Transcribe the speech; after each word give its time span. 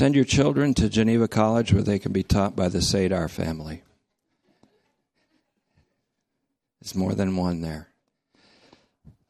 Send 0.00 0.14
your 0.14 0.24
children 0.24 0.72
to 0.72 0.88
Geneva 0.88 1.28
College 1.28 1.74
where 1.74 1.82
they 1.82 1.98
can 1.98 2.10
be 2.10 2.22
taught 2.22 2.56
by 2.56 2.70
the 2.70 2.78
Sadar 2.78 3.28
family. 3.28 3.82
There's 6.80 6.94
more 6.94 7.12
than 7.12 7.36
one 7.36 7.60
there. 7.60 7.88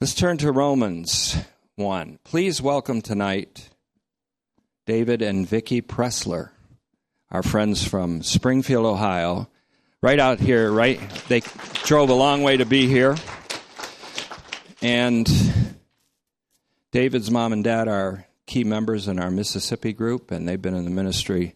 Let's 0.00 0.14
turn 0.14 0.38
to 0.38 0.52
Romans 0.52 1.36
1. 1.74 2.20
Please 2.22 2.62
welcome 2.62 3.02
tonight 3.02 3.70
David 4.86 5.22
and 5.22 5.44
Vicki 5.44 5.82
Pressler, 5.82 6.50
our 7.32 7.42
friends 7.42 7.84
from 7.84 8.22
Springfield, 8.22 8.86
Ohio. 8.86 9.48
Right 10.00 10.20
out 10.20 10.38
here, 10.38 10.70
right? 10.70 11.00
They 11.26 11.40
drove 11.82 12.10
a 12.10 12.14
long 12.14 12.44
way 12.44 12.58
to 12.58 12.64
be 12.64 12.86
here. 12.86 13.16
And 14.80 15.28
David's 16.92 17.28
mom 17.28 17.52
and 17.52 17.64
dad 17.64 17.88
are 17.88 18.24
key 18.50 18.64
members 18.64 19.06
in 19.06 19.20
our 19.20 19.30
Mississippi 19.30 19.92
group, 19.92 20.32
and 20.32 20.46
they've 20.46 20.60
been 20.60 20.74
in 20.74 20.84
the 20.84 20.90
ministry 20.90 21.54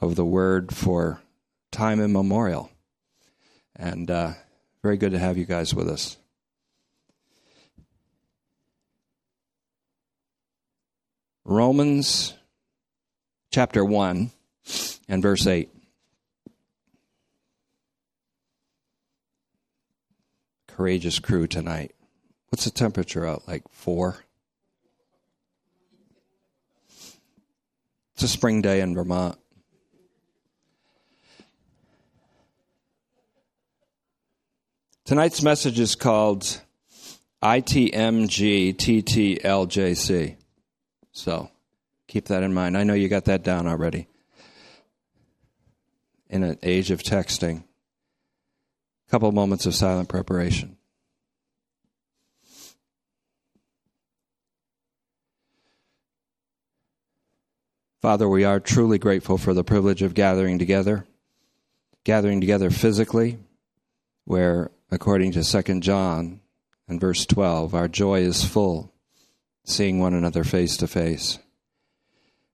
of 0.00 0.16
the 0.16 0.24
Word 0.24 0.74
for 0.74 1.20
time 1.70 2.00
immemorial. 2.00 2.70
And 3.76 4.10
uh, 4.10 4.32
very 4.82 4.96
good 4.96 5.12
to 5.12 5.18
have 5.18 5.36
you 5.36 5.44
guys 5.44 5.74
with 5.74 5.86
us. 5.86 6.16
Romans 11.44 12.32
chapter 13.50 13.84
1 13.84 14.30
and 15.10 15.22
verse 15.22 15.46
8. 15.46 15.68
Courageous 20.68 21.18
crew 21.18 21.46
tonight. 21.46 21.94
What's 22.48 22.64
the 22.64 22.70
temperature 22.70 23.26
out? 23.26 23.46
Like 23.46 23.64
four? 23.70 24.24
It's 28.20 28.30
a 28.30 28.36
spring 28.36 28.60
day 28.60 28.82
in 28.82 28.94
Vermont. 28.94 29.38
Tonight's 35.06 35.42
message 35.42 35.80
is 35.80 35.94
called 35.94 36.60
ITMGTTLJC. 37.42 40.36
So 41.12 41.50
keep 42.08 42.26
that 42.26 42.42
in 42.42 42.52
mind. 42.52 42.76
I 42.76 42.82
know 42.82 42.92
you 42.92 43.08
got 43.08 43.24
that 43.24 43.42
down 43.42 43.66
already. 43.66 44.06
In 46.28 46.42
an 46.42 46.58
age 46.62 46.90
of 46.90 47.02
texting, 47.02 47.60
a 47.60 49.10
couple 49.10 49.32
moments 49.32 49.64
of 49.64 49.74
silent 49.74 50.10
preparation. 50.10 50.76
Father, 58.00 58.26
we 58.26 58.44
are 58.44 58.60
truly 58.60 58.98
grateful 58.98 59.36
for 59.36 59.52
the 59.52 59.62
privilege 59.62 60.00
of 60.00 60.14
gathering 60.14 60.58
together, 60.58 61.06
gathering 62.02 62.40
together 62.40 62.70
physically, 62.70 63.38
where, 64.24 64.70
according 64.90 65.32
to 65.32 65.44
2 65.44 65.80
John 65.80 66.40
and 66.88 66.98
verse 66.98 67.26
12, 67.26 67.74
our 67.74 67.88
joy 67.88 68.20
is 68.20 68.42
full, 68.42 68.94
seeing 69.64 69.98
one 70.00 70.14
another 70.14 70.44
face 70.44 70.78
to 70.78 70.86
face. 70.86 71.38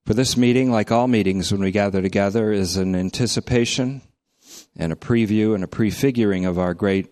For 0.05 0.15
this 0.15 0.37
meeting, 0.37 0.73
like 0.73 0.91
all 0.91 1.07
meetings 1.07 1.53
when 1.53 1.61
we 1.61 1.71
gather 1.71 2.03
together, 2.03 2.51
is 2.51 2.77
an 2.77 2.97
anticipation 2.97 4.03
and 4.77 4.93
a 4.93 4.97
preview 4.97 5.55
and 5.55 5.63
a 5.63 5.69
prefiguring 5.69 6.45
of 6.45 6.59
our 6.59 6.75
great 6.75 7.07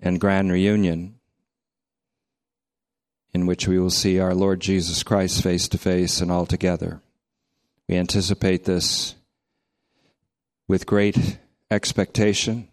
and 0.00 0.20
grand 0.20 0.52
reunion 0.52 1.19
in 3.32 3.46
which 3.46 3.68
we 3.68 3.78
will 3.78 3.90
see 3.90 4.18
our 4.18 4.34
Lord 4.34 4.60
Jesus 4.60 5.02
Christ 5.02 5.42
face 5.42 5.68
to 5.68 5.78
face 5.78 6.20
and 6.20 6.30
all 6.30 6.46
together. 6.46 7.00
We 7.88 7.96
anticipate 7.96 8.64
this 8.64 9.14
with 10.68 10.86
great 10.86 11.38
expectation 11.70 12.68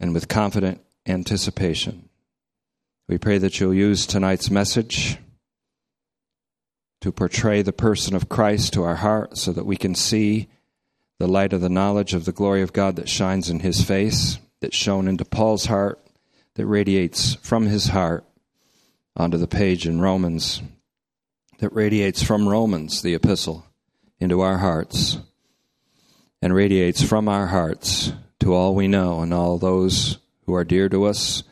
and 0.00 0.12
with 0.12 0.28
confident 0.28 0.80
anticipation. 1.06 2.08
We 3.08 3.18
pray 3.18 3.38
that 3.38 3.60
you'll 3.60 3.74
use 3.74 4.06
tonight's 4.06 4.50
message 4.50 5.18
to 7.00 7.12
portray 7.12 7.62
the 7.62 7.72
person 7.72 8.16
of 8.16 8.28
Christ 8.28 8.72
to 8.72 8.82
our 8.82 8.96
heart 8.96 9.36
so 9.36 9.52
that 9.52 9.66
we 9.66 9.76
can 9.76 9.94
see 9.94 10.48
the 11.18 11.28
light 11.28 11.52
of 11.52 11.60
the 11.60 11.68
knowledge 11.68 12.14
of 12.14 12.24
the 12.24 12.32
glory 12.32 12.62
of 12.62 12.72
God 12.72 12.96
that 12.96 13.08
shines 13.08 13.50
in 13.50 13.60
his 13.60 13.82
face, 13.82 14.38
that 14.60 14.74
shone 14.74 15.06
into 15.06 15.24
Paul's 15.24 15.66
heart, 15.66 16.00
that 16.54 16.66
radiates 16.66 17.34
from 17.36 17.66
his 17.66 17.88
heart 17.88 18.24
onto 19.16 19.36
the 19.36 19.46
page 19.46 19.86
in 19.86 20.00
Romans, 20.00 20.62
that 21.58 21.72
radiates 21.72 22.22
from 22.22 22.48
Romans, 22.48 23.02
the 23.02 23.14
epistle, 23.14 23.64
into 24.18 24.40
our 24.40 24.58
hearts, 24.58 25.18
and 26.42 26.54
radiates 26.54 27.02
from 27.02 27.28
our 27.28 27.46
hearts 27.46 28.12
to 28.40 28.54
all 28.54 28.74
we 28.74 28.88
know 28.88 29.20
and 29.20 29.32
all 29.32 29.58
those 29.58 30.18
who 30.46 30.54
are 30.54 30.64
dear 30.64 30.88
to 30.88 31.04
us, 31.04 31.42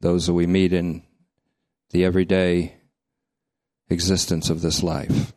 those 0.00 0.26
that 0.26 0.34
we 0.34 0.46
meet 0.46 0.72
in 0.72 1.02
the 1.90 2.04
everyday 2.04 2.74
existence 3.90 4.50
of 4.50 4.62
this 4.62 4.82
life. 4.82 5.32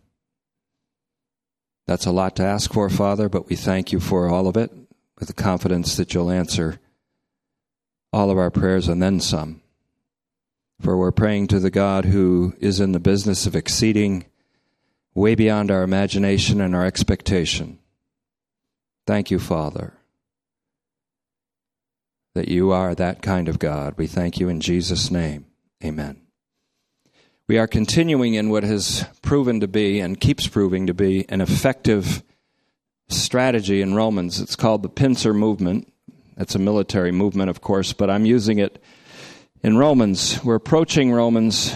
That's 1.87 2.05
a 2.05 2.11
lot 2.11 2.35
to 2.37 2.43
ask 2.43 2.71
for, 2.71 2.89
Father, 2.89 3.27
but 3.27 3.49
we 3.49 3.55
thank 3.55 3.91
you 3.91 3.99
for 3.99 4.29
all 4.29 4.47
of 4.47 4.55
it 4.55 4.71
with 5.17 5.27
the 5.27 5.33
confidence 5.33 5.97
that 5.97 6.13
you'll 6.13 6.31
answer 6.31 6.79
all 8.13 8.29
of 8.29 8.37
our 8.37 8.51
prayers 8.51 8.87
and 8.87 9.01
then 9.01 9.19
some. 9.19 9.60
For 10.81 10.97
we're 10.97 11.11
praying 11.11 11.47
to 11.47 11.59
the 11.59 11.69
God 11.69 12.05
who 12.05 12.55
is 12.59 12.79
in 12.79 12.91
the 12.91 12.99
business 12.99 13.45
of 13.45 13.55
exceeding 13.55 14.25
way 15.13 15.35
beyond 15.35 15.69
our 15.69 15.83
imagination 15.83 16.59
and 16.59 16.75
our 16.75 16.85
expectation. 16.85 17.77
Thank 19.05 19.29
you, 19.29 19.37
Father, 19.37 19.93
that 22.33 22.47
you 22.47 22.71
are 22.71 22.95
that 22.95 23.21
kind 23.21 23.47
of 23.47 23.59
God. 23.59 23.93
We 23.95 24.07
thank 24.07 24.39
you 24.39 24.49
in 24.49 24.59
Jesus' 24.59 25.11
name. 25.11 25.45
Amen. 25.83 26.19
We 27.47 27.59
are 27.59 27.67
continuing 27.67 28.33
in 28.33 28.49
what 28.49 28.63
has 28.63 29.05
proven 29.21 29.59
to 29.59 29.67
be 29.67 29.99
and 29.99 30.19
keeps 30.19 30.47
proving 30.47 30.87
to 30.87 30.95
be 30.95 31.25
an 31.29 31.41
effective 31.41 32.23
strategy 33.07 33.83
in 33.83 33.93
Romans. 33.93 34.41
It's 34.41 34.55
called 34.55 34.81
the 34.81 34.89
pincer 34.89 35.33
movement. 35.33 35.93
It's 36.37 36.55
a 36.55 36.59
military 36.59 37.11
movement, 37.11 37.51
of 37.51 37.61
course, 37.61 37.93
but 37.93 38.09
I'm 38.09 38.25
using 38.25 38.57
it 38.57 38.81
in 39.63 39.77
Romans, 39.77 40.43
we're 40.43 40.55
approaching 40.55 41.11
Romans 41.11 41.75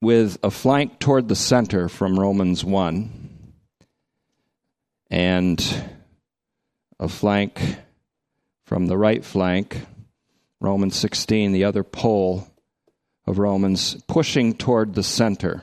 with 0.00 0.38
a 0.42 0.50
flank 0.50 0.98
toward 0.98 1.28
the 1.28 1.34
center 1.34 1.88
from 1.88 2.18
Romans 2.18 2.64
1 2.64 3.10
and 5.10 5.90
a 7.00 7.08
flank 7.08 7.76
from 8.66 8.86
the 8.86 8.98
right 8.98 9.24
flank, 9.24 9.80
Romans 10.60 10.96
16, 10.96 11.52
the 11.52 11.64
other 11.64 11.82
pole 11.82 12.46
of 13.26 13.38
Romans, 13.38 14.02
pushing 14.06 14.54
toward 14.54 14.94
the 14.94 15.02
center. 15.02 15.62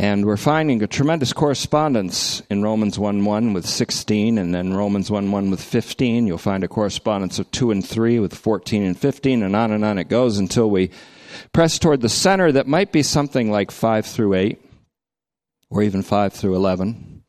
And 0.00 0.24
we're 0.24 0.36
finding 0.36 0.80
a 0.80 0.86
tremendous 0.86 1.32
correspondence 1.32 2.40
in 2.48 2.62
Romans 2.62 3.00
1 3.00 3.24
1 3.24 3.52
with 3.52 3.66
16, 3.66 4.38
and 4.38 4.54
then 4.54 4.74
Romans 4.74 5.10
1 5.10 5.32
1 5.32 5.50
with 5.50 5.60
15. 5.60 6.24
You'll 6.24 6.38
find 6.38 6.62
a 6.62 6.68
correspondence 6.68 7.40
of 7.40 7.50
2 7.50 7.72
and 7.72 7.84
3 7.84 8.20
with 8.20 8.32
14 8.32 8.84
and 8.84 8.96
15, 8.96 9.42
and 9.42 9.56
on 9.56 9.72
and 9.72 9.84
on 9.84 9.98
it 9.98 10.08
goes 10.08 10.38
until 10.38 10.70
we 10.70 10.92
press 11.52 11.80
toward 11.80 12.00
the 12.00 12.08
center 12.08 12.52
that 12.52 12.68
might 12.68 12.92
be 12.92 13.02
something 13.02 13.50
like 13.50 13.72
5 13.72 14.06
through 14.06 14.34
8, 14.34 14.64
or 15.68 15.82
even 15.82 16.02
5 16.02 16.32
through 16.32 16.54
11. 16.54 17.24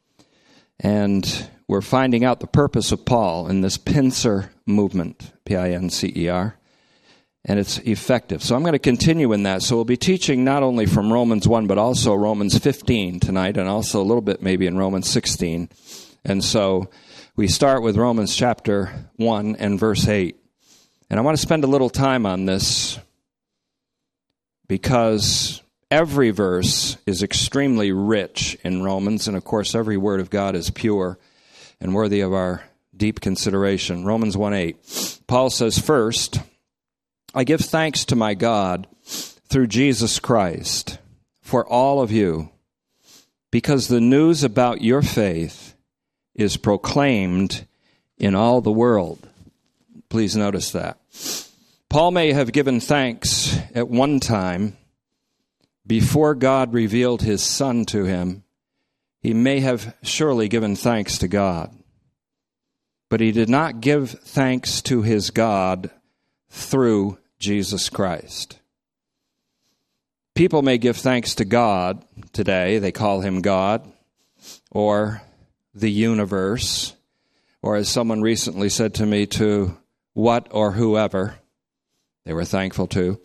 And 0.80 1.50
we're 1.68 1.82
finding 1.82 2.24
out 2.24 2.40
the 2.40 2.46
purpose 2.46 2.92
of 2.92 3.04
Paul 3.04 3.48
in 3.48 3.62
this 3.62 3.78
pincer 3.78 4.52
movement, 4.68 5.34
P 5.44 5.56
I 5.56 5.72
N 5.72 5.90
C 5.90 6.14
E 6.16 6.30
R 6.30 6.59
and 7.46 7.60
it's 7.60 7.78
effective. 7.80 8.44
So 8.44 8.56
I'm 8.56 8.62
going 8.62 8.74
to 8.74 8.80
continue 8.80 9.32
in 9.34 9.44
that. 9.44 9.62
So 9.62 9.76
we'll 9.76 9.86
be 9.86 9.98
teaching 9.98 10.44
not 10.44 10.64
only 10.64 10.86
from 10.86 11.12
Romans 11.12 11.48
1, 11.48 11.68
but 11.68 11.78
also 11.78 12.14
Romans 12.14 12.58
15 12.58 13.20
tonight, 13.20 13.58
and 13.58 13.68
also 13.68 14.02
a 14.02 14.04
little 14.04 14.22
bit 14.22 14.42
maybe 14.42 14.68
in 14.68 14.78
Romans 14.78 15.10
16. 15.10 15.70
And 16.26 16.44
so 16.44 16.90
we 17.36 17.48
start 17.48 17.82
with 17.82 17.96
Romans 17.96 18.36
chapter 18.36 18.92
1 19.16 19.56
and 19.58 19.80
verse 19.80 20.08
8. 20.08 20.36
And 21.10 21.20
I 21.20 21.24
want 21.24 21.38
to 21.38 21.42
spend 21.42 21.64
a 21.64 21.68
little 21.68 21.90
time 21.90 22.26
on 22.26 22.46
this 22.46 23.00
because 24.68 25.62
every 25.90 26.30
verse 26.30 26.98
is 27.06 27.24
extremely 27.24 27.92
rich 27.92 28.58
in 28.64 28.84
Romans, 28.84 29.28
and 29.28 29.36
of 29.36 29.44
course, 29.44 29.74
every 29.74 29.98
word 29.98 30.20
of 30.20 30.30
God 30.30 30.56
is 30.56 30.70
pure 30.70 31.18
and 31.82 31.96
worthy 31.96 32.22
of 32.22 32.34
our 32.34 32.64
deep 32.96 33.22
consideration. 33.22 34.06
Romans 34.06 34.38
1 34.38 34.54
8. 34.54 35.22
Paul 35.26 35.50
says, 35.50 35.80
First, 35.80 36.40
I 37.34 37.44
give 37.44 37.62
thanks 37.62 38.06
to 38.06 38.16
my 38.16 38.34
God 38.34 38.88
through 39.06 39.68
Jesus 39.68 40.20
Christ 40.20 40.98
for 41.42 41.66
all 41.66 42.02
of 42.02 42.12
you, 42.12 42.50
because 43.52 43.88
the 43.88 44.02
news 44.02 44.44
about 44.44 44.82
your 44.82 45.02
faith 45.02 45.76
is 46.36 46.58
proclaimed 46.58 47.66
in 48.18 48.36
all 48.36 48.62
the 48.62 48.72
world. 48.72 49.28
Please 50.10 50.36
notice 50.36 50.72
that. 50.72 50.98
Paul 51.90 52.12
may 52.12 52.34
have 52.34 52.52
given 52.52 52.80
thanks 52.80 53.58
at 53.74 53.90
one 53.90 54.20
time 54.20 54.78
before 55.86 56.36
God 56.36 56.74
revealed 56.74 57.22
his 57.22 57.44
Son 57.44 57.86
to 57.86 58.04
him 58.04 58.44
he 59.22 59.34
may 59.34 59.60
have 59.60 59.96
surely 60.02 60.48
given 60.48 60.76
thanks 60.76 61.18
to 61.18 61.28
God. 61.28 61.76
But 63.10 63.20
he 63.20 63.32
did 63.32 63.50
not 63.50 63.82
give 63.82 64.12
thanks 64.12 64.82
to 64.84 65.02
his 65.02 65.30
God 65.32 65.92
through 66.50 67.18
Jesus 67.40 67.90
Christ. 67.90 68.60
People 70.36 70.62
may 70.62 70.78
give 70.78 70.98
thanks 70.98 71.36
to 71.36 71.46
God 71.46 72.04
today, 72.32 72.80
they 72.80 72.92
call 72.92 73.22
him 73.22 73.42
God, 73.42 73.90
or 74.72 75.22
the 75.74 75.92
universe, 75.92 76.94
or 77.62 77.76
as 77.76 77.90
someone 77.90 78.22
recently 78.22 78.70
said 78.70 78.94
to 78.96 79.06
me, 79.06 79.26
to 79.26 79.78
what 80.14 80.48
or 80.52 80.72
whoever 80.72 81.36
they 82.26 82.34
were 82.34 82.46
thankful 82.46 82.88
to, 82.88 83.20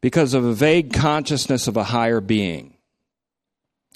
because 0.00 0.34
of 0.34 0.44
a 0.44 0.54
vague 0.54 0.92
consciousness 0.92 1.68
of 1.68 1.76
a 1.76 1.84
higher 1.84 2.20
being. 2.20 2.74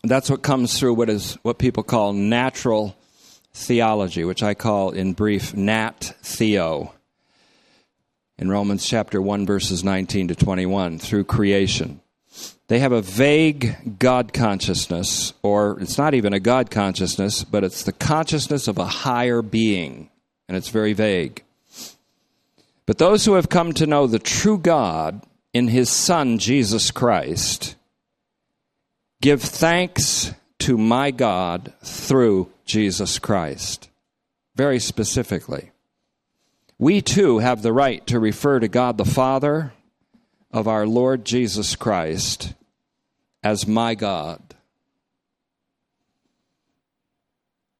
That's 0.05 0.29
what 0.29 0.43
comes 0.43 0.79
through 0.79 0.95
what 0.95 1.09
is 1.09 1.39
what 1.43 1.59
people 1.59 1.85
call 1.85 2.13
natural 2.13 2.97
theology, 3.55 4.25
which 4.25 4.43
I 4.43 4.55
call 4.55 4.91
in 4.91 5.13
brief 5.13 5.55
Nat 5.55 6.15
Theo. 6.23 6.93
In 8.39 8.51
Romans 8.51 8.87
chapter 8.87 9.21
1 9.21 9.47
verses 9.47 9.85
19 9.85 10.29
to 10.29 10.35
21 10.35 10.99
through 10.99 11.25
creation. 11.25 12.01
They 12.69 12.79
have 12.79 12.93
a 12.93 13.03
vague 13.03 13.99
God 13.99 14.33
consciousness, 14.33 15.35
or 15.43 15.79
it's 15.81 15.99
not 15.99 16.15
even 16.15 16.33
a 16.33 16.41
God 16.41 16.71
consciousness, 16.71 17.45
but 17.45 17.65
it's 17.65 17.83
the 17.83 17.93
consciousness 17.93 18.67
of 18.67 18.79
a 18.79 18.87
higher 18.87 19.43
being, 19.43 20.09
and 20.49 20.57
it's 20.57 20.71
very 20.71 20.95
vague. 20.95 21.45
But 22.87 22.99
those 22.99 23.25
who 23.27 23.35
have 23.35 23.49
come 23.49 23.73
to 23.75 23.87
know 23.87 24.07
the 24.07 24.19
true 24.19 24.57
God 24.57 25.23
in 25.53 25.69
his 25.69 25.91
Son, 25.91 26.39
Jesus 26.39 26.91
Christ, 26.91 27.77
give 29.21 29.43
thanks 29.43 30.33
to 30.61 30.79
my 30.79 31.11
God 31.11 31.73
through 31.83 32.51
Jesus 32.65 33.19
Christ. 33.19 33.91
Very 34.57 34.79
specifically. 34.79 35.72
We 36.83 37.01
too 37.01 37.39
have 37.39 37.63
the 37.63 37.73
right 37.73 38.05
to 38.09 38.19
refer 38.19 38.59
to 38.59 38.67
God 38.67 38.99
the 38.99 39.05
Father 39.05 39.73
of 40.51 40.67
our 40.67 40.85
Lord 40.85 41.25
Jesus 41.25 41.77
Christ 41.77 42.55
as 43.41 43.69
my 43.69 43.95
God. 43.95 44.43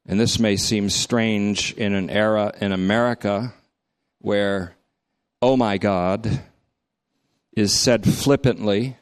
And 0.07 0.21
this 0.21 0.39
may 0.39 0.57
seem 0.57 0.89
strange 0.89 1.73
in 1.73 1.95
an 1.95 2.11
era 2.11 2.53
in 2.61 2.71
America 2.71 3.53
where, 4.21 4.77
oh 5.43 5.57
my 5.57 5.79
God, 5.79 6.41
is 7.57 7.77
said 7.77 8.05
flippantly 8.05 8.99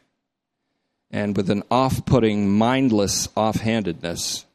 and 1.10 1.36
with 1.36 1.50
an 1.50 1.62
off 1.70 2.06
putting, 2.06 2.48
mindless 2.48 3.28
offhandedness 3.36 4.46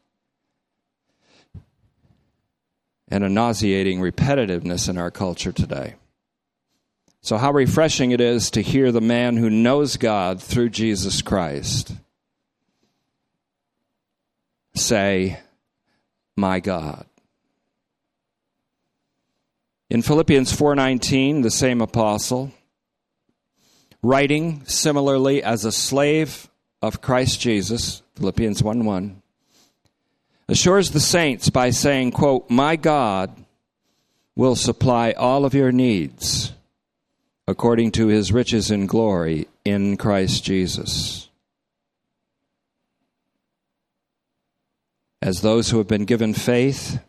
and 3.08 3.24
a 3.24 3.28
nauseating 3.28 4.00
repetitiveness 4.00 4.88
in 4.88 4.98
our 4.98 5.10
culture 5.10 5.52
today. 5.52 5.94
So, 7.20 7.38
how 7.38 7.52
refreshing 7.52 8.12
it 8.12 8.20
is 8.20 8.50
to 8.52 8.62
hear 8.62 8.92
the 8.92 9.00
man 9.00 9.36
who 9.36 9.50
knows 9.50 9.96
God 9.96 10.40
through 10.40 10.70
Jesus 10.70 11.22
Christ 11.22 11.92
say, 14.74 15.40
My 16.36 16.60
God. 16.60 17.06
In 19.88 20.02
Philippians 20.02 20.52
4:19, 20.52 21.42
the 21.42 21.50
same 21.50 21.80
apostle 21.80 22.52
writing 24.02 24.64
similarly 24.66 25.42
as 25.42 25.64
a 25.64 25.72
slave 25.72 26.48
of 26.82 27.00
Christ 27.00 27.40
Jesus, 27.40 28.02
Philippians 28.16 28.62
1 28.62 28.84
1, 28.84 29.22
assures 30.48 30.90
the 30.90 31.00
saints 31.00 31.50
by 31.50 31.70
saying, 31.70 32.12
quote, 32.12 32.48
My 32.50 32.76
God 32.76 33.34
will 34.34 34.56
supply 34.56 35.12
all 35.12 35.44
of 35.44 35.54
your 35.54 35.72
needs 35.72 36.52
according 37.48 37.92
to 37.92 38.08
his 38.08 38.32
riches 38.32 38.70
in 38.70 38.86
glory 38.86 39.48
in 39.64 39.96
Christ 39.96 40.44
Jesus. 40.44 41.28
As 45.22 45.40
those 45.40 45.70
who 45.70 45.78
have 45.78 45.88
been 45.88 46.04
given 46.04 46.34
faith, 46.34 47.00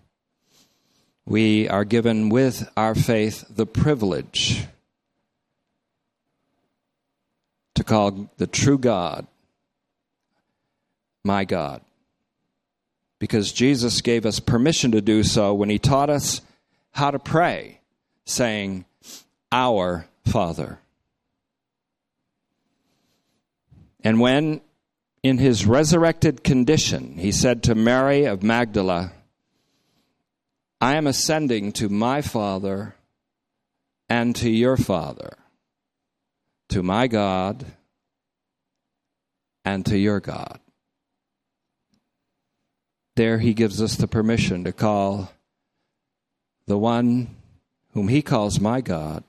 we 1.25 1.67
are 1.67 1.83
given 1.83 2.29
with 2.29 2.69
our 2.77 2.95
faith 2.95 3.45
the 3.49 3.65
privilege 3.65 4.65
to 7.75 7.83
call 7.83 8.29
the 8.37 8.47
true 8.47 8.77
God 8.77 9.27
my 11.23 11.43
God. 11.43 11.81
Because 13.19 13.51
Jesus 13.51 14.01
gave 14.01 14.25
us 14.25 14.39
permission 14.39 14.91
to 14.91 15.01
do 15.01 15.23
so 15.23 15.53
when 15.53 15.69
he 15.69 15.79
taught 15.79 16.09
us 16.09 16.41
how 16.91 17.11
to 17.11 17.19
pray, 17.19 17.81
saying, 18.25 18.85
Our 19.51 20.07
Father. 20.25 20.79
And 24.03 24.19
when 24.19 24.61
in 25.23 25.37
his 25.39 25.65
resurrected 25.65 26.43
condition 26.43 27.17
he 27.17 27.31
said 27.31 27.63
to 27.63 27.75
Mary 27.75 28.25
of 28.25 28.43
Magdala, 28.43 29.11
I 30.79 30.95
am 30.95 31.07
ascending 31.07 31.71
to 31.73 31.89
my 31.89 32.21
Father 32.21 32.95
and 34.07 34.35
to 34.37 34.49
your 34.49 34.77
Father, 34.77 35.37
to 36.69 36.83
my 36.83 37.07
God 37.07 37.65
and 39.65 39.85
to 39.87 39.97
your 39.97 40.19
God. 40.19 40.59
There 43.17 43.39
he 43.39 43.55
gives 43.55 43.81
us 43.81 43.95
the 43.95 44.07
permission 44.07 44.63
to 44.63 44.71
call 44.71 45.33
the 46.67 46.77
one 46.77 47.35
whom 47.93 48.09
he 48.09 48.21
calls 48.21 48.59
my 48.59 48.79
God 48.79 49.23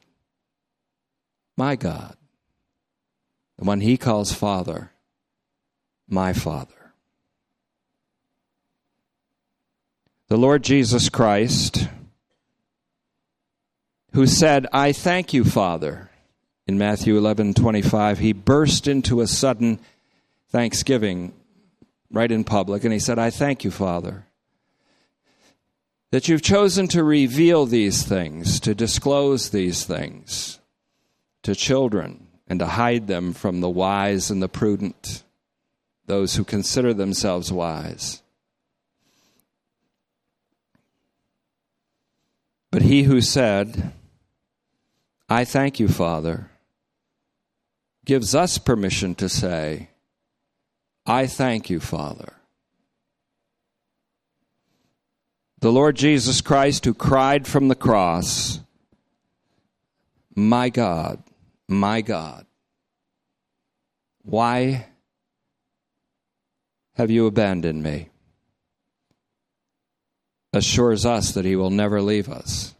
my 1.57 1.75
God, 1.75 2.17
the 3.59 3.65
one 3.65 3.81
he 3.81 3.97
calls 3.97 4.33
Father, 4.33 4.93
my 6.07 6.33
Father. 6.33 6.93
The 10.29 10.37
Lord 10.37 10.63
Jesus 10.63 11.09
Christ, 11.09 11.89
who 14.13 14.27
said, 14.27 14.67
I 14.71 14.93
thank 14.93 15.33
you, 15.33 15.45
Father, 15.45 16.11
in 16.67 16.77
Matthew 16.77 17.17
11 17.17 17.55
25, 17.55 18.19
he 18.19 18.35
burst 18.35 18.87
into 18.87 19.23
a 19.23 19.27
sudden 19.27 19.81
thanksgiving 20.51 21.33
right 22.11 22.31
in 22.31 22.45
public, 22.45 22.85
and 22.85 22.93
he 22.93 22.99
said, 22.99 23.19
I 23.19 23.31
thank 23.31 23.65
you, 23.65 23.71
Father 23.71 24.25
that 26.11 26.29
you've 26.29 26.43
chosen 26.43 26.89
to 26.89 27.05
reveal 27.05 27.67
these 27.67 28.03
things, 28.03 28.61
to 28.61 28.75
disclose 28.75 29.51
these 29.51 29.85
things 29.85 30.59
to 31.43 31.55
children 31.55 32.27
and 32.47 32.61
to 32.61 32.67
hide 32.67 33.07
them 33.07 33.33
from 33.33 33.61
the 33.61 33.69
wise 33.69 34.31
and 34.31 34.43
the 34.43 34.49
prudent, 34.49 35.23
those 36.07 36.37
who 36.37 36.45
consider 36.45 36.95
themselves 36.95 37.53
wise. 37.53 38.23
But 42.71 42.83
he 42.83 43.03
who 43.03 43.21
said, 43.21 43.93
I 45.29 45.45
thank 45.45 45.79
you, 45.79 45.89
Father, 45.89 46.51
gives 48.05 48.35
us 48.35 48.57
permission 48.57 49.15
to 49.17 49.29
say, 49.29 49.91
I 51.09 51.27
thank 51.27 51.71
you, 51.71 51.81
Father. 51.81 52.35
The 55.61 55.73
Lord 55.73 55.97
Jesus 55.97 56.43
Christ, 56.43 56.85
who 56.85 56.93
cried 56.93 57.47
from 57.47 57.69
the 57.69 57.75
cross, 57.75 58.61
My 60.37 60.69
God, 60.69 61.23
my 61.67 62.03
God, 62.03 62.45
why 64.23 64.87
have 66.97 67.11
you 67.11 67.27
abandoned 67.27 67.83
me? 67.83 68.11
Assures 70.53 71.07
us 71.07 71.33
that 71.33 71.47
he 71.47 71.57
will 71.57 71.71
never 71.71 72.03
leave 72.03 72.29
us, 72.29 72.75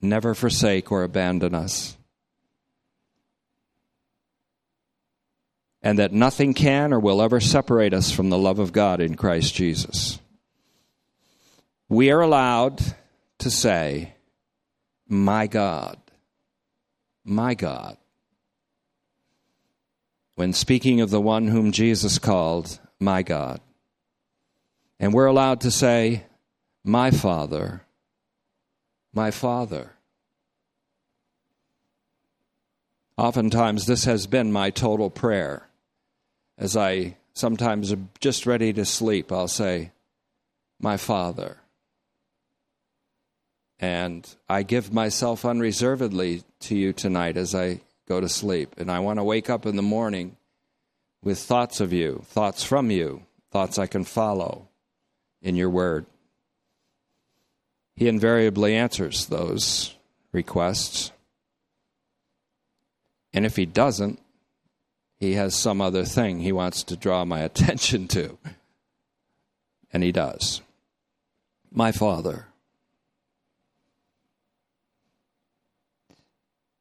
never 0.00 0.32
forsake 0.32 0.92
or 0.92 1.02
abandon 1.02 1.56
us. 1.56 1.96
And 5.84 6.00
that 6.00 6.12
nothing 6.12 6.54
can 6.54 6.92
or 6.92 6.98
will 6.98 7.22
ever 7.22 7.38
separate 7.38 7.94
us 7.94 8.10
from 8.10 8.30
the 8.30 8.38
love 8.38 8.58
of 8.58 8.72
God 8.72 9.00
in 9.00 9.14
Christ 9.14 9.54
Jesus. 9.54 10.18
We 11.88 12.10
are 12.10 12.22
allowed 12.22 12.82
to 13.38 13.50
say, 13.50 14.14
My 15.06 15.46
God, 15.46 15.98
my 17.24 17.54
God 17.54 17.98
when 20.34 20.52
speaking 20.52 21.00
of 21.00 21.10
the 21.10 21.20
one 21.20 21.48
whom 21.48 21.72
Jesus 21.72 22.18
called 22.18 22.78
my 22.98 23.22
God. 23.22 23.60
And 24.98 25.12
we're 25.12 25.26
allowed 25.26 25.60
to 25.62 25.70
say, 25.70 26.24
My 26.84 27.10
Father, 27.10 27.82
my 29.12 29.30
Father. 29.30 29.92
Oftentimes, 33.16 33.86
this 33.86 34.04
has 34.04 34.26
been 34.26 34.50
my 34.50 34.70
total 34.70 35.08
prayer. 35.08 35.68
As 36.56 36.76
I 36.76 37.16
sometimes 37.32 37.92
am 37.92 38.10
just 38.20 38.46
ready 38.46 38.72
to 38.72 38.84
sleep, 38.84 39.32
I'll 39.32 39.48
say, 39.48 39.92
my 40.80 40.96
Father. 40.96 41.58
And 43.80 44.28
I 44.48 44.62
give 44.62 44.92
myself 44.92 45.44
unreservedly 45.44 46.42
to 46.60 46.76
you 46.76 46.92
tonight 46.92 47.36
as 47.36 47.54
I 47.54 47.80
go 48.08 48.20
to 48.20 48.28
sleep. 48.28 48.74
And 48.78 48.90
I 48.90 49.00
want 49.00 49.18
to 49.18 49.24
wake 49.24 49.50
up 49.50 49.66
in 49.66 49.76
the 49.76 49.82
morning 49.82 50.36
with 51.22 51.38
thoughts 51.38 51.80
of 51.80 51.92
you, 51.92 52.22
thoughts 52.26 52.62
from 52.62 52.90
you, 52.90 53.24
thoughts 53.50 53.78
I 53.78 53.86
can 53.86 54.04
follow 54.04 54.68
in 55.42 55.56
your 55.56 55.70
word. 55.70 56.06
He 57.96 58.08
invariably 58.08 58.74
answers 58.74 59.26
those 59.26 59.94
requests. 60.32 61.12
And 63.32 63.44
if 63.44 63.56
he 63.56 63.66
doesn't, 63.66 64.20
he 65.18 65.34
has 65.34 65.54
some 65.54 65.80
other 65.80 66.04
thing 66.04 66.40
he 66.40 66.52
wants 66.52 66.82
to 66.84 66.96
draw 66.96 67.24
my 67.24 67.40
attention 67.42 68.08
to. 68.08 68.38
And 69.92 70.02
he 70.02 70.12
does. 70.12 70.60
My 71.70 71.92
Father. 71.92 72.46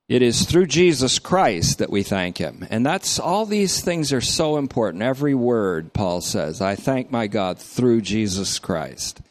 It 0.10 0.22
is 0.22 0.46
through 0.46 0.68
Jesus 0.68 1.18
Christ 1.18 1.80
that 1.80 1.90
we 1.90 2.04
thank 2.04 2.38
him. 2.38 2.68
And 2.70 2.86
that's 2.86 3.20
all 3.20 3.46
these 3.46 3.82
things 3.82 4.12
are 4.12 4.22
so 4.22 4.58
important. 4.58 5.02
Every 5.02 5.34
word, 5.34 5.94
Paul 5.94 6.22
says, 6.22 6.62
I 6.62 6.76
thank 6.76 7.10
my 7.10 7.28
God 7.28 7.58
through 7.58 8.02
Jesus 8.02 8.60
Christ. 8.60 9.22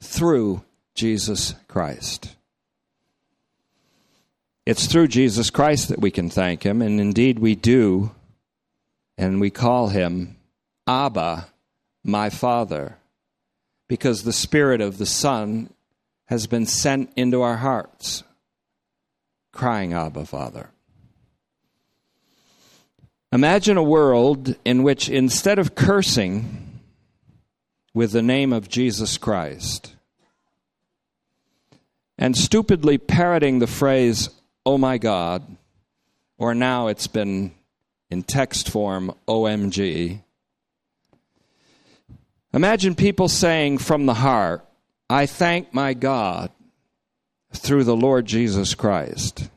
Through 0.00 0.62
Jesus 0.94 1.54
Christ. 1.66 2.36
It's 4.66 4.86
through 4.86 5.08
Jesus 5.08 5.48
Christ 5.48 5.88
that 5.88 6.00
we 6.00 6.10
can 6.10 6.28
thank 6.28 6.62
him, 6.62 6.82
and 6.82 7.00
indeed 7.00 7.38
we 7.38 7.54
do. 7.54 8.10
And 9.18 9.40
we 9.40 9.50
call 9.50 9.88
him 9.88 10.36
Abba, 10.86 11.48
my 12.04 12.30
Father, 12.30 12.96
because 13.88 14.22
the 14.22 14.32
Spirit 14.32 14.80
of 14.80 14.96
the 14.96 15.06
Son 15.06 15.68
has 16.26 16.46
been 16.46 16.64
sent 16.64 17.10
into 17.16 17.42
our 17.42 17.56
hearts 17.56 18.22
crying, 19.50 19.92
Abba, 19.92 20.24
Father. 20.24 20.70
Imagine 23.32 23.76
a 23.76 23.82
world 23.82 24.54
in 24.64 24.84
which 24.84 25.08
instead 25.08 25.58
of 25.58 25.74
cursing 25.74 26.80
with 27.92 28.12
the 28.12 28.22
name 28.22 28.52
of 28.52 28.68
Jesus 28.68 29.18
Christ 29.18 29.96
and 32.16 32.36
stupidly 32.36 32.98
parroting 32.98 33.58
the 33.58 33.66
phrase, 33.66 34.30
oh 34.64 34.78
my 34.78 34.96
God, 34.96 35.42
or 36.38 36.54
now 36.54 36.86
it's 36.86 37.08
been 37.08 37.52
in 38.10 38.22
text 38.22 38.70
form, 38.70 39.12
OMG. 39.26 40.22
Imagine 42.52 42.94
people 42.94 43.28
saying 43.28 43.78
from 43.78 44.06
the 44.06 44.14
heart, 44.14 44.64
I 45.10 45.26
thank 45.26 45.74
my 45.74 45.94
God 45.94 46.50
through 47.52 47.84
the 47.84 47.96
Lord 47.96 48.26
Jesus 48.26 48.74
Christ. 48.74 49.48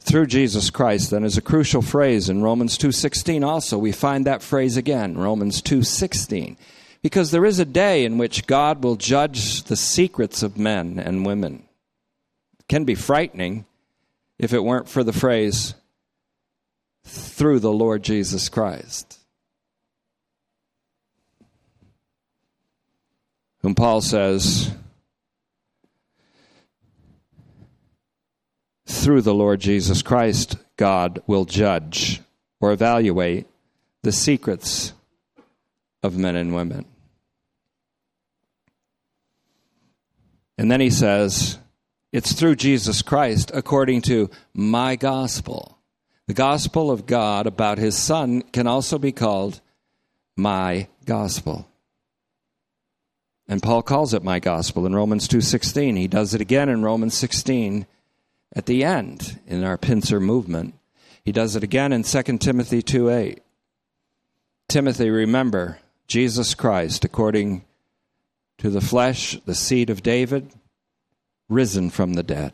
through 0.00 0.26
Jesus 0.26 0.70
Christ 0.70 1.10
then 1.10 1.24
is 1.24 1.36
a 1.36 1.42
crucial 1.42 1.82
phrase 1.82 2.28
in 2.28 2.40
Romans 2.40 2.78
2:16 2.78 3.42
also. 3.42 3.76
We 3.76 3.90
find 3.90 4.24
that 4.24 4.40
phrase 4.40 4.76
again 4.76 5.18
Romans 5.18 5.60
2:16 5.60 6.56
because 7.02 7.32
there 7.32 7.44
is 7.44 7.58
a 7.58 7.64
day 7.64 8.04
in 8.04 8.16
which 8.16 8.46
God 8.46 8.84
will 8.84 8.94
judge 8.94 9.64
the 9.64 9.74
secrets 9.76 10.44
of 10.44 10.56
men 10.56 11.00
and 11.00 11.26
women. 11.26 11.64
It 12.60 12.68
can 12.68 12.84
be 12.84 12.94
frightening 12.94 13.64
if 14.38 14.52
it 14.52 14.62
weren't 14.62 14.88
for 14.88 15.02
the 15.02 15.12
phrase 15.12 15.74
through 17.04 17.58
the 17.58 17.72
Lord 17.72 18.04
Jesus 18.04 18.48
Christ 18.48 19.15
whom 23.66 23.74
Paul 23.74 24.00
says 24.00 24.70
through 28.86 29.22
the 29.22 29.34
Lord 29.34 29.58
Jesus 29.58 30.02
Christ, 30.02 30.56
God 30.76 31.20
will 31.26 31.44
judge 31.46 32.20
or 32.60 32.70
evaluate 32.70 33.48
the 34.04 34.12
secrets 34.12 34.92
of 36.04 36.16
men 36.16 36.36
and 36.36 36.54
women. 36.54 36.84
And 40.56 40.70
then 40.70 40.80
he 40.80 40.90
says, 40.90 41.58
it's 42.12 42.34
through 42.34 42.54
Jesus 42.54 43.02
Christ 43.02 43.50
according 43.52 44.02
to 44.02 44.30
my 44.54 44.94
gospel. 44.94 45.76
The 46.28 46.34
gospel 46.34 46.88
of 46.88 47.04
God 47.04 47.48
about 47.48 47.78
his 47.78 47.98
son 47.98 48.42
can 48.42 48.68
also 48.68 48.96
be 48.96 49.10
called 49.10 49.60
my 50.36 50.86
gospel. 51.04 51.66
And 53.48 53.62
Paul 53.62 53.82
calls 53.82 54.12
it 54.12 54.24
my 54.24 54.40
gospel 54.40 54.86
in 54.86 54.94
Romans 54.94 55.28
2:16. 55.28 55.96
He 55.96 56.08
does 56.08 56.34
it 56.34 56.40
again 56.40 56.68
in 56.68 56.82
Romans 56.82 57.16
16 57.16 57.86
at 58.54 58.66
the 58.66 58.84
end 58.84 59.38
in 59.46 59.62
our 59.62 59.78
pincer 59.78 60.20
movement. 60.20 60.74
He 61.24 61.32
does 61.32 61.56
it 61.56 61.62
again 61.62 61.92
in 61.92 62.02
2 62.02 62.38
Timothy 62.38 62.82
2 62.82 63.10
8. 63.10 63.42
Timothy, 64.68 65.10
remember 65.10 65.78
Jesus 66.08 66.54
Christ, 66.54 67.04
according 67.04 67.64
to 68.58 68.70
the 68.70 68.80
flesh, 68.80 69.38
the 69.44 69.54
seed 69.54 69.90
of 69.90 70.02
David, 70.02 70.50
risen 71.48 71.90
from 71.90 72.14
the 72.14 72.22
dead. 72.22 72.52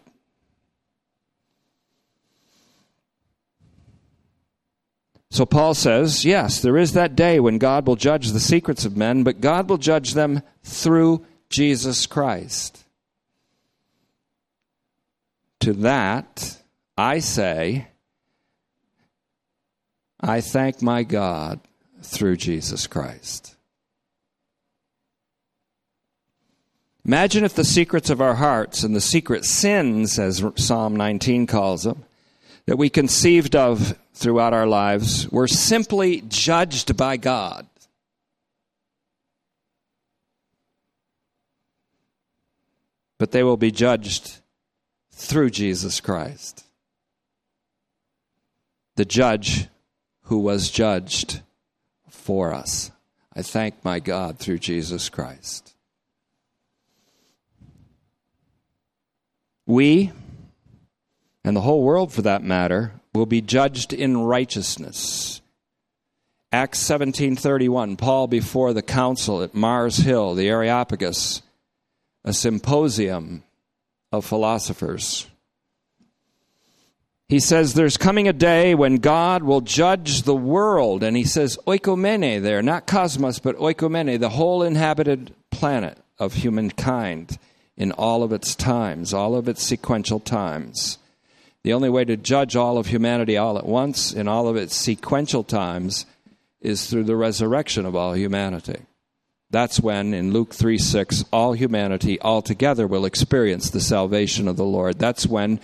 So 5.32 5.46
Paul 5.46 5.72
says, 5.72 6.26
yes, 6.26 6.60
there 6.60 6.76
is 6.76 6.92
that 6.92 7.16
day 7.16 7.40
when 7.40 7.56
God 7.56 7.86
will 7.86 7.96
judge 7.96 8.32
the 8.32 8.38
secrets 8.38 8.84
of 8.84 8.98
men, 8.98 9.22
but 9.22 9.40
God 9.40 9.70
will 9.70 9.78
judge 9.78 10.12
them 10.12 10.42
through 10.62 11.24
Jesus 11.48 12.04
Christ. 12.04 12.84
To 15.60 15.72
that, 15.72 16.58
I 16.98 17.20
say, 17.20 17.88
I 20.20 20.42
thank 20.42 20.82
my 20.82 21.02
God 21.02 21.60
through 22.02 22.36
Jesus 22.36 22.86
Christ. 22.86 23.56
Imagine 27.06 27.42
if 27.42 27.54
the 27.54 27.64
secrets 27.64 28.10
of 28.10 28.20
our 28.20 28.34
hearts 28.34 28.82
and 28.82 28.94
the 28.94 29.00
secret 29.00 29.46
sins, 29.46 30.18
as 30.18 30.44
Psalm 30.56 30.94
19 30.94 31.46
calls 31.46 31.84
them, 31.84 32.04
that 32.66 32.76
we 32.76 32.90
conceived 32.90 33.56
of 33.56 33.98
throughout 34.14 34.52
our 34.52 34.66
lives 34.66 35.28
were 35.28 35.48
simply 35.48 36.22
judged 36.22 36.96
by 36.96 37.16
God. 37.16 37.66
But 43.18 43.30
they 43.30 43.42
will 43.42 43.56
be 43.56 43.70
judged 43.70 44.40
through 45.12 45.50
Jesus 45.50 46.00
Christ. 46.00 46.64
The 48.96 49.04
judge 49.04 49.68
who 50.22 50.38
was 50.38 50.70
judged 50.70 51.40
for 52.08 52.52
us. 52.52 52.90
I 53.34 53.42
thank 53.42 53.84
my 53.84 54.00
God 54.00 54.38
through 54.38 54.58
Jesus 54.58 55.08
Christ. 55.08 55.74
We, 59.66 60.12
and 61.44 61.56
the 61.56 61.60
whole 61.60 61.82
world 61.82 62.12
for 62.12 62.22
that 62.22 62.42
matter, 62.42 62.92
will 63.14 63.26
be 63.26 63.40
judged 63.40 63.92
in 63.92 64.18
righteousness. 64.18 65.40
Acts 66.50 66.80
17:31 66.80 67.96
Paul 67.96 68.26
before 68.26 68.72
the 68.72 68.82
council 68.82 69.42
at 69.42 69.54
Mars 69.54 69.98
Hill 69.98 70.34
the 70.34 70.48
Areopagus 70.48 71.42
a 72.24 72.32
symposium 72.32 73.42
of 74.12 74.24
philosophers. 74.24 75.26
he 77.28 77.40
says 77.40 77.72
there's 77.72 77.96
coming 77.96 78.28
a 78.28 78.32
day 78.32 78.74
when 78.74 78.96
God 78.96 79.42
will 79.42 79.62
judge 79.62 80.22
the 80.22 80.34
world. 80.34 81.02
And 81.02 81.16
he 81.16 81.24
says 81.24 81.58
oikomene 81.66 82.42
there, 82.42 82.62
not 82.62 82.86
cosmos, 82.86 83.38
but 83.38 83.56
oikomene, 83.56 84.20
the 84.20 84.28
whole 84.28 84.62
inhabited 84.62 85.34
planet 85.50 85.96
of 86.18 86.34
humankind 86.34 87.38
in 87.76 87.90
all 87.92 88.22
of 88.22 88.32
its 88.32 88.54
times, 88.54 89.14
all 89.14 89.34
of 89.34 89.48
its 89.48 89.62
sequential 89.62 90.20
times. 90.20 90.98
The 91.64 91.72
only 91.72 91.90
way 91.90 92.04
to 92.04 92.16
judge 92.16 92.56
all 92.56 92.78
of 92.78 92.86
humanity 92.88 93.36
all 93.36 93.56
at 93.58 93.66
once 93.66 94.12
in 94.12 94.28
all 94.28 94.48
of 94.48 94.56
its 94.56 94.74
sequential 94.74 95.44
times 95.44 96.06
is 96.60 96.86
through 96.88 97.04
the 97.04 97.16
resurrection 97.16 97.86
of 97.86 97.94
all 97.94 98.14
humanity. 98.14 98.82
That's 99.50 99.78
when, 99.78 100.14
in 100.14 100.32
Luke 100.32 100.54
3 100.54 100.78
6, 100.78 101.24
all 101.32 101.52
humanity 101.52 102.20
altogether 102.20 102.86
will 102.86 103.04
experience 103.04 103.70
the 103.70 103.80
salvation 103.80 104.48
of 104.48 104.56
the 104.56 104.64
Lord. 104.64 104.98
That's 104.98 105.26
when 105.26 105.60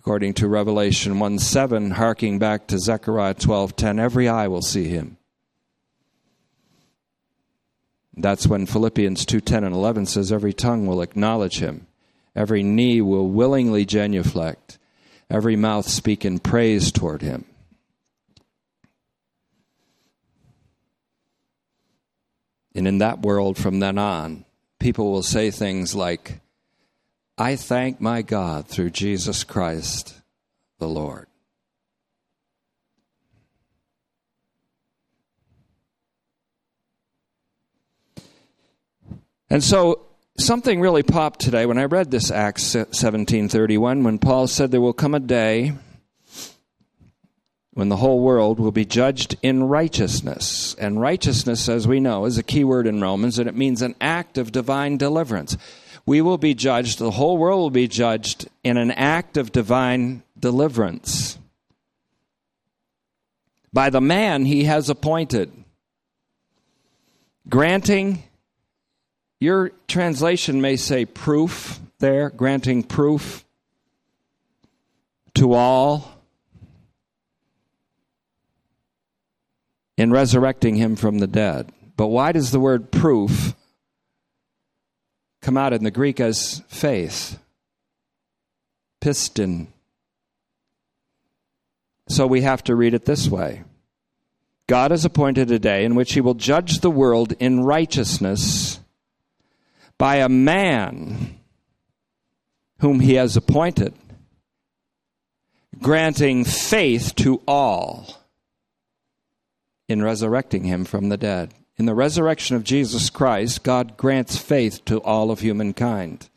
according 0.00 0.32
to 0.32 0.48
Revelation 0.48 1.18
1 1.18 1.38
7, 1.38 1.90
harking 1.92 2.38
back 2.38 2.66
to 2.66 2.78
Zechariah 2.78 3.34
twelve 3.34 3.76
ten, 3.76 3.98
every 3.98 4.28
eye 4.28 4.48
will 4.48 4.62
see 4.62 4.88
him. 4.88 5.18
That's 8.16 8.46
when 8.46 8.66
Philippians 8.66 9.26
2 9.26 9.40
10 9.40 9.64
and 9.64 9.74
11 9.74 10.06
says, 10.06 10.32
every 10.32 10.54
tongue 10.54 10.86
will 10.86 11.02
acknowledge 11.02 11.58
him, 11.58 11.86
every 12.34 12.62
knee 12.62 13.00
will 13.02 13.28
willingly 13.28 13.84
genuflect, 13.84 14.78
every 15.30 15.56
mouth 15.56 15.88
speak 15.88 16.24
in 16.24 16.38
praise 16.38 16.90
toward 16.90 17.22
him. 17.22 17.44
And 22.74 22.86
in 22.86 22.98
that 22.98 23.20
world 23.20 23.56
from 23.56 23.80
then 23.80 23.98
on, 23.98 24.44
people 24.78 25.10
will 25.12 25.22
say 25.22 25.50
things 25.50 25.94
like, 25.94 26.40
I 27.38 27.56
thank 27.56 28.00
my 28.00 28.22
God 28.22 28.68
through 28.68 28.90
Jesus 28.90 29.44
Christ 29.44 30.20
the 30.78 30.88
Lord. 30.88 31.26
And 39.48 39.64
so 39.64 40.09
something 40.44 40.80
really 40.80 41.02
popped 41.02 41.40
today 41.40 41.66
when 41.66 41.78
I 41.78 41.84
read 41.84 42.10
this 42.10 42.30
Acts 42.30 42.74
17:31 42.74 44.02
when 44.02 44.18
Paul 44.18 44.46
said 44.46 44.70
there 44.70 44.80
will 44.80 44.92
come 44.92 45.14
a 45.14 45.20
day 45.20 45.72
when 47.72 47.88
the 47.88 47.96
whole 47.96 48.20
world 48.20 48.58
will 48.58 48.72
be 48.72 48.84
judged 48.84 49.36
in 49.42 49.64
righteousness. 49.64 50.74
And 50.78 51.00
righteousness 51.00 51.68
as 51.68 51.86
we 51.86 52.00
know 52.00 52.24
is 52.24 52.38
a 52.38 52.42
key 52.42 52.64
word 52.64 52.86
in 52.86 53.00
Romans 53.00 53.38
and 53.38 53.48
it 53.48 53.56
means 53.56 53.82
an 53.82 53.94
act 54.00 54.38
of 54.38 54.52
divine 54.52 54.96
deliverance 54.96 55.56
we 56.06 56.20
will 56.20 56.38
be 56.38 56.54
judged, 56.54 56.98
the 56.98 57.12
whole 57.12 57.38
world 57.38 57.60
will 57.60 57.70
be 57.70 57.88
judged 57.88 58.48
in 58.64 58.76
an 58.76 58.90
act 58.90 59.36
of 59.36 59.52
divine 59.52 60.22
deliverance 60.38 61.38
by 63.72 63.90
the 63.90 64.00
man 64.00 64.44
he 64.44 64.64
has 64.64 64.90
appointed, 64.90 65.52
granting, 67.48 68.24
your 69.40 69.70
translation 69.88 70.60
may 70.60 70.76
say 70.76 71.04
proof 71.04 71.80
there, 71.98 72.30
granting 72.30 72.82
proof 72.82 73.44
to 75.34 75.54
all 75.54 76.22
in 79.96 80.12
resurrecting 80.12 80.76
him 80.76 80.94
from 80.94 81.18
the 81.18 81.26
dead. 81.26 81.72
But 81.96 82.08
why 82.08 82.32
does 82.32 82.52
the 82.52 82.60
word 82.60 82.92
proof 82.92 83.54
come 85.40 85.56
out 85.56 85.72
in 85.72 85.84
the 85.84 85.90
Greek 85.90 86.20
as 86.20 86.62
faith, 86.68 87.38
piston. 89.00 89.68
So 92.08 92.26
we 92.26 92.42
have 92.42 92.64
to 92.64 92.74
read 92.74 92.94
it 92.94 93.04
this 93.04 93.28
way 93.28 93.62
God 94.66 94.90
has 94.90 95.04
appointed 95.04 95.50
a 95.50 95.58
day 95.58 95.84
in 95.84 95.94
which 95.94 96.12
he 96.12 96.20
will 96.20 96.34
judge 96.34 96.80
the 96.80 96.90
world 96.90 97.32
in 97.38 97.64
righteousness 97.64 98.79
by 100.00 100.16
a 100.16 100.30
man 100.30 101.38
whom 102.78 103.00
he 103.00 103.16
has 103.16 103.36
appointed, 103.36 103.92
granting 105.82 106.42
faith 106.42 107.14
to 107.14 107.42
all 107.46 108.16
in 109.90 110.02
resurrecting 110.02 110.64
him 110.64 110.86
from 110.86 111.10
the 111.10 111.18
dead. 111.18 111.52
In 111.76 111.84
the 111.84 111.94
resurrection 111.94 112.56
of 112.56 112.64
Jesus 112.64 113.10
Christ, 113.10 113.62
God 113.62 113.98
grants 113.98 114.38
faith 114.38 114.82
to 114.86 115.02
all 115.02 115.30
of 115.30 115.40
humankind 115.40 116.30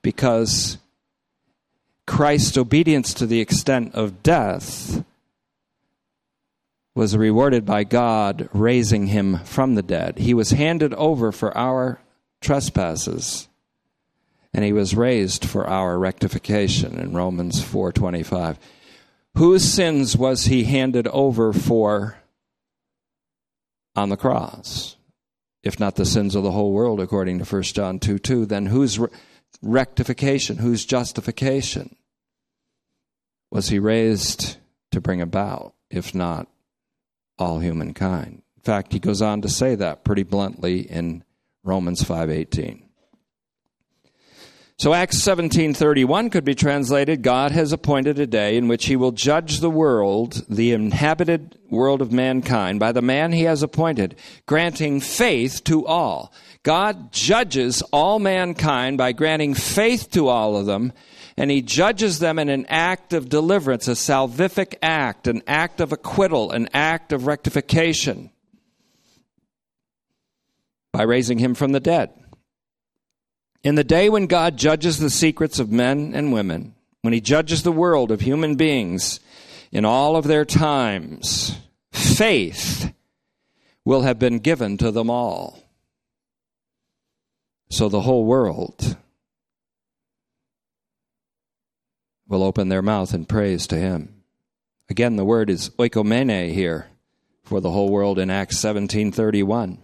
because 0.00 0.78
Christ's 2.06 2.56
obedience 2.56 3.12
to 3.14 3.26
the 3.26 3.40
extent 3.40 3.96
of 3.96 4.22
death 4.22 5.04
was 6.94 7.16
rewarded 7.16 7.66
by 7.66 7.82
God 7.82 8.48
raising 8.52 9.08
him 9.08 9.38
from 9.38 9.74
the 9.74 9.82
dead. 9.82 10.18
He 10.18 10.34
was 10.34 10.50
handed 10.50 10.94
over 10.94 11.32
for 11.32 11.56
our 11.58 11.98
trespasses 12.42 13.48
and 14.54 14.64
he 14.64 14.72
was 14.72 14.94
raised 14.94 15.44
for 15.44 15.66
our 15.66 15.98
rectification 15.98 16.98
in 16.98 17.14
Romans 17.14 17.62
4:25. 17.62 18.58
Whose 19.34 19.64
sins 19.64 20.16
was 20.16 20.44
he 20.44 20.64
handed 20.64 21.06
over 21.08 21.52
for 21.52 22.18
on 23.96 24.10
the 24.10 24.16
cross. 24.16 24.96
If 25.62 25.78
not 25.78 25.96
the 25.96 26.04
sins 26.04 26.34
of 26.34 26.42
the 26.42 26.50
whole 26.50 26.72
world, 26.72 27.00
according 27.00 27.38
to 27.38 27.44
1 27.44 27.62
John 27.62 27.98
2 27.98 28.18
2, 28.18 28.46
then 28.46 28.66
whose 28.66 28.98
rectification, 29.62 30.58
whose 30.58 30.84
justification 30.84 31.96
was 33.50 33.68
he 33.68 33.78
raised 33.78 34.56
to 34.90 35.00
bring 35.00 35.20
about, 35.20 35.74
if 35.90 36.14
not 36.14 36.48
all 37.38 37.60
humankind? 37.60 38.42
In 38.56 38.62
fact, 38.62 38.92
he 38.92 38.98
goes 38.98 39.22
on 39.22 39.40
to 39.42 39.48
say 39.48 39.74
that 39.76 40.04
pretty 40.04 40.24
bluntly 40.24 40.80
in 40.80 41.24
Romans 41.64 42.02
5:18. 42.02 42.82
So 44.82 44.94
Acts 44.94 45.22
17:31 45.22 46.28
could 46.28 46.44
be 46.44 46.56
translated 46.56 47.22
God 47.22 47.52
has 47.52 47.72
appointed 47.72 48.18
a 48.18 48.26
day 48.26 48.56
in 48.56 48.66
which 48.66 48.86
he 48.86 48.96
will 48.96 49.12
judge 49.12 49.60
the 49.60 49.70
world, 49.70 50.44
the 50.48 50.72
inhabited 50.72 51.56
world 51.70 52.02
of 52.02 52.10
mankind 52.10 52.80
by 52.80 52.90
the 52.90 53.00
man 53.00 53.30
he 53.30 53.44
has 53.44 53.62
appointed, 53.62 54.16
granting 54.46 54.98
faith 54.98 55.62
to 55.64 55.86
all. 55.86 56.32
God 56.64 57.12
judges 57.12 57.80
all 57.92 58.18
mankind 58.18 58.98
by 58.98 59.12
granting 59.12 59.54
faith 59.54 60.10
to 60.10 60.26
all 60.26 60.56
of 60.56 60.66
them, 60.66 60.92
and 61.36 61.52
he 61.52 61.62
judges 61.62 62.18
them 62.18 62.40
in 62.40 62.48
an 62.48 62.66
act 62.68 63.12
of 63.12 63.28
deliverance, 63.28 63.86
a 63.86 63.92
salvific 63.92 64.74
act, 64.82 65.28
an 65.28 65.42
act 65.46 65.80
of 65.80 65.92
acquittal, 65.92 66.50
an 66.50 66.68
act 66.74 67.12
of 67.12 67.28
rectification 67.28 68.31
by 70.92 71.02
raising 71.02 71.38
him 71.38 71.54
from 71.54 71.72
the 71.72 71.80
dead. 71.80 72.10
In 73.64 73.76
the 73.76 73.84
day 73.84 74.08
when 74.08 74.26
God 74.26 74.56
judges 74.56 74.98
the 74.98 75.10
secrets 75.10 75.58
of 75.58 75.70
men 75.70 76.12
and 76.14 76.32
women, 76.32 76.74
when 77.02 77.12
he 77.12 77.20
judges 77.20 77.62
the 77.62 77.72
world 77.72 78.10
of 78.10 78.20
human 78.20 78.56
beings 78.56 79.20
in 79.70 79.84
all 79.84 80.16
of 80.16 80.24
their 80.24 80.44
times, 80.44 81.56
faith 81.92 82.92
will 83.84 84.02
have 84.02 84.18
been 84.18 84.38
given 84.38 84.76
to 84.78 84.90
them 84.90 85.10
all. 85.10 85.58
So 87.70 87.88
the 87.88 88.02
whole 88.02 88.24
world 88.24 88.96
will 92.28 92.42
open 92.42 92.68
their 92.68 92.82
mouth 92.82 93.14
in 93.14 93.24
praise 93.24 93.66
to 93.68 93.76
him. 93.76 94.22
Again, 94.90 95.16
the 95.16 95.24
word 95.24 95.48
is 95.48 95.70
oikomene 95.70 96.52
here 96.52 96.86
for 97.44 97.60
the 97.60 97.70
whole 97.70 97.90
world 97.90 98.18
in 98.18 98.30
Acts 98.30 98.58
17:31. 98.58 99.78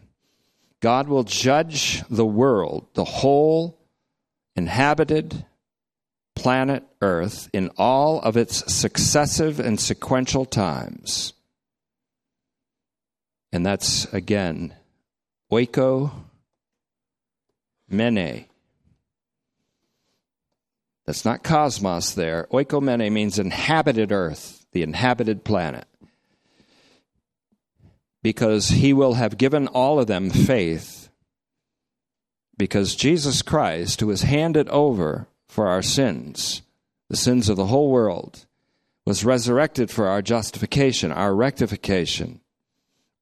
God 0.81 1.09
will 1.09 1.25
judge 1.25 2.03
the 2.09 2.27
world, 2.27 2.87
the 2.95 3.05
whole 3.05 3.79
inhabited 4.55 5.45
planet 6.35 6.85
Earth, 7.01 7.49
in 7.53 7.71
all 7.77 8.21
of 8.21 8.37
its 8.37 8.73
successive 8.73 9.59
and 9.59 9.81
sequential 9.81 10.45
times. 10.45 11.33
And 13.53 13.65
that's 13.65 14.05
again, 14.13 14.75
oiko 15.51 16.13
mene. 17.89 18.47
That's 21.07 21.25
not 21.25 21.43
cosmos 21.43 22.13
there. 22.13 22.47
Oikomene 22.53 23.11
means 23.11 23.39
inhabited 23.39 24.13
earth, 24.13 24.67
the 24.73 24.83
inhabited 24.83 25.43
planet 25.43 25.87
because 28.29 28.69
he 28.69 28.93
will 28.93 29.15
have 29.15 29.39
given 29.39 29.67
all 29.69 29.99
of 29.99 30.07
them 30.07 30.29
faith. 30.29 31.09
Because 32.59 32.95
Jesus 32.95 33.41
Christ, 33.41 34.01
who 34.01 34.09
was 34.09 34.21
handed 34.21 34.69
over 34.69 35.29
for 35.49 35.67
our 35.67 35.81
sins, 35.81 36.61
the 37.09 37.17
sins 37.17 37.49
of 37.49 37.57
the 37.57 37.69
whole 37.69 37.91
world, 37.91 38.45
was 39.07 39.25
resurrected 39.25 39.91
for 39.91 40.09
our 40.09 40.21
justification, 40.21 41.11
our 41.11 41.35
rectification, 41.35 42.43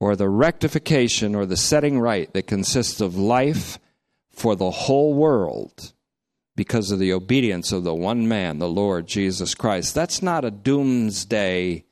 or 0.01 0.17
the 0.17 0.29
rectification 0.29 1.37
or 1.37 1.47
the 1.47 1.57
setting 1.57 2.01
right 2.01 2.33
that 2.33 2.49
consists 2.49 3.01
of 3.01 3.17
life 3.17 3.79
for 4.33 4.57
the 4.57 4.73
whole 4.73 5.15
world 5.15 5.93
because 6.57 6.91
of 6.91 6.99
the 6.99 7.13
obedience 7.13 7.71
of 7.71 7.85
the 7.85 7.95
one 7.95 8.27
man, 8.27 8.59
the 8.59 8.69
Lord 8.69 9.07
Jesus 9.07 9.55
Christ. 9.55 9.95
That's 9.95 10.21
not 10.21 10.45
a 10.45 10.51
doomsday 10.51 11.86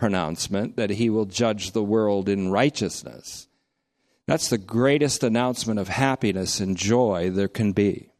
pronouncement 0.00 0.76
that 0.76 0.88
he 0.90 1.10
will 1.10 1.26
judge 1.26 1.70
the 1.70 1.82
world 1.82 2.26
in 2.26 2.50
righteousness. 2.50 3.46
That's 4.26 4.48
the 4.48 4.58
greatest 4.58 5.22
announcement 5.22 5.78
of 5.78 5.88
happiness 5.88 6.58
and 6.58 6.74
joy 6.74 7.30
there 7.30 7.48
can 7.48 7.72
be. 7.72 8.10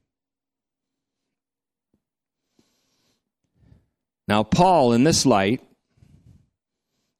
Now, 4.28 4.42
Paul, 4.42 4.92
in 4.92 5.04
this 5.04 5.24
light, 5.24 5.62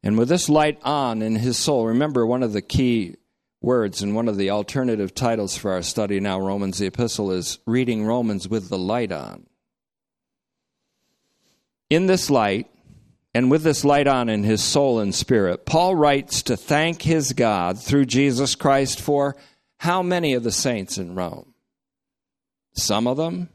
and 0.02 0.18
with 0.18 0.28
this 0.28 0.50
light 0.50 0.78
on 0.82 1.22
in 1.22 1.36
his 1.36 1.56
soul, 1.56 1.86
remember 1.86 2.26
one 2.26 2.42
of 2.42 2.52
the 2.52 2.62
key 2.62 3.16
words 3.62 4.02
and 4.02 4.14
one 4.14 4.28
of 4.28 4.36
the 4.36 4.50
alternative 4.50 5.14
titles 5.14 5.56
for 5.56 5.72
our 5.72 5.82
study 5.82 6.20
now, 6.20 6.38
Romans 6.38 6.78
the 6.78 6.86
Epistle, 6.86 7.32
is 7.32 7.58
Reading 7.66 8.04
Romans 8.04 8.46
with 8.46 8.68
the 8.68 8.78
Light 8.78 9.10
On. 9.10 9.46
In 11.88 12.06
this 12.06 12.28
light, 12.28 12.70
and 13.34 13.50
with 13.50 13.62
this 13.62 13.84
light 13.84 14.08
on 14.08 14.28
in 14.28 14.42
his 14.42 14.62
soul 14.62 14.98
and 14.98 15.14
spirit, 15.14 15.64
Paul 15.64 15.94
writes 15.94 16.42
to 16.44 16.56
thank 16.56 17.02
his 17.02 17.32
God 17.32 17.78
through 17.78 18.06
Jesus 18.06 18.54
Christ 18.54 19.00
for 19.00 19.36
how 19.78 20.02
many 20.02 20.34
of 20.34 20.42
the 20.42 20.52
saints 20.52 20.98
in 20.98 21.14
Rome? 21.14 21.54
Some 22.72 23.06
of 23.06 23.16
them, 23.16 23.48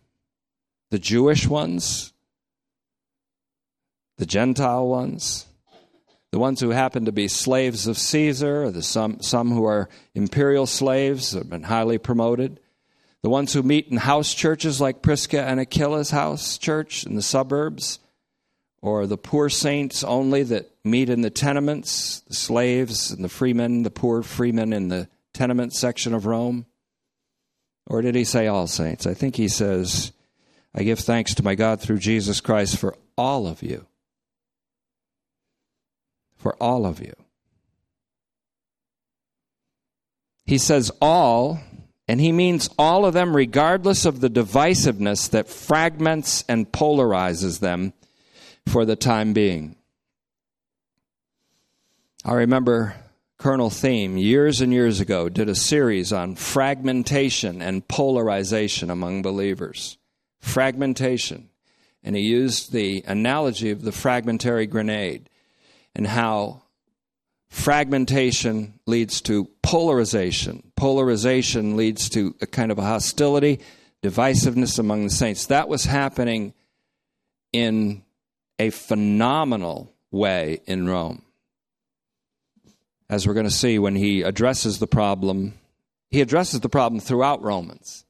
the 0.92 1.00
Jewish 1.00 1.48
ones, 1.48 2.14
the 4.18 4.26
Gentile 4.26 4.88
ones, 4.88 5.46
the 6.32 6.40
ones 6.40 6.60
who 6.60 6.70
happen 6.70 7.06
to 7.06 7.12
be 7.12 7.28
slaves 7.28 7.88
of 7.88 7.98
Caesar, 7.98 8.72
the 8.72 8.82
some, 8.82 9.22
some 9.22 9.52
who 9.52 9.66
are 9.66 9.90
imperial 10.14 10.66
slaves 10.66 11.34
have 11.34 11.50
been 11.50 11.64
highly 11.64 11.98
promoted, 11.98 12.60
the 13.22 13.30
ones 13.30 13.54
who 13.54 13.64
meet 13.64 13.88
in 13.88 13.98
house 13.98 14.34
churches 14.34 14.80
like 14.80 15.02
Prisca 15.02 15.42
and 15.42 15.60
Aquila's 15.60 16.12
house 16.12 16.58
church 16.58 17.06
in 17.06 17.16
the 17.16 17.22
suburbs, 17.22 18.00
or 18.86 19.08
the 19.08 19.18
poor 19.18 19.50
saints 19.50 20.04
only 20.04 20.44
that 20.44 20.70
meet 20.84 21.10
in 21.10 21.22
the 21.22 21.30
tenements, 21.30 22.20
the 22.22 22.36
slaves 22.36 23.12
and 23.12 23.24
the 23.24 23.30
freemen, 23.30 23.84
the 23.84 23.90
poor 23.90 24.22
freemen 24.22 24.74
in 24.74 24.90
the 24.90 25.10
tenement 25.34 25.74
section 25.74 26.14
of 26.14 26.26
Rome? 26.26 26.66
Or 27.88 28.02
did 28.02 28.16
he 28.16 28.24
say 28.24 28.48
all 28.48 28.68
saints? 28.68 29.08
I 29.08 29.14
think 29.14 29.36
he 29.36 29.48
says, 29.48 30.12
I 30.74 30.84
give 30.84 31.00
thanks 31.00 31.34
to 31.36 31.44
my 31.44 31.56
God 31.56 31.82
through 31.82 32.00
Jesus 32.00 32.42
Christ 32.42 32.78
for 32.78 32.96
all 33.18 33.48
of 33.48 33.64
you 33.64 33.88
for 36.46 36.56
all 36.62 36.86
of 36.86 37.02
you. 37.02 37.14
He 40.46 40.60
says 40.60 40.92
all, 41.02 41.60
and 42.08 42.22
he 42.22 42.32
means 42.32 42.70
all 42.78 43.04
of 43.04 43.16
them, 43.16 43.36
regardless 43.36 44.06
of 44.06 44.20
the 44.20 44.30
divisiveness 44.30 45.28
that 45.32 45.50
fragments 45.50 46.46
and 46.48 46.72
polarizes 46.72 47.62
them 47.62 47.94
for 48.68 48.86
the 48.86 48.96
time 48.96 49.34
being. 49.34 49.76
I 52.24 52.34
remember 52.34 52.96
Colonel 53.38 53.70
Thieme 53.70 54.20
years 54.20 54.62
and 54.62 54.72
years 54.74 55.00
ago 55.00 55.30
did 55.30 55.50
a 55.50 55.56
series 55.56 56.14
on 56.14 56.36
fragmentation 56.36 57.62
and 57.62 57.88
polarization 57.88 58.90
among 58.90 59.22
believers. 59.22 59.98
Fragmentation. 60.40 61.50
And 62.04 62.16
he 62.16 62.24
used 62.24 62.72
the 62.72 63.04
analogy 63.08 63.72
of 63.72 63.82
the 63.82 63.92
fragmentary 63.92 64.68
grenade 64.68 65.30
and 65.96 66.08
how 66.08 66.64
fragmentation 67.50 68.80
leads 68.86 69.22
to 69.22 69.50
polarization. 69.62 70.72
Polarization 70.76 71.76
leads 71.76 72.10
to 72.10 72.36
a 72.42 72.48
kind 72.48 72.72
of 72.72 72.80
a 72.80 72.84
hostility, 72.84 73.60
divisiveness 74.02 74.80
among 74.80 75.04
the 75.04 75.10
saints. 75.10 75.48
That 75.48 75.68
was 75.68 75.86
happening 75.86 76.54
in 77.52 78.04
a 78.60 78.70
phenomenal 78.70 79.94
way 80.12 80.62
in 80.66 80.88
Rome. 80.88 81.22
As 83.10 83.28
we're 83.28 83.34
going 83.34 83.46
to 83.46 83.52
see 83.52 83.78
when 83.78 83.96
he 83.96 84.22
addresses 84.24 84.80
the 84.80 84.88
problem, 84.88 85.54
he 86.10 86.22
addresses 86.22 86.62
the 86.62 86.70
problem 86.70 87.00
throughout 87.00 87.44
Romans. 87.44 88.06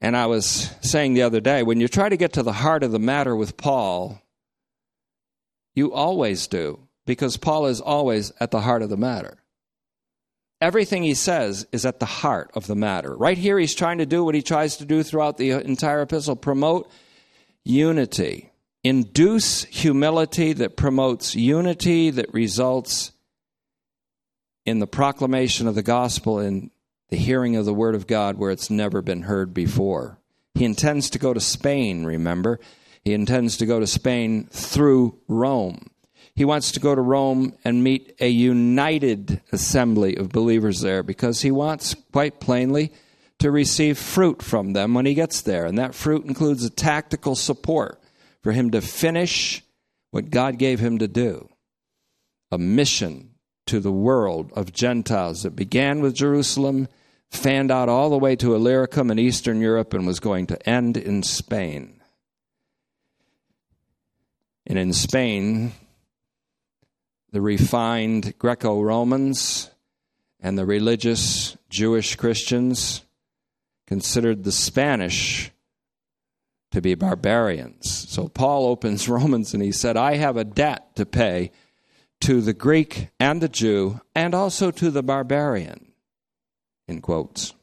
And 0.00 0.16
I 0.16 0.26
was 0.26 0.70
saying 0.80 1.14
the 1.14 1.22
other 1.22 1.40
day, 1.40 1.62
when 1.62 1.80
you 1.80 1.88
try 1.88 2.08
to 2.08 2.16
get 2.16 2.34
to 2.34 2.42
the 2.42 2.52
heart 2.52 2.84
of 2.84 2.92
the 2.92 3.00
matter 3.00 3.34
with 3.34 3.56
Paul, 3.56 4.22
you 5.74 5.92
always 5.92 6.46
do, 6.46 6.78
because 7.06 7.36
Paul 7.36 7.66
is 7.66 7.80
always 7.80 8.32
at 8.38 8.50
the 8.50 8.60
heart 8.60 8.82
of 8.82 8.90
the 8.90 8.96
matter. 8.96 9.38
Everything 10.60 11.02
he 11.02 11.14
says 11.14 11.66
is 11.72 11.86
at 11.86 12.00
the 12.00 12.06
heart 12.06 12.50
of 12.54 12.66
the 12.66 12.74
matter. 12.74 13.14
Right 13.14 13.38
here, 13.38 13.58
he's 13.58 13.74
trying 13.74 13.98
to 13.98 14.06
do 14.06 14.24
what 14.24 14.34
he 14.34 14.42
tries 14.42 14.76
to 14.78 14.84
do 14.84 15.02
throughout 15.02 15.36
the 15.36 15.52
entire 15.52 16.02
epistle 16.02 16.36
promote 16.36 16.90
unity, 17.64 18.50
induce 18.88 19.64
humility 19.64 20.52
that 20.54 20.76
promotes 20.76 21.34
unity 21.34 22.10
that 22.10 22.32
results 22.32 23.12
in 24.64 24.78
the 24.78 24.86
proclamation 24.86 25.66
of 25.66 25.74
the 25.74 25.82
gospel 25.82 26.38
in 26.38 26.70
the 27.08 27.16
hearing 27.16 27.56
of 27.56 27.64
the 27.64 27.74
word 27.74 27.94
of 27.94 28.06
God 28.06 28.38
where 28.38 28.50
it's 28.50 28.70
never 28.70 29.02
been 29.02 29.22
heard 29.22 29.54
before. 29.54 30.18
He 30.54 30.64
intends 30.64 31.10
to 31.10 31.18
go 31.18 31.32
to 31.32 31.40
Spain, 31.40 32.04
remember, 32.04 32.60
he 33.04 33.14
intends 33.14 33.56
to 33.58 33.66
go 33.66 33.80
to 33.80 33.86
Spain 33.86 34.48
through 34.50 35.18
Rome. 35.28 35.90
He 36.34 36.44
wants 36.44 36.72
to 36.72 36.80
go 36.80 36.94
to 36.94 37.00
Rome 37.00 37.54
and 37.64 37.82
meet 37.82 38.14
a 38.20 38.28
united 38.28 39.40
assembly 39.50 40.16
of 40.16 40.28
believers 40.28 40.80
there 40.80 41.02
because 41.02 41.40
he 41.40 41.50
wants, 41.50 41.94
quite 42.12 42.38
plainly, 42.38 42.92
to 43.38 43.50
receive 43.50 43.98
fruit 43.98 44.42
from 44.42 44.72
them 44.72 44.94
when 44.94 45.06
he 45.06 45.14
gets 45.14 45.40
there. 45.40 45.64
And 45.64 45.78
that 45.78 45.94
fruit 45.94 46.26
includes 46.26 46.64
a 46.64 46.70
tactical 46.70 47.34
support 47.34 47.97
for 48.48 48.52
him 48.52 48.70
to 48.70 48.80
finish 48.80 49.62
what 50.10 50.30
God 50.30 50.56
gave 50.56 50.80
him 50.80 51.00
to 51.00 51.06
do 51.06 51.50
a 52.50 52.56
mission 52.56 53.34
to 53.66 53.78
the 53.78 53.92
world 53.92 54.50
of 54.56 54.72
Gentiles 54.72 55.42
that 55.42 55.54
began 55.54 56.00
with 56.00 56.14
Jerusalem, 56.14 56.88
fanned 57.30 57.70
out 57.70 57.90
all 57.90 58.08
the 58.08 58.16
way 58.16 58.36
to 58.36 58.54
Illyricum 58.54 59.10
in 59.10 59.18
Eastern 59.18 59.60
Europe, 59.60 59.92
and 59.92 60.06
was 60.06 60.18
going 60.18 60.46
to 60.46 60.66
end 60.66 60.96
in 60.96 61.22
Spain. 61.22 62.00
And 64.66 64.78
in 64.78 64.94
Spain, 64.94 65.72
the 67.30 67.42
refined 67.42 68.38
Greco 68.38 68.80
Romans 68.80 69.70
and 70.40 70.56
the 70.56 70.64
religious 70.64 71.54
Jewish 71.68 72.16
Christians 72.16 73.02
considered 73.86 74.44
the 74.44 74.52
Spanish 74.52 75.52
to 76.70 76.80
be 76.80 76.94
barbarians. 76.94 78.08
So 78.10 78.28
Paul 78.28 78.66
opens 78.66 79.08
Romans 79.08 79.54
and 79.54 79.62
he 79.62 79.72
said, 79.72 79.96
I 79.96 80.16
have 80.16 80.36
a 80.36 80.44
debt 80.44 80.96
to 80.96 81.06
pay 81.06 81.52
to 82.20 82.40
the 82.40 82.52
Greek 82.52 83.08
and 83.20 83.40
the 83.40 83.48
Jew 83.48 84.00
and 84.14 84.34
also 84.34 84.70
to 84.72 84.90
the 84.90 85.02
barbarian, 85.02 85.92
in 86.86 87.00
quotes. 87.00 87.54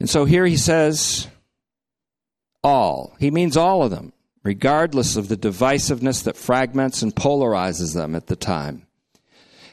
And 0.00 0.08
so 0.10 0.24
here 0.24 0.46
he 0.46 0.56
says, 0.56 1.28
all. 2.64 3.14
He 3.18 3.30
means 3.30 3.56
all 3.56 3.82
of 3.82 3.90
them, 3.90 4.12
regardless 4.42 5.16
of 5.16 5.28
the 5.28 5.36
divisiveness 5.36 6.24
that 6.24 6.36
fragments 6.36 7.02
and 7.02 7.14
polarizes 7.14 7.94
them 7.94 8.14
at 8.16 8.26
the 8.26 8.36
time. 8.36 8.86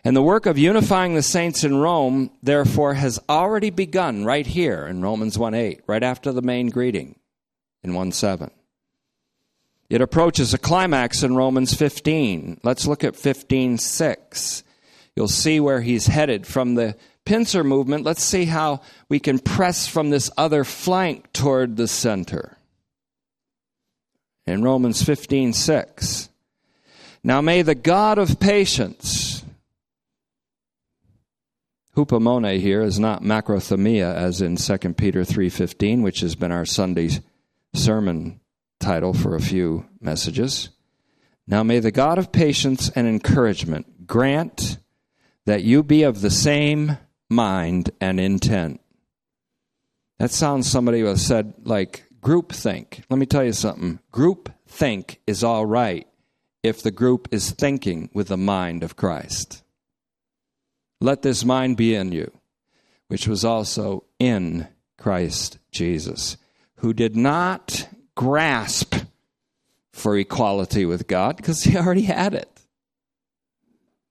And 0.04 0.16
the 0.16 0.22
work 0.22 0.46
of 0.46 0.58
unifying 0.58 1.14
the 1.14 1.22
saints 1.22 1.64
in 1.64 1.78
Rome, 1.78 2.32
therefore, 2.42 2.96
has 2.96 3.20
already 3.30 3.70
begun 3.70 4.26
right 4.26 4.48
here 4.48 4.88
in 4.88 5.02
Romans 5.02 5.38
1 5.38 5.54
8, 5.54 5.82
right 5.86 6.04
after 6.04 6.32
the 6.32 6.42
main 6.42 6.68
greeting 6.68 7.20
in 7.84 7.94
1 7.94 8.12
7. 8.12 8.50
It 9.90 10.02
approaches 10.02 10.54
a 10.54 10.58
climax 10.58 11.22
in 11.22 11.36
Romans 11.36 11.74
15. 11.74 12.62
Let's 12.64 12.88
look 12.88 13.04
at 13.04 13.16
15 13.16 13.78
6. 13.78 14.64
You'll 15.16 15.28
see 15.28 15.60
where 15.60 15.82
he's 15.82 16.08
headed 16.08 16.48
from 16.48 16.76
the 16.76 16.96
pincer 17.26 17.64
movement. 17.64 18.06
Let's 18.06 18.24
see 18.24 18.46
how 18.46 18.82
we 19.10 19.20
can 19.20 19.38
press 19.38 19.88
from 19.88 20.10
this 20.10 20.32
other 20.38 20.64
flank 20.64 21.32
toward 21.34 21.76
the 21.76 21.88
center 21.88 22.58
in 24.46 24.64
Romans 24.64 25.04
15 25.04 25.54
6. 25.54 26.30
Now 27.24 27.42
may 27.42 27.62
the 27.62 27.76
God 27.76 28.18
of 28.18 28.40
patience, 28.40 29.41
hupomone 31.96 32.60
here 32.60 32.82
is 32.82 33.00
not 33.00 33.24
macrothumia 33.24 34.14
as 34.14 34.42
in 34.42 34.56
2 34.56 34.78
Peter 34.94 35.22
3.15, 35.22 36.02
which 36.02 36.22
has 36.22 36.36
been 36.36 36.52
our 36.52 36.66
Sunday 36.66 37.10
sermon 37.74 38.40
title 38.80 39.14
for 39.14 39.36
a 39.36 39.42
few 39.42 39.86
messages. 40.00 40.70
Now 41.48 41.64
may 41.64 41.80
the 41.80 41.92
God 41.92 42.18
of 42.18 42.32
patience 42.32 42.90
and 42.90 43.08
encouragement 43.08 44.08
grant 44.08 44.78
that 45.46 45.64
you 45.64 45.84
be 45.84 46.04
of 46.04 46.22
the 46.22 46.30
same 46.30 46.98
mind 47.30 47.92
and 48.00 48.20
intent. 48.20 48.82
That 50.20 50.32
sounds 50.32 50.70
somebody 50.70 51.02
who 51.02 51.16
said 51.16 51.54
like 51.64 52.06
Group 52.22 52.52
think. 52.52 53.04
Let 53.10 53.18
me 53.18 53.26
tell 53.26 53.44
you 53.44 53.52
something. 53.52 54.00
Group 54.12 54.52
think 54.68 55.20
is 55.26 55.44
all 55.44 55.66
right 55.66 56.08
if 56.62 56.84
the 56.84 56.92
group 56.92 57.28
is 57.32 57.50
thinking 57.50 58.12
with 58.14 58.28
the 58.28 58.38
mind 58.38 58.84
of 58.84 58.96
Christ. 58.96 59.64
Let 61.02 61.24
this 61.24 61.44
mind 61.44 61.78
be 61.78 61.96
in 61.96 62.12
you, 62.12 62.32
which 63.08 63.28
was 63.28 63.44
also 63.44 64.04
in 64.20 64.68
Christ 64.98 65.58
Jesus, 65.72 66.38
who 66.78 66.94
did 66.94 67.16
not 67.16 67.90
grasp 68.16 68.96
for 69.92 70.16
equality 70.16 70.86
with 70.86 71.08
God 71.08 71.38
because 71.38 71.64
he 71.64 71.76
already 71.76 72.04
had 72.04 72.36
it. 72.36 72.62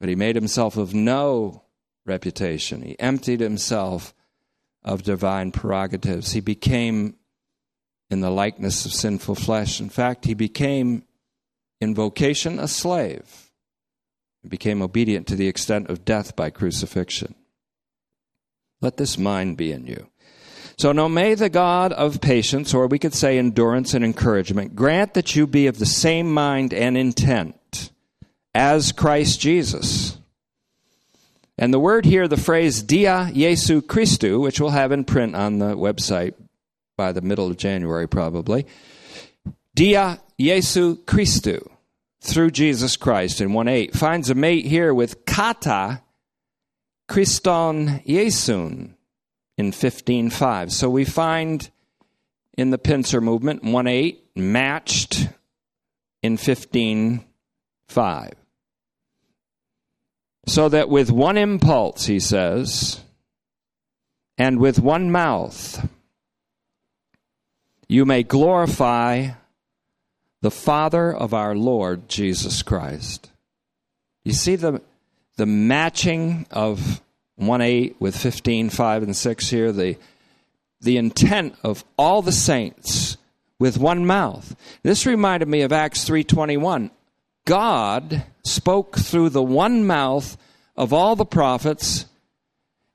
But 0.00 0.09
he 0.09 0.16
made 0.16 0.35
himself 0.35 0.76
of 0.76 0.92
no 0.92 1.62
reputation. 2.07 2.83
He 2.83 2.98
emptied 2.98 3.40
himself 3.40 4.12
of 4.83 5.05
divine 5.05 5.53
prerogatives. 5.53 6.33
He 6.33 6.40
became 6.40 7.14
in 8.11 8.20
the 8.20 8.31
likeness 8.31 8.85
of 8.85 8.92
sinful 8.92 9.37
flesh. 9.37 9.81
In 9.81 9.90
fact, 9.90 10.24
he 10.24 10.35
became 10.35 11.05
in 11.81 11.94
vocation 11.94 12.59
a 12.59 12.66
slave. 12.66 13.49
Became 14.46 14.83
obedient 14.83 15.26
to 15.29 15.37
the 15.37 15.48
extent 15.48 15.90
of 15.90 16.05
death 16.05 16.35
by 16.35 16.50
crucifixion. 16.50 17.35
Let 18.81 18.96
this 18.96 19.18
mind 19.18 19.57
be 19.57 19.72
in 19.72 19.87
you. 19.87 20.09
So, 20.79 20.92
now 20.92 21.09
may 21.09 21.35
the 21.35 21.50
God 21.50 21.92
of 21.92 22.22
patience, 22.22 22.72
or 22.72 22.87
we 22.87 22.98
could 22.98 23.12
say 23.12 23.37
endurance 23.37 23.92
and 23.92 24.03
encouragement, 24.03 24.74
grant 24.74 25.12
that 25.12 25.37
you 25.37 25.46
be 25.46 25.66
of 25.66 25.79
the 25.79 25.85
same 25.85 26.33
mind 26.33 26.72
and 26.72 26.96
intent 26.96 27.90
as 28.55 28.92
Christ 28.92 29.40
Jesus. 29.40 30.16
And 31.59 31.74
the 31.74 31.79
word 31.79 32.07
here, 32.07 32.26
the 32.26 32.38
phrase 32.38 32.83
dia 32.83 33.31
Jesu 33.35 33.83
Christu, 33.83 34.40
which 34.40 34.59
we'll 34.59 34.70
have 34.70 34.92
in 34.92 35.05
print 35.05 35.37
on 35.37 35.59
the 35.59 35.76
website 35.76 36.33
by 36.96 37.12
the 37.12 37.20
middle 37.20 37.50
of 37.50 37.59
January 37.59 38.09
probably, 38.09 38.64
dia 39.74 40.22
Jesu 40.40 40.96
Christu, 41.05 41.70
through 42.20 42.50
Jesus 42.50 42.96
Christ 42.96 43.40
in 43.40 43.52
1 43.52 43.68
8, 43.68 43.94
finds 43.94 44.30
a 44.30 44.35
mate 44.35 44.66
here 44.66 44.92
with 44.92 45.24
kata 45.24 46.02
Christon 47.09 48.04
Jesun 48.04 48.94
in 49.56 49.72
15.5. 49.72 50.70
So 50.70 50.88
we 50.88 51.04
find 51.04 51.70
in 52.56 52.70
the 52.70 52.78
pincer 52.78 53.20
movement 53.20 53.64
1 53.64 53.87
8 53.87 54.22
matched 54.37 55.28
in 56.22 56.37
15.5. 56.37 58.33
So 60.46 60.68
that 60.68 60.88
with 60.88 61.11
one 61.11 61.37
impulse, 61.37 62.06
he 62.06 62.18
says, 62.20 63.00
and 64.38 64.59
with 64.59 64.78
one 64.80 65.11
mouth, 65.11 65.87
you 67.88 68.04
may 68.04 68.22
glorify 68.22 69.30
the 70.42 70.50
Father 70.50 71.12
of 71.12 71.35
our 71.35 71.55
Lord 71.55 72.09
Jesus 72.09 72.62
Christ. 72.62 73.31
You 74.24 74.33
see 74.33 74.57
the 74.57 74.81
the 75.40 75.46
matching 75.46 76.46
of 76.50 77.00
1 77.37 77.61
8 77.62 77.96
with 77.98 78.14
15, 78.14 78.68
5, 78.68 79.03
and 79.03 79.16
6 79.16 79.48
here, 79.48 79.72
the, 79.72 79.96
the 80.83 80.98
intent 80.98 81.55
of 81.64 81.83
all 81.96 82.20
the 82.20 82.31
saints 82.31 83.16
with 83.59 83.79
one 83.79 84.05
mouth. 84.05 84.55
This 84.83 85.07
reminded 85.07 85.48
me 85.48 85.62
of 85.62 85.72
Acts 85.72 86.07
3:21. 86.07 86.90
God 87.46 88.24
spoke 88.44 88.98
through 88.98 89.31
the 89.31 89.42
one 89.42 89.87
mouth 89.87 90.37
of 90.76 90.92
all 90.92 91.16
the 91.16 91.24
prophets, 91.24 92.05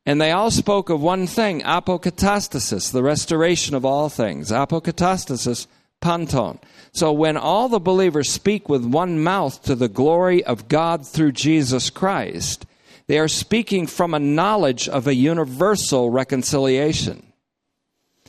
and 0.05 0.21
they 0.21 0.31
all 0.31 0.51
spoke 0.51 0.91
of 0.91 1.01
one 1.01 1.25
thing, 1.25 1.61
apokatastasis, 1.61 2.91
the 2.91 3.01
restoration 3.01 3.75
of 3.75 3.85
all 3.85 4.09
things. 4.09 4.51
Apokatastasis, 4.51 5.65
panton. 6.05 6.59
So 6.91 7.11
when 7.11 7.35
all 7.35 7.67
the 7.67 7.79
believers 7.79 8.29
speak 8.29 8.69
with 8.69 8.85
one 8.85 9.23
mouth 9.23 9.63
to 9.63 9.73
the 9.73 9.89
glory 9.89 10.43
of 10.43 10.67
God 10.67 11.05
through 11.05 11.31
Jesus 11.31 11.89
Christ, 11.89 12.67
they 13.07 13.17
are 13.17 13.27
speaking 13.27 13.87
from 13.87 14.13
a 14.13 14.19
knowledge 14.19 14.87
of 14.87 15.07
a 15.07 15.15
universal 15.15 16.11
reconciliation. 16.11 17.25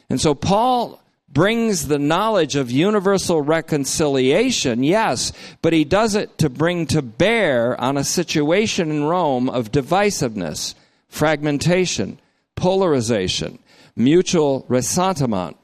And 0.08 0.18
so 0.18 0.34
Paul 0.34 1.02
brings 1.28 1.88
the 1.88 1.98
knowledge 1.98 2.56
of 2.56 2.70
universal 2.70 3.42
reconciliation, 3.42 4.82
yes, 4.82 5.34
but 5.60 5.74
he 5.74 5.84
does 5.84 6.14
it 6.14 6.38
to 6.38 6.48
bring 6.48 6.86
to 6.86 7.02
bear 7.02 7.78
on 7.78 7.98
a 7.98 8.04
situation 8.04 8.90
in 8.90 9.04
Rome 9.04 9.50
of 9.50 9.70
divisiveness, 9.70 10.74
fragmentation, 11.08 12.18
polarization, 12.54 13.58
mutual 13.94 14.64
ressentiment 14.66 15.58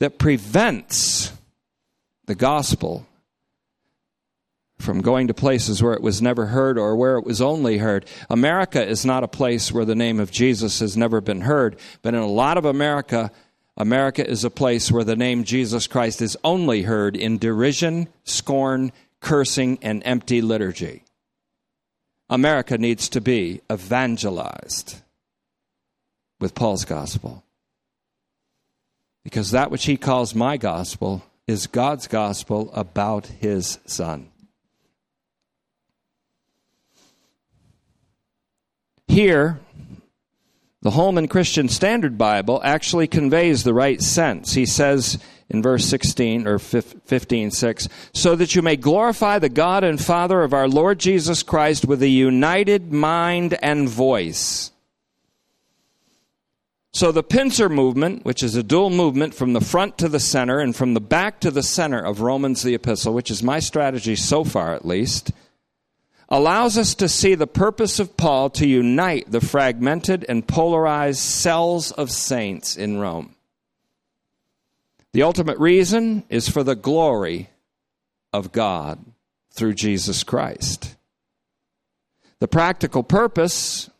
that 0.00 0.18
prevents 0.18 1.33
the 2.26 2.34
gospel 2.34 3.06
from 4.78 5.00
going 5.00 5.28
to 5.28 5.34
places 5.34 5.82
where 5.82 5.94
it 5.94 6.02
was 6.02 6.20
never 6.20 6.46
heard 6.46 6.78
or 6.78 6.96
where 6.96 7.16
it 7.16 7.24
was 7.24 7.40
only 7.40 7.78
heard. 7.78 8.06
America 8.28 8.84
is 8.84 9.04
not 9.04 9.24
a 9.24 9.28
place 9.28 9.72
where 9.72 9.84
the 9.84 9.94
name 9.94 10.20
of 10.20 10.30
Jesus 10.30 10.80
has 10.80 10.96
never 10.96 11.20
been 11.20 11.42
heard, 11.42 11.76
but 12.02 12.14
in 12.14 12.20
a 12.20 12.26
lot 12.26 12.58
of 12.58 12.64
America, 12.64 13.30
America 13.76 14.28
is 14.28 14.44
a 14.44 14.50
place 14.50 14.90
where 14.90 15.04
the 15.04 15.16
name 15.16 15.44
Jesus 15.44 15.86
Christ 15.86 16.20
is 16.20 16.36
only 16.44 16.82
heard 16.82 17.16
in 17.16 17.38
derision, 17.38 18.08
scorn, 18.24 18.92
cursing, 19.20 19.78
and 19.80 20.02
empty 20.04 20.42
liturgy. 20.42 21.04
America 22.28 22.76
needs 22.76 23.08
to 23.10 23.20
be 23.20 23.60
evangelized 23.70 24.96
with 26.40 26.54
Paul's 26.54 26.84
gospel. 26.84 27.44
Because 29.22 29.52
that 29.52 29.70
which 29.70 29.86
he 29.86 29.96
calls 29.96 30.34
my 30.34 30.56
gospel 30.56 31.22
is 31.46 31.66
God's 31.66 32.06
gospel 32.06 32.70
about 32.72 33.26
his 33.26 33.78
son. 33.86 34.30
Here, 39.06 39.60
the 40.82 40.90
Holman 40.90 41.28
Christian 41.28 41.68
Standard 41.68 42.18
Bible 42.18 42.60
actually 42.64 43.06
conveys 43.06 43.62
the 43.62 43.74
right 43.74 44.00
sense. 44.02 44.54
He 44.54 44.66
says 44.66 45.18
in 45.48 45.62
verse 45.62 45.84
16 45.86 46.46
or 46.46 46.58
15, 46.58 47.50
6, 47.50 47.88
so 48.12 48.34
that 48.34 48.54
you 48.54 48.62
may 48.62 48.76
glorify 48.76 49.38
the 49.38 49.48
God 49.48 49.84
and 49.84 50.02
Father 50.02 50.42
of 50.42 50.52
our 50.52 50.68
Lord 50.68 50.98
Jesus 50.98 51.42
Christ 51.42 51.84
with 51.84 52.02
a 52.02 52.08
united 52.08 52.92
mind 52.92 53.56
and 53.62 53.88
voice. 53.88 54.72
So 56.94 57.10
the 57.10 57.24
pincer 57.24 57.68
movement, 57.68 58.24
which 58.24 58.40
is 58.40 58.54
a 58.54 58.62
dual 58.62 58.88
movement 58.88 59.34
from 59.34 59.52
the 59.52 59.60
front 59.60 59.98
to 59.98 60.08
the 60.08 60.20
center 60.20 60.60
and 60.60 60.76
from 60.76 60.94
the 60.94 61.00
back 61.00 61.40
to 61.40 61.50
the 61.50 61.62
center 61.62 61.98
of 61.98 62.20
Romans 62.20 62.62
the 62.62 62.76
epistle, 62.76 63.12
which 63.12 63.32
is 63.32 63.42
my 63.42 63.58
strategy 63.58 64.14
so 64.14 64.44
far 64.44 64.74
at 64.74 64.86
least, 64.86 65.32
allows 66.28 66.78
us 66.78 66.94
to 66.94 67.08
see 67.08 67.34
the 67.34 67.48
purpose 67.48 67.98
of 67.98 68.16
Paul 68.16 68.48
to 68.50 68.66
unite 68.68 69.28
the 69.28 69.40
fragmented 69.40 70.24
and 70.28 70.46
polarized 70.46 71.18
cells 71.18 71.90
of 71.90 72.12
saints 72.12 72.76
in 72.76 72.98
Rome. 72.98 73.34
The 75.12 75.24
ultimate 75.24 75.58
reason 75.58 76.22
is 76.28 76.48
for 76.48 76.62
the 76.62 76.76
glory 76.76 77.50
of 78.32 78.52
God 78.52 79.04
through 79.50 79.74
Jesus 79.74 80.22
Christ. 80.22 80.94
The 82.38 82.48
practical 82.48 83.02
purpose 83.02 83.90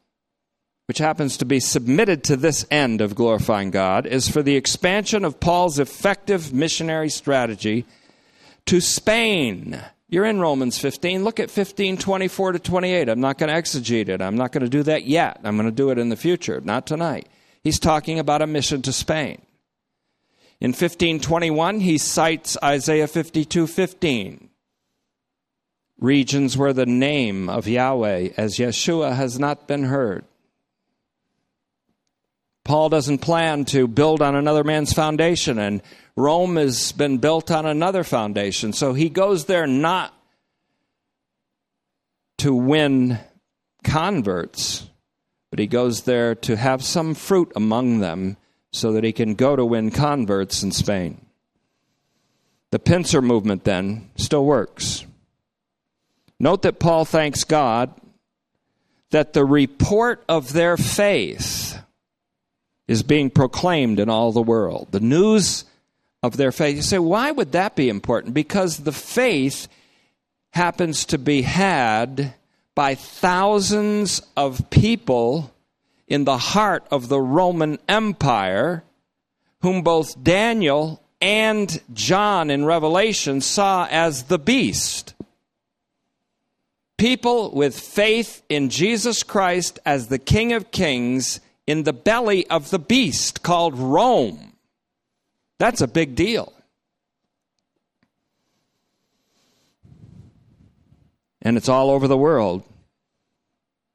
which 0.87 0.99
happens 0.99 1.37
to 1.39 1.45
be 1.45 1.61
submitted 1.61 2.23
to 2.25 2.37
this 2.37 2.67
end 2.71 3.01
of 3.01 3.15
glorifying 3.15 3.71
God, 3.71 4.07
is 4.07 4.29
for 4.29 4.43
the 4.43 4.57
expansion 4.57 5.25
of 5.25 5.41
Paul's 5.41 5.79
effective 5.79 6.53
missionary 6.53 7.09
strategy 7.09 7.87
to 8.67 8.81
Spain. 8.81 9.81
You're 10.09 10.27
in 10.27 10.41
Romans 10.41 10.79
15. 10.79 11.25
Look 11.25 11.41
at 11.41 11.51
15, 11.51 11.97
24 11.97 12.53
to 12.53 12.59
28. 12.59 13.09
I'm 13.09 13.21
not 13.21 13.39
going 13.39 13.53
to 13.53 13.61
exegete 13.61 14.09
it. 14.09 14.21
I'm 14.21 14.37
not 14.37 14.53
going 14.53 14.63
to 14.63 14.69
do 14.69 14.83
that 14.85 15.05
yet. 15.05 15.41
I'm 15.43 15.57
going 15.57 15.69
to 15.69 15.75
do 15.75 15.91
it 15.91 15.99
in 15.99 16.11
the 16.11 16.17
future, 16.17 16.61
not 16.61 16.87
tonight. 16.87 17.29
He's 17.63 17.79
talking 17.79 18.19
about 18.19 18.43
a 18.43 18.47
mission 18.47 18.83
to 18.83 18.93
Spain. 18.93 19.41
In 20.61 20.69
1521, 20.71 21.81
he 21.81 21.99
cites 21.99 22.57
Isaiah 22.63 23.09
52, 23.09 23.67
15 23.67 24.51
regions 25.99 26.57
where 26.57 26.73
the 26.73 26.87
name 26.87 27.49
of 27.49 27.67
Yahweh 27.67 28.31
as 28.37 28.59
Yeshua 28.59 29.17
has 29.17 29.39
not 29.39 29.67
been 29.67 29.85
heard. 29.85 30.25
Paul 32.65 32.89
doesn't 32.89 33.19
plan 33.19 33.67
to 33.67 33.87
build 33.87 34.23
on 34.23 34.35
another 34.35 34.65
man's 34.65 34.95
foundation, 34.95 35.59
and 35.59 35.83
Rome 36.17 36.57
has 36.57 36.93
been 36.93 37.19
built 37.19 37.51
on 37.51 37.67
another 37.67 38.05
foundation. 38.05 38.73
So 38.73 38.95
he 38.95 39.11
goes 39.11 39.45
there 39.45 39.67
not 39.67 40.15
to 42.39 42.55
win 42.55 43.19
converts, 43.83 44.89
but 45.51 45.59
he 45.59 45.67
goes 45.67 46.03
there 46.03 46.35
to 46.37 46.57
have 46.57 46.83
some 46.83 47.15
fruit 47.15 47.53
among 47.55 48.01
them 48.01 48.39
so 48.73 48.93
that 48.93 49.05
he 49.05 49.13
can 49.13 49.35
go 49.35 49.55
to 49.55 49.65
win 49.65 49.91
converts 49.91 50.63
in 50.63 50.73
Spain. 50.73 51.21
The 52.71 52.79
pincer 52.79 53.23
movement 53.23 53.65
then 53.65 54.11
still 54.17 54.45
works. 54.45 55.05
Note 56.41 56.63
that 56.63 56.81
Paul 56.81 57.05
thanks 57.05 57.45
God 57.45 57.95
that 59.11 59.33
the 59.33 59.45
report 59.45 60.25
of 60.29 60.53
their 60.53 60.77
faith 60.77 61.79
is 62.87 63.03
being 63.03 63.31
proclaimed 63.31 63.99
in 63.99 64.09
all 64.09 64.33
the 64.33 64.43
world. 64.43 64.89
The 64.91 65.01
news 65.01 65.65
of 66.23 66.37
their 66.37 66.53
faith. 66.53 66.77
You 66.77 66.83
say, 66.83 66.99
why 66.99 67.31
would 67.31 67.53
that 67.53 67.77
be 67.77 67.89
important? 67.89 68.35
Because 68.35 68.79
the 68.79 68.93
faith 68.93 69.69
happens 70.51 71.05
to 71.07 71.19
be 71.19 71.43
had 71.43 72.35
by 72.75 72.95
thousands 72.95 74.23
of 74.37 74.71
people 74.71 75.53
in 76.09 76.25
the 76.25 76.39
heart 76.39 76.87
of 76.91 77.09
the 77.09 77.21
Roman 77.21 77.79
Empire, 77.89 78.85
whom 79.61 79.83
both 79.83 80.23
Daniel 80.23 81.03
and 81.21 81.81
John 81.93 82.51
in 82.51 82.65
Revelation 82.65 83.41
saw 83.41 83.87
as 83.91 84.25
the 84.25 84.39
beast. 84.39 85.15
People 86.99 87.51
with 87.53 87.79
faith 87.79 88.43
in 88.49 88.71
Jesus 88.71 89.23
Christ 89.23 89.79
as 89.85 90.09
the 90.09 90.19
King 90.19 90.53
of 90.53 90.71
Kings 90.71 91.41
in 91.67 91.85
the 91.85 91.93
belly 91.93 92.47
of 92.49 92.71
the 92.71 92.79
beast 92.79 93.43
called 93.43 93.77
Rome. 93.79 94.53
That's 95.59 95.81
a 95.81 95.89
big 95.89 96.15
deal. 96.15 96.53
And 101.43 101.57
it's 101.57 101.69
all 101.69 101.91
over 101.91 102.09
the 102.09 102.17
world 102.17 102.65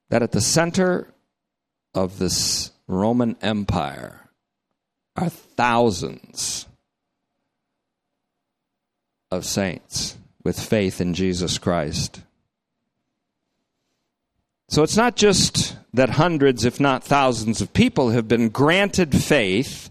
that 0.09 0.21
at 0.23 0.31
the 0.31 0.41
center 0.41 1.11
of 1.93 2.19
this 2.19 2.71
Roman 2.87 3.35
Empire 3.41 4.29
are 5.15 5.29
thousands 5.29 6.65
of 9.31 9.45
saints 9.45 10.17
with 10.43 10.59
faith 10.59 11.01
in 11.01 11.13
Jesus 11.13 11.57
Christ. 11.57 12.21
So 14.69 14.83
it's 14.83 14.95
not 14.95 15.15
just 15.15 15.75
that 15.95 16.11
hundreds, 16.11 16.63
if 16.63 16.79
not 16.79 17.03
thousands, 17.03 17.59
of 17.59 17.73
people 17.73 18.11
have 18.11 18.27
been 18.27 18.49
granted 18.49 19.15
faith, 19.15 19.89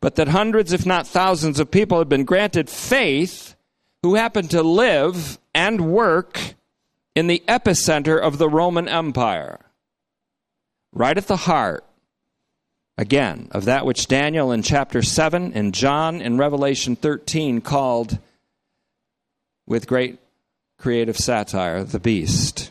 but 0.00 0.14
that 0.16 0.28
hundreds, 0.28 0.72
if 0.72 0.86
not 0.86 1.06
thousands, 1.06 1.60
of 1.60 1.70
people 1.70 1.98
have 1.98 2.08
been 2.08 2.24
granted 2.24 2.70
faith 2.70 3.54
who 4.02 4.14
happen 4.14 4.48
to 4.48 4.62
live 4.62 5.38
and 5.54 5.92
work 5.92 6.54
in 7.14 7.26
the 7.26 7.42
epicenter 7.46 8.18
of 8.18 8.38
the 8.38 8.48
Roman 8.48 8.88
Empire, 8.88 9.60
right 10.92 11.18
at 11.18 11.26
the 11.26 11.36
heart, 11.36 11.84
again, 12.96 13.48
of 13.50 13.66
that 13.66 13.84
which 13.84 14.06
Daniel 14.06 14.50
in 14.50 14.62
chapter 14.62 15.02
7 15.02 15.52
and 15.52 15.74
John 15.74 16.22
in 16.22 16.38
Revelation 16.38 16.96
13 16.96 17.60
called, 17.60 18.18
with 19.66 19.86
great 19.86 20.18
creative 20.78 21.18
satire, 21.18 21.84
the 21.84 22.00
beast. 22.00 22.70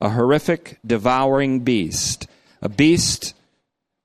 A 0.00 0.10
horrific, 0.10 0.78
devouring 0.86 1.60
beast. 1.60 2.26
A 2.62 2.68
beast 2.68 3.34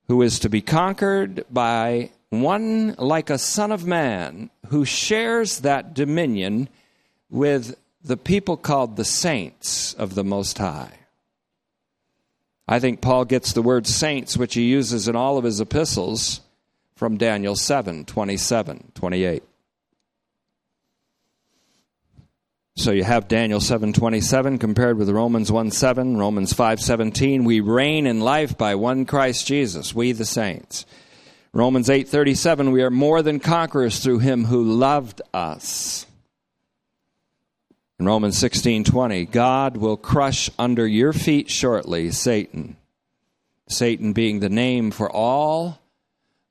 who 0.07 0.21
is 0.21 0.39
to 0.39 0.49
be 0.49 0.61
conquered 0.61 1.45
by 1.49 2.11
one 2.29 2.95
like 2.97 3.29
a 3.29 3.37
son 3.37 3.71
of 3.71 3.85
man 3.85 4.49
who 4.67 4.85
shares 4.85 5.59
that 5.59 5.93
dominion 5.93 6.67
with 7.29 7.75
the 8.03 8.17
people 8.17 8.57
called 8.57 8.95
the 8.95 9.05
saints 9.05 9.93
of 9.93 10.15
the 10.15 10.23
Most 10.23 10.57
High. 10.57 10.93
I 12.67 12.79
think 12.79 13.01
Paul 13.01 13.25
gets 13.25 13.53
the 13.53 13.61
word 13.61 13.85
saints, 13.87 14.37
which 14.37 14.55
he 14.55 14.63
uses 14.63 15.07
in 15.07 15.15
all 15.15 15.37
of 15.37 15.43
his 15.43 15.59
epistles, 15.59 16.41
from 16.95 17.17
Daniel 17.17 17.55
7 17.55 18.05
27, 18.05 18.91
28. 18.95 19.43
So 22.75 22.91
you 22.91 23.03
have 23.03 23.27
Daniel 23.27 23.59
7:27 23.59 24.57
compared 24.57 24.97
with 24.97 25.09
Romans 25.09 25.51
1:7, 25.51 26.17
Romans 26.17 26.53
5:17, 26.53 27.45
we 27.45 27.59
reign 27.59 28.07
in 28.07 28.19
life 28.19 28.57
by 28.57 28.73
one 28.73 29.05
Christ 29.05 29.45
Jesus, 29.45 29.93
we 29.93 30.11
the 30.11 30.25
saints. 30.25 30.85
Romans 31.53 31.87
8:37, 31.87 32.71
we 32.71 32.81
are 32.81 32.89
more 32.89 33.21
than 33.21 33.39
conquerors 33.39 33.99
through 33.99 34.19
him 34.19 34.45
who 34.45 34.63
loved 34.63 35.21
us. 35.35 36.07
In 37.99 38.07
Romans 38.07 38.39
16:20, 38.39 39.25
God 39.25 39.77
will 39.77 39.95
crush 39.95 40.49
under 40.57 40.87
your 40.87 41.13
feet 41.13 41.51
shortly 41.51 42.09
Satan. 42.09 42.75
Satan 43.67 44.13
being 44.13 44.39
the 44.39 44.49
name 44.49 44.89
for 44.89 45.11
all 45.11 45.77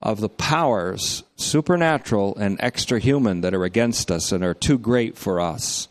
of 0.01 0.21
the 0.21 0.29
powers, 0.29 1.25
supernatural 1.35 2.37
and 2.37 2.57
extra 2.61 3.01
human, 3.01 3.41
that 3.41 3.55
are 3.55 3.65
against 3.65 4.11
us 4.11 4.31
and 4.31 4.45
are 4.45 4.55
too 4.55 4.79
great 4.79 5.19
for 5.19 5.41
us, 5.41 5.89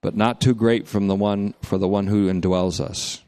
but 0.00 0.16
not 0.16 0.40
too 0.40 0.54
great 0.54 0.86
from 0.86 1.08
the 1.08 1.14
one 1.14 1.54
for 1.62 1.78
the 1.78 1.88
one 1.88 2.06
who 2.06 2.32
indwells 2.32 2.80
us. 2.80 3.22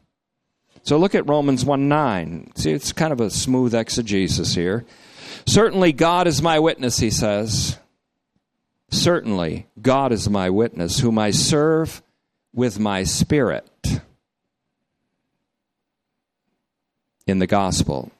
So 0.83 0.97
look 0.97 1.15
at 1.15 1.29
Romans 1.29 1.65
1 1.65 1.89
9. 1.89 2.53
See, 2.55 2.73
it's 2.73 2.93
kind 2.93 3.13
of 3.13 3.21
a 3.21 3.31
smooth 3.31 3.75
exegesis 3.75 4.55
here. 4.55 4.85
Certainly, 5.47 5.93
God 5.93 6.27
is 6.27 6.43
my 6.43 6.59
witness, 6.59 6.99
he 6.99 7.11
says. 7.11 7.79
Certainly, 8.91 9.69
God 9.81 10.13
is 10.13 10.29
my 10.29 10.51
witness, 10.51 11.01
whom 11.01 11.19
I 11.19 11.31
serve 11.31 12.03
with 12.53 12.79
my 12.79 13.05
spirit 13.05 13.69
in 17.27 17.39
the 17.39 17.47
gospel. 17.47 18.11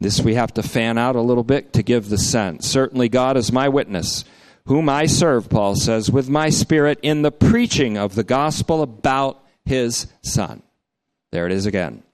This 0.00 0.20
we 0.20 0.34
have 0.34 0.54
to 0.54 0.62
fan 0.62 0.98
out 0.98 1.14
a 1.14 1.20
little 1.20 1.44
bit 1.44 1.74
to 1.74 1.82
give 1.82 2.08
the 2.08 2.18
sense. 2.18 2.66
Certainly, 2.66 3.10
God 3.10 3.36
is 3.36 3.52
my 3.52 3.68
witness, 3.68 4.24
whom 4.70 4.88
I 4.88 5.06
serve, 5.06 5.48
Paul 5.50 5.74
says, 5.74 6.12
with 6.12 6.28
my 6.28 6.48
spirit 6.48 7.00
in 7.02 7.22
the 7.22 7.32
preaching 7.32 7.98
of 7.98 8.14
the 8.14 8.22
gospel 8.22 8.82
about 8.82 9.44
his 9.64 10.06
Son. 10.22 10.62
There 11.32 11.44
it 11.44 11.50
is 11.50 11.66
again 11.66 12.04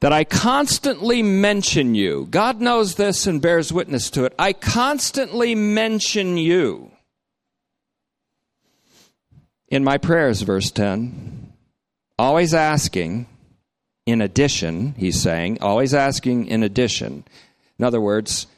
that 0.00 0.12
I 0.12 0.24
constantly 0.24 1.22
mention 1.22 1.94
you. 1.94 2.26
God 2.28 2.60
knows 2.60 2.96
this 2.96 3.28
and 3.28 3.40
bears 3.40 3.72
witness 3.72 4.10
to 4.10 4.24
it. 4.24 4.34
I 4.38 4.52
constantly 4.52 5.54
mention 5.54 6.36
you 6.36 6.90
in 9.68 9.84
my 9.84 9.98
prayers, 9.98 10.42
verse 10.42 10.72
10. 10.72 11.52
Always 12.18 12.54
asking, 12.54 13.28
in 14.04 14.20
addition, 14.20 14.94
he's 14.98 15.20
saying, 15.20 15.58
always 15.60 15.94
asking 15.94 16.48
in 16.48 16.64
addition. 16.64 17.24
In 17.78 17.84
other 17.84 18.00
words, 18.00 18.48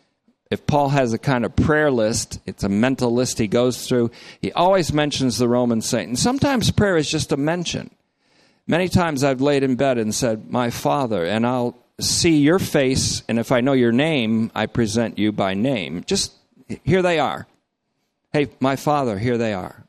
if 0.53 0.67
Paul 0.67 0.91
has 0.91 1.15
a 1.15 1.19
kind 1.19 1.47
of 1.47 1.57
prayer 1.57 1.91
list, 1.91 2.39
it's 2.45 2.63
a 2.63 2.69
mental 2.69 3.13
list 3.13 3.39
he 3.39 3.49
goes 3.49 3.89
through, 3.89 4.11
he 4.43 4.53
always 4.53 4.93
mentions 4.93 5.39
the 5.39 5.49
Roman 5.49 5.81
saint. 5.81 6.09
And 6.09 6.19
sometimes 6.19 6.71
prayer 6.71 6.99
is 6.99 7.11
just 7.11 7.33
a 7.33 7.39
mention. 7.39 7.91
Many 8.67 8.89
times 8.89 9.25
I've 9.25 9.41
laid 9.41 9.63
in 9.63 9.77
bed 9.77 9.97
and 9.97 10.15
said, 10.15 10.51
My 10.51 10.69
Father, 10.69 11.25
and 11.25 11.47
I'll 11.47 11.79
see 11.99 12.37
your 12.37 12.59
face, 12.59 13.23
and 13.29 13.39
if 13.39 13.51
I 13.51 13.63
know 13.63 13.73
your 13.73 13.93
name, 13.93 14.53
I 14.55 14.67
present 14.67 15.19
you 15.19 15.33
by 15.33 15.55
name. 15.55 16.05
Just 16.07 16.35
here 16.85 17.01
they 17.01 17.19
are. 17.19 17.47
Hey, 18.31 18.49
my 18.61 18.77
Father, 18.77 19.19
here 19.19 19.39
they 19.39 19.55
are. 19.55 19.87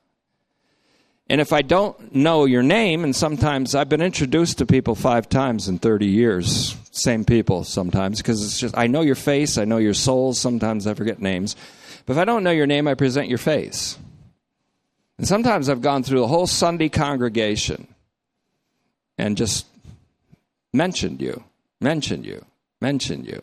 And 1.30 1.42
if 1.42 1.52
I 1.52 1.62
don't 1.62 2.16
know 2.16 2.46
your 2.46 2.64
name, 2.64 3.04
and 3.04 3.14
sometimes 3.14 3.76
I've 3.76 3.90
been 3.90 4.02
introduced 4.02 4.60
to 4.60 4.66
people 4.66 4.96
five 4.96 5.28
times 5.28 5.68
in 5.68 5.80
30 5.80 6.06
years, 6.06 6.78
same 6.96 7.26
people 7.26 7.64
sometimes, 7.64 8.20
because 8.20 8.44
it's 8.46 8.60
just, 8.60 8.78
I 8.78 8.88
know 8.88 9.02
your 9.02 9.16
face, 9.16 9.58
I 9.58 9.66
know 9.66 9.78
your 9.78 9.96
souls, 9.96 10.40
sometimes 10.40 10.86
I 10.86 10.94
forget 10.94 11.20
names. 11.20 11.56
But 12.06 12.14
if 12.14 12.20
I 12.20 12.26
don't 12.26 12.44
know 12.44 12.52
your 12.52 12.68
name, 12.68 12.88
I 12.88 12.94
present 12.94 13.30
your 13.30 13.40
face. 13.40 13.98
And 15.18 15.28
sometimes 15.28 15.70
I've 15.70 15.82
gone 15.82 16.04
through 16.04 16.20
the 16.20 16.28
whole 16.28 16.48
Sunday 16.48 16.90
congregation 16.90 17.88
and 19.18 19.36
just 19.36 19.66
mentioned 20.72 21.20
you, 21.20 21.44
mentioned 21.82 22.26
you, 22.26 22.46
mentioned 22.80 23.26
you. 23.26 23.42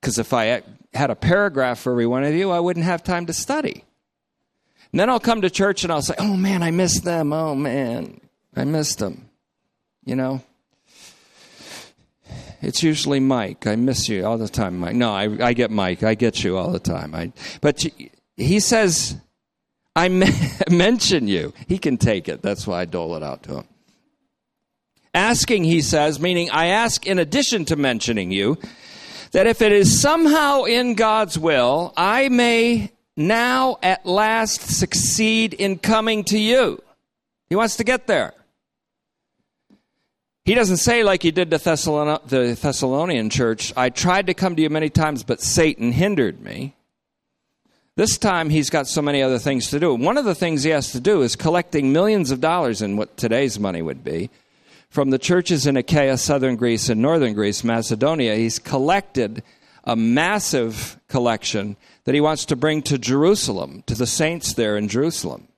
Because 0.00 0.18
if 0.18 0.32
I 0.32 0.62
had 0.94 1.10
a 1.10 1.16
paragraph 1.16 1.80
for 1.80 1.90
every 1.90 2.06
one 2.06 2.22
of 2.22 2.34
you, 2.34 2.50
I 2.50 2.60
wouldn't 2.60 2.84
have 2.84 3.02
time 3.02 3.26
to 3.26 3.32
study. 3.32 3.82
And 4.92 5.00
then 5.00 5.10
I'll 5.10 5.18
come 5.18 5.42
to 5.42 5.50
church 5.50 5.82
and 5.82 5.92
I'll 5.92 6.02
say, 6.02 6.14
oh 6.18 6.36
man, 6.36 6.62
I 6.62 6.70
missed 6.70 7.02
them. 7.02 7.32
Oh 7.32 7.56
man, 7.56 8.20
I 8.54 8.64
missed 8.64 9.00
them. 9.00 9.28
You 10.04 10.14
know? 10.14 10.44
It's 12.62 12.82
usually 12.82 13.20
Mike. 13.20 13.66
I 13.66 13.76
miss 13.76 14.08
you 14.08 14.24
all 14.26 14.38
the 14.38 14.48
time, 14.48 14.78
Mike. 14.78 14.94
No, 14.94 15.12
I, 15.12 15.48
I 15.48 15.52
get 15.52 15.70
Mike. 15.70 16.02
I 16.02 16.14
get 16.14 16.42
you 16.44 16.56
all 16.56 16.70
the 16.70 16.78
time. 16.78 17.14
I, 17.14 17.32
but 17.60 17.84
he 18.36 18.60
says, 18.60 19.16
I 19.94 20.08
mention 20.70 21.28
you. 21.28 21.52
He 21.68 21.78
can 21.78 21.96
take 21.96 22.28
it. 22.28 22.42
That's 22.42 22.66
why 22.66 22.82
I 22.82 22.84
dole 22.84 23.16
it 23.16 23.22
out 23.22 23.42
to 23.44 23.58
him. 23.58 23.68
Asking, 25.14 25.64
he 25.64 25.80
says, 25.80 26.20
meaning 26.20 26.50
I 26.50 26.66
ask 26.66 27.06
in 27.06 27.18
addition 27.18 27.64
to 27.66 27.76
mentioning 27.76 28.30
you, 28.30 28.58
that 29.32 29.46
if 29.46 29.62
it 29.62 29.72
is 29.72 30.00
somehow 30.00 30.64
in 30.64 30.94
God's 30.94 31.38
will, 31.38 31.92
I 31.96 32.28
may 32.28 32.92
now 33.16 33.78
at 33.82 34.04
last 34.04 34.60
succeed 34.60 35.54
in 35.54 35.78
coming 35.78 36.24
to 36.24 36.38
you. 36.38 36.82
He 37.48 37.56
wants 37.56 37.76
to 37.76 37.84
get 37.84 38.06
there. 38.06 38.34
He 40.46 40.54
doesn't 40.54 40.76
say, 40.76 41.02
like 41.02 41.24
he 41.24 41.32
did 41.32 41.50
to 41.50 41.58
Thessalon- 41.58 42.24
the 42.28 42.54
Thessalonian 42.54 43.30
church, 43.30 43.72
I 43.76 43.90
tried 43.90 44.28
to 44.28 44.34
come 44.34 44.54
to 44.54 44.62
you 44.62 44.70
many 44.70 44.88
times, 44.88 45.24
but 45.24 45.40
Satan 45.40 45.90
hindered 45.90 46.40
me. 46.40 46.76
This 47.96 48.16
time 48.16 48.50
he's 48.50 48.70
got 48.70 48.86
so 48.86 49.02
many 49.02 49.20
other 49.22 49.40
things 49.40 49.70
to 49.70 49.80
do. 49.80 49.92
One 49.92 50.16
of 50.16 50.24
the 50.24 50.36
things 50.36 50.62
he 50.62 50.70
has 50.70 50.92
to 50.92 51.00
do 51.00 51.22
is 51.22 51.34
collecting 51.34 51.92
millions 51.92 52.30
of 52.30 52.40
dollars 52.40 52.80
in 52.80 52.96
what 52.96 53.16
today's 53.16 53.58
money 53.58 53.82
would 53.82 54.04
be 54.04 54.30
from 54.88 55.10
the 55.10 55.18
churches 55.18 55.66
in 55.66 55.76
Achaia, 55.76 56.16
southern 56.16 56.54
Greece, 56.54 56.88
and 56.88 57.02
northern 57.02 57.34
Greece, 57.34 57.64
Macedonia. 57.64 58.36
He's 58.36 58.60
collected 58.60 59.42
a 59.82 59.96
massive 59.96 61.00
collection 61.08 61.76
that 62.04 62.14
he 62.14 62.20
wants 62.20 62.44
to 62.44 62.54
bring 62.54 62.82
to 62.82 62.98
Jerusalem, 62.98 63.82
to 63.86 63.96
the 63.96 64.06
saints 64.06 64.52
there 64.52 64.76
in 64.76 64.86
Jerusalem. 64.86 65.48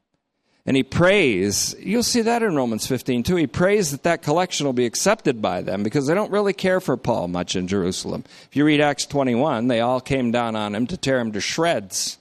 And 0.68 0.76
he 0.76 0.82
prays. 0.82 1.74
You'll 1.80 2.02
see 2.02 2.20
that 2.20 2.42
in 2.42 2.54
Romans 2.54 2.86
15 2.86 3.22
too. 3.22 3.36
He 3.36 3.46
prays 3.46 3.90
that 3.92 4.02
that 4.02 4.20
collection 4.20 4.66
will 4.66 4.74
be 4.74 4.84
accepted 4.84 5.40
by 5.40 5.62
them 5.62 5.82
because 5.82 6.06
they 6.06 6.12
don't 6.12 6.30
really 6.30 6.52
care 6.52 6.78
for 6.78 6.98
Paul 6.98 7.28
much 7.28 7.56
in 7.56 7.68
Jerusalem. 7.68 8.22
If 8.50 8.54
you 8.54 8.66
read 8.66 8.82
Acts 8.82 9.06
21, 9.06 9.68
they 9.68 9.80
all 9.80 10.02
came 10.02 10.30
down 10.30 10.56
on 10.56 10.74
him 10.74 10.86
to 10.88 10.98
tear 10.98 11.20
him 11.20 11.32
to 11.32 11.40
shreds. 11.40 12.18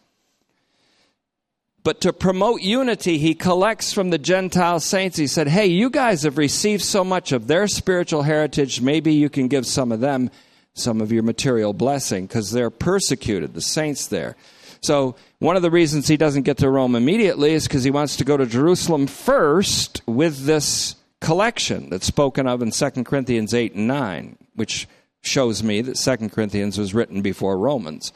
But 1.84 2.00
to 2.00 2.14
promote 2.14 2.62
unity, 2.62 3.18
he 3.18 3.36
collects 3.36 3.92
from 3.92 4.12
the 4.12 4.18
Gentile 4.18 4.80
saints. 4.80 5.18
He 5.18 5.28
said, 5.28 5.50
Hey, 5.50 5.66
you 5.66 5.90
guys 5.90 6.24
have 6.24 6.38
received 6.38 6.84
so 6.84 7.04
much 7.04 7.34
of 7.34 7.48
their 7.48 7.68
spiritual 7.68 8.22
heritage. 8.22 8.80
Maybe 8.80 9.14
you 9.14 9.30
can 9.30 9.50
give 9.50 9.68
some 9.68 9.92
of 9.92 10.00
them 10.00 10.32
some 10.74 11.02
of 11.02 11.12
your 11.12 11.24
material 11.24 11.74
blessing 11.74 12.28
because 12.28 12.52
they're 12.52 12.70
persecuted, 12.70 13.54
the 13.54 13.62
saints 13.62 14.08
there. 14.08 14.38
So, 14.80 15.18
one 15.40 15.56
of 15.56 15.62
the 15.62 15.72
reasons 15.72 16.08
he 16.08 16.18
doesn't 16.18 16.44
get 16.44 16.58
to 16.58 16.70
Rome 16.70 16.96
immediately 16.96 17.54
is 17.54 17.68
because 17.68 17.84
he 17.84 17.92
wants 17.92 18.16
to 18.18 18.24
go 18.24 18.38
to 18.38 18.46
Jerusalem 18.46 19.08
first 19.08 20.02
with 20.08 20.46
this 20.46 20.96
collection 21.22 21.90
that's 21.90 22.08
spoken 22.08 22.48
of 22.48 22.62
in 22.62 22.72
2 22.72 22.90
Corinthians 23.04 23.54
8 23.54 23.76
and 23.76 23.88
9, 23.88 24.38
which 24.56 24.88
shows 25.22 25.62
me 25.62 25.82
that 25.82 25.96
2 25.96 26.30
Corinthians 26.30 26.78
was 26.78 26.94
written 26.94 27.22
before 27.22 27.58
Romans. 27.58 28.12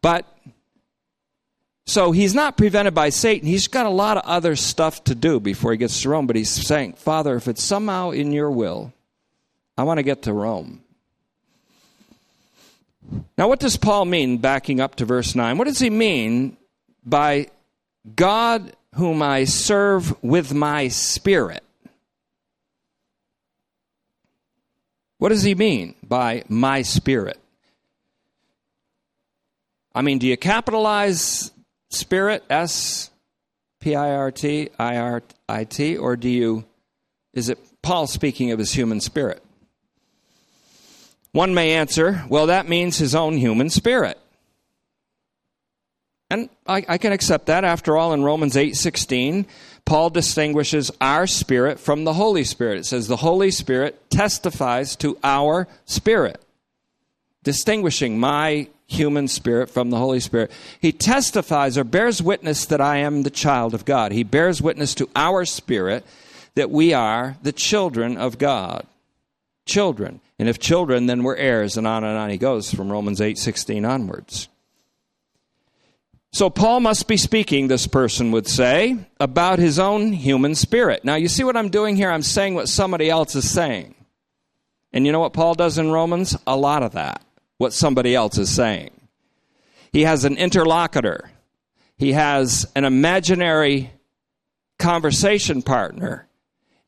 But 0.00 0.26
so 1.86 2.12
he's 2.12 2.34
not 2.34 2.56
prevented 2.56 2.94
by 2.94 3.10
Satan. 3.10 3.48
He's 3.48 3.68
got 3.68 3.86
a 3.86 3.90
lot 3.90 4.16
of 4.16 4.24
other 4.24 4.56
stuff 4.56 5.04
to 5.04 5.14
do 5.14 5.40
before 5.40 5.72
he 5.72 5.78
gets 5.78 6.00
to 6.02 6.08
Rome, 6.08 6.26
but 6.26 6.36
he's 6.36 6.50
saying, 6.50 6.94
Father, 6.94 7.36
if 7.36 7.48
it's 7.48 7.62
somehow 7.62 8.10
in 8.10 8.32
your 8.32 8.50
will, 8.50 8.92
I 9.76 9.84
want 9.84 9.98
to 9.98 10.02
get 10.02 10.22
to 10.22 10.32
Rome. 10.32 10.81
Now, 13.36 13.48
what 13.48 13.60
does 13.60 13.76
Paul 13.76 14.04
mean, 14.04 14.38
backing 14.38 14.80
up 14.80 14.96
to 14.96 15.04
verse 15.04 15.34
9? 15.34 15.58
What 15.58 15.66
does 15.66 15.78
he 15.78 15.90
mean 15.90 16.56
by 17.04 17.48
God 18.14 18.76
whom 18.94 19.22
I 19.22 19.44
serve 19.44 20.22
with 20.22 20.52
my 20.52 20.88
spirit? 20.88 21.62
What 25.18 25.30
does 25.30 25.42
he 25.42 25.54
mean 25.54 25.94
by 26.02 26.44
my 26.48 26.82
spirit? 26.82 27.38
I 29.94 30.02
mean, 30.02 30.18
do 30.18 30.26
you 30.26 30.36
capitalize 30.36 31.52
spirit, 31.90 32.42
S 32.50 33.10
P 33.80 33.94
I 33.94 34.14
R 34.14 34.30
T 34.30 34.70
I 34.78 34.96
R 34.96 35.22
I 35.48 35.64
T, 35.64 35.96
or 35.96 36.16
do 36.16 36.28
you, 36.28 36.64
is 37.34 37.48
it 37.48 37.58
Paul 37.82 38.06
speaking 38.06 38.50
of 38.50 38.58
his 38.58 38.72
human 38.72 39.00
spirit? 39.00 39.42
One 41.32 41.54
may 41.54 41.72
answer, 41.72 42.24
well, 42.28 42.46
that 42.46 42.68
means 42.68 42.98
his 42.98 43.14
own 43.14 43.38
human 43.38 43.70
spirit. 43.70 44.18
And 46.30 46.48
I, 46.66 46.84
I 46.88 46.98
can 46.98 47.12
accept 47.12 47.46
that. 47.46 47.64
After 47.64 47.96
all, 47.98 48.14
in 48.14 48.22
Romans 48.22 48.56
8:16, 48.56 49.44
Paul 49.84 50.08
distinguishes 50.08 50.90
our 50.98 51.26
spirit 51.26 51.78
from 51.78 52.04
the 52.04 52.14
Holy 52.14 52.44
Spirit. 52.44 52.78
It 52.78 52.86
says 52.86 53.06
the 53.06 53.16
Holy 53.16 53.50
Spirit 53.50 54.10
testifies 54.10 54.96
to 54.96 55.18
our 55.22 55.68
spirit, 55.84 56.42
distinguishing 57.42 58.18
my 58.18 58.68
human 58.86 59.28
spirit 59.28 59.68
from 59.68 59.90
the 59.90 59.98
Holy 59.98 60.20
Spirit. 60.20 60.50
He 60.80 60.92
testifies 60.92 61.76
or 61.76 61.84
bears 61.84 62.22
witness 62.22 62.64
that 62.66 62.80
I 62.80 62.98
am 62.98 63.22
the 63.22 63.30
child 63.30 63.74
of 63.74 63.84
God. 63.84 64.12
He 64.12 64.22
bears 64.22 64.62
witness 64.62 64.94
to 64.94 65.10
our 65.14 65.44
spirit 65.44 66.04
that 66.54 66.70
we 66.70 66.94
are 66.94 67.36
the 67.42 67.52
children 67.52 68.16
of 68.16 68.38
God. 68.38 68.86
Children. 69.64 70.20
And 70.38 70.48
if 70.48 70.58
children, 70.58 71.06
then 71.06 71.22
we're 71.22 71.36
heirs, 71.36 71.76
and 71.76 71.86
on 71.86 72.04
and 72.04 72.18
on 72.18 72.30
he 72.30 72.38
goes 72.38 72.72
from 72.72 72.90
Romans 72.90 73.20
8 73.20 73.38
16 73.38 73.84
onwards. 73.84 74.48
So 76.32 76.48
Paul 76.48 76.80
must 76.80 77.08
be 77.08 77.18
speaking, 77.18 77.68
this 77.68 77.86
person 77.86 78.32
would 78.32 78.48
say, 78.48 78.96
about 79.20 79.58
his 79.58 79.78
own 79.78 80.14
human 80.14 80.54
spirit. 80.54 81.04
Now, 81.04 81.16
you 81.16 81.28
see 81.28 81.44
what 81.44 81.58
I'm 81.58 81.68
doing 81.68 81.94
here? 81.94 82.10
I'm 82.10 82.22
saying 82.22 82.54
what 82.54 82.70
somebody 82.70 83.10
else 83.10 83.34
is 83.34 83.50
saying. 83.50 83.94
And 84.94 85.04
you 85.04 85.12
know 85.12 85.20
what 85.20 85.34
Paul 85.34 85.54
does 85.54 85.76
in 85.76 85.90
Romans? 85.90 86.36
A 86.46 86.56
lot 86.56 86.82
of 86.82 86.92
that 86.92 87.22
what 87.62 87.72
somebody 87.72 88.12
else 88.12 88.38
is 88.38 88.50
saying. 88.50 88.90
He 89.92 90.02
has 90.02 90.24
an 90.24 90.36
interlocutor, 90.36 91.30
he 91.96 92.12
has 92.12 92.66
an 92.74 92.84
imaginary 92.84 93.92
conversation 94.80 95.62
partner. 95.62 96.26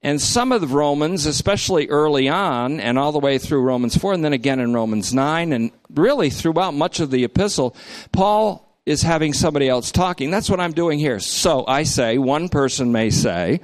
And 0.05 0.21
some 0.21 0.53
of 0.53 0.61
the 0.61 0.67
Romans, 0.67 1.25
especially 1.25 1.89
early 1.89 2.29
on 2.29 2.79
and 2.79 2.99
all 2.99 3.11
the 3.11 3.19
way 3.19 3.39
through 3.39 3.63
Romans 3.63 3.97
4, 3.97 4.13
and 4.13 4.23
then 4.23 4.35
again 4.35 4.61
in 4.61 4.75
Romans 4.75 5.15
9, 5.15 5.53
and 5.55 5.71
really 5.95 6.29
throughout 6.29 6.75
much 6.75 7.01
of 7.01 7.11
the 7.11 7.25
epistle, 7.25 7.75
Paul 8.13 8.79
is 8.85 9.01
having 9.01 9.33
somebody 9.33 9.67
else 9.67 9.91
talking. 9.91 10.31
That's 10.31 10.51
what 10.51 10.61
I'm 10.61 10.75
doing 10.75 10.99
here. 10.99 11.21
So 11.21 11.65
I 11.67 11.85
say, 11.85 12.19
one 12.19 12.51
person 12.51 12.93
may 12.93 13.09
say, 13.09 13.61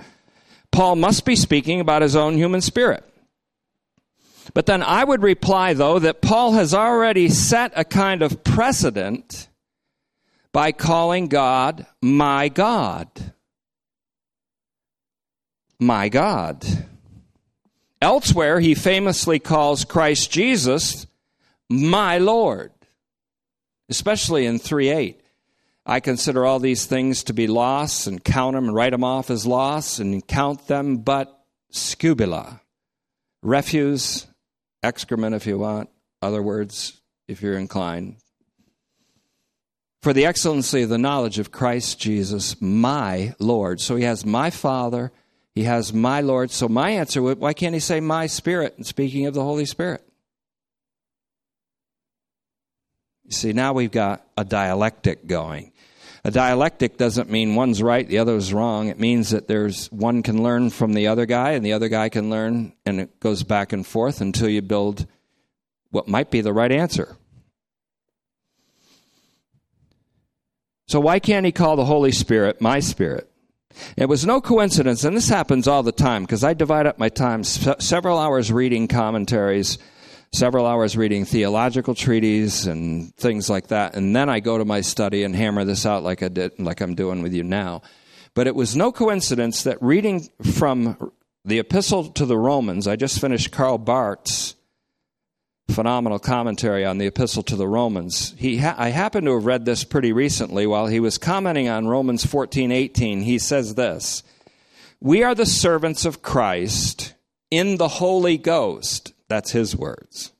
Paul 0.72 0.96
must 0.96 1.26
be 1.26 1.36
speaking 1.36 1.78
about 1.78 2.00
his 2.00 2.16
own 2.16 2.38
human 2.38 2.62
spirit. 2.62 3.04
But 4.54 4.64
then 4.64 4.82
I 4.82 5.04
would 5.04 5.22
reply, 5.22 5.74
though, 5.74 5.98
that 5.98 6.22
Paul 6.22 6.52
has 6.52 6.72
already 6.72 7.28
set 7.28 7.72
a 7.76 7.84
kind 7.84 8.22
of 8.22 8.42
precedent 8.42 9.48
by 10.52 10.72
calling 10.72 11.28
God 11.28 11.86
my 12.00 12.48
God. 12.48 13.34
My 15.80 16.08
God. 16.08 16.64
Elsewhere, 18.02 18.60
he 18.60 18.74
famously 18.74 19.38
calls 19.38 19.84
Christ 19.84 20.30
Jesus 20.30 21.06
my 21.68 22.18
Lord, 22.18 22.72
especially 23.88 24.46
in 24.46 24.58
3 24.58 24.88
8. 24.90 25.20
I 25.86 26.00
consider 26.00 26.44
all 26.44 26.58
these 26.58 26.86
things 26.86 27.24
to 27.24 27.32
be 27.32 27.46
loss 27.46 28.06
and 28.06 28.22
count 28.22 28.54
them 28.54 28.66
and 28.66 28.74
write 28.74 28.92
them 28.92 29.04
off 29.04 29.30
as 29.30 29.46
loss 29.46 29.98
and 29.98 30.26
count 30.26 30.66
them 30.66 30.98
but 30.98 31.44
skubala, 31.72 32.60
refuse 33.42 34.26
excrement 34.82 35.34
if 35.34 35.46
you 35.46 35.58
want, 35.58 35.88
other 36.22 36.42
words 36.42 37.00
if 37.28 37.42
you're 37.42 37.58
inclined. 37.58 38.16
For 40.02 40.12
the 40.12 40.24
excellency 40.24 40.82
of 40.82 40.88
the 40.88 40.98
knowledge 40.98 41.38
of 41.38 41.52
Christ 41.52 42.00
Jesus, 42.00 42.60
my 42.60 43.34
Lord. 43.38 43.80
So 43.80 43.96
he 43.96 44.04
has 44.04 44.24
my 44.24 44.50
Father, 44.50 45.12
he 45.54 45.64
has 45.64 45.92
my 45.92 46.20
Lord. 46.20 46.50
So 46.50 46.68
my 46.68 46.90
answer 46.90 47.22
would, 47.22 47.38
why 47.38 47.52
can't 47.52 47.74
he 47.74 47.80
say 47.80 48.00
my 48.00 48.26
Spirit? 48.26 48.74
And 48.76 48.86
speaking 48.86 49.26
of 49.26 49.34
the 49.34 49.44
Holy 49.44 49.64
Spirit. 49.64 50.02
You 53.24 53.32
see, 53.32 53.52
now 53.52 53.72
we've 53.72 53.92
got 53.92 54.26
a 54.36 54.44
dialectic 54.44 55.26
going. 55.26 55.72
A 56.24 56.30
dialectic 56.30 56.98
doesn't 56.98 57.30
mean 57.30 57.54
one's 57.54 57.82
right, 57.82 58.06
the 58.06 58.18
other's 58.18 58.52
wrong. 58.52 58.88
It 58.88 58.98
means 58.98 59.30
that 59.30 59.48
there's 59.48 59.86
one 59.90 60.22
can 60.22 60.42
learn 60.42 60.70
from 60.70 60.92
the 60.92 61.06
other 61.06 61.24
guy, 61.24 61.52
and 61.52 61.64
the 61.64 61.72
other 61.72 61.88
guy 61.88 62.10
can 62.10 62.28
learn, 62.28 62.74
and 62.84 63.00
it 63.00 63.20
goes 63.20 63.42
back 63.42 63.72
and 63.72 63.86
forth 63.86 64.20
until 64.20 64.48
you 64.48 64.60
build 64.60 65.06
what 65.90 66.08
might 66.08 66.30
be 66.30 66.42
the 66.42 66.52
right 66.52 66.70
answer. 66.70 67.16
So, 70.88 71.00
why 71.00 71.20
can't 71.20 71.46
he 71.46 71.52
call 71.52 71.76
the 71.76 71.84
Holy 71.84 72.12
Spirit 72.12 72.60
my 72.60 72.80
spirit? 72.80 73.29
It 73.96 74.08
was 74.08 74.26
no 74.26 74.40
coincidence, 74.40 75.04
and 75.04 75.16
this 75.16 75.28
happens 75.28 75.68
all 75.68 75.82
the 75.82 75.92
time 75.92 76.24
because 76.24 76.44
I 76.44 76.54
divide 76.54 76.86
up 76.86 76.98
my 76.98 77.08
time 77.08 77.44
several 77.44 78.18
hours 78.18 78.50
reading 78.52 78.88
commentaries 78.88 79.78
several 80.32 80.66
hours 80.66 80.96
reading 80.96 81.24
theological 81.24 81.94
treatises 81.94 82.66
and 82.66 83.14
things 83.16 83.50
like 83.50 83.68
that, 83.68 83.94
and 83.94 84.14
then 84.14 84.28
I 84.28 84.40
go 84.40 84.58
to 84.58 84.64
my 84.64 84.80
study 84.80 85.24
and 85.24 85.34
hammer 85.34 85.64
this 85.64 85.84
out 85.84 86.02
like 86.02 86.22
I 86.22 86.28
did, 86.28 86.58
like 86.58 86.80
I'm 86.80 86.94
doing 86.94 87.22
with 87.22 87.32
you 87.32 87.42
now. 87.42 87.82
But 88.34 88.46
it 88.46 88.54
was 88.54 88.76
no 88.76 88.92
coincidence 88.92 89.64
that 89.64 89.82
reading 89.82 90.28
from 90.54 91.12
the 91.44 91.58
Epistle 91.58 92.10
to 92.10 92.26
the 92.26 92.38
Romans, 92.38 92.86
I 92.86 92.96
just 92.96 93.20
finished 93.20 93.50
Karl 93.50 93.78
Barth's 93.78 94.54
phenomenal 95.70 96.18
commentary 96.18 96.84
on 96.84 96.98
the 96.98 97.06
Epistle 97.06 97.42
to 97.44 97.56
the 97.56 97.68
Romans. 97.68 98.34
He 98.36 98.58
ha- 98.58 98.74
I 98.76 98.90
happen 98.90 99.24
to 99.24 99.34
have 99.34 99.46
read 99.46 99.64
this 99.64 99.84
pretty 99.84 100.12
recently 100.12 100.66
while 100.66 100.86
he 100.86 101.00
was 101.00 101.18
commenting 101.18 101.68
on 101.68 101.88
Romans 101.88 102.24
14:18. 102.24 103.22
He 103.22 103.38
says 103.38 103.74
this: 103.74 104.22
"We 105.00 105.22
are 105.22 105.34
the 105.34 105.46
servants 105.46 106.04
of 106.04 106.22
Christ 106.22 107.14
in 107.50 107.76
the 107.76 107.88
Holy 107.88 108.36
Ghost." 108.36 109.12
That's 109.28 109.52
his 109.52 109.76
words 109.76 110.32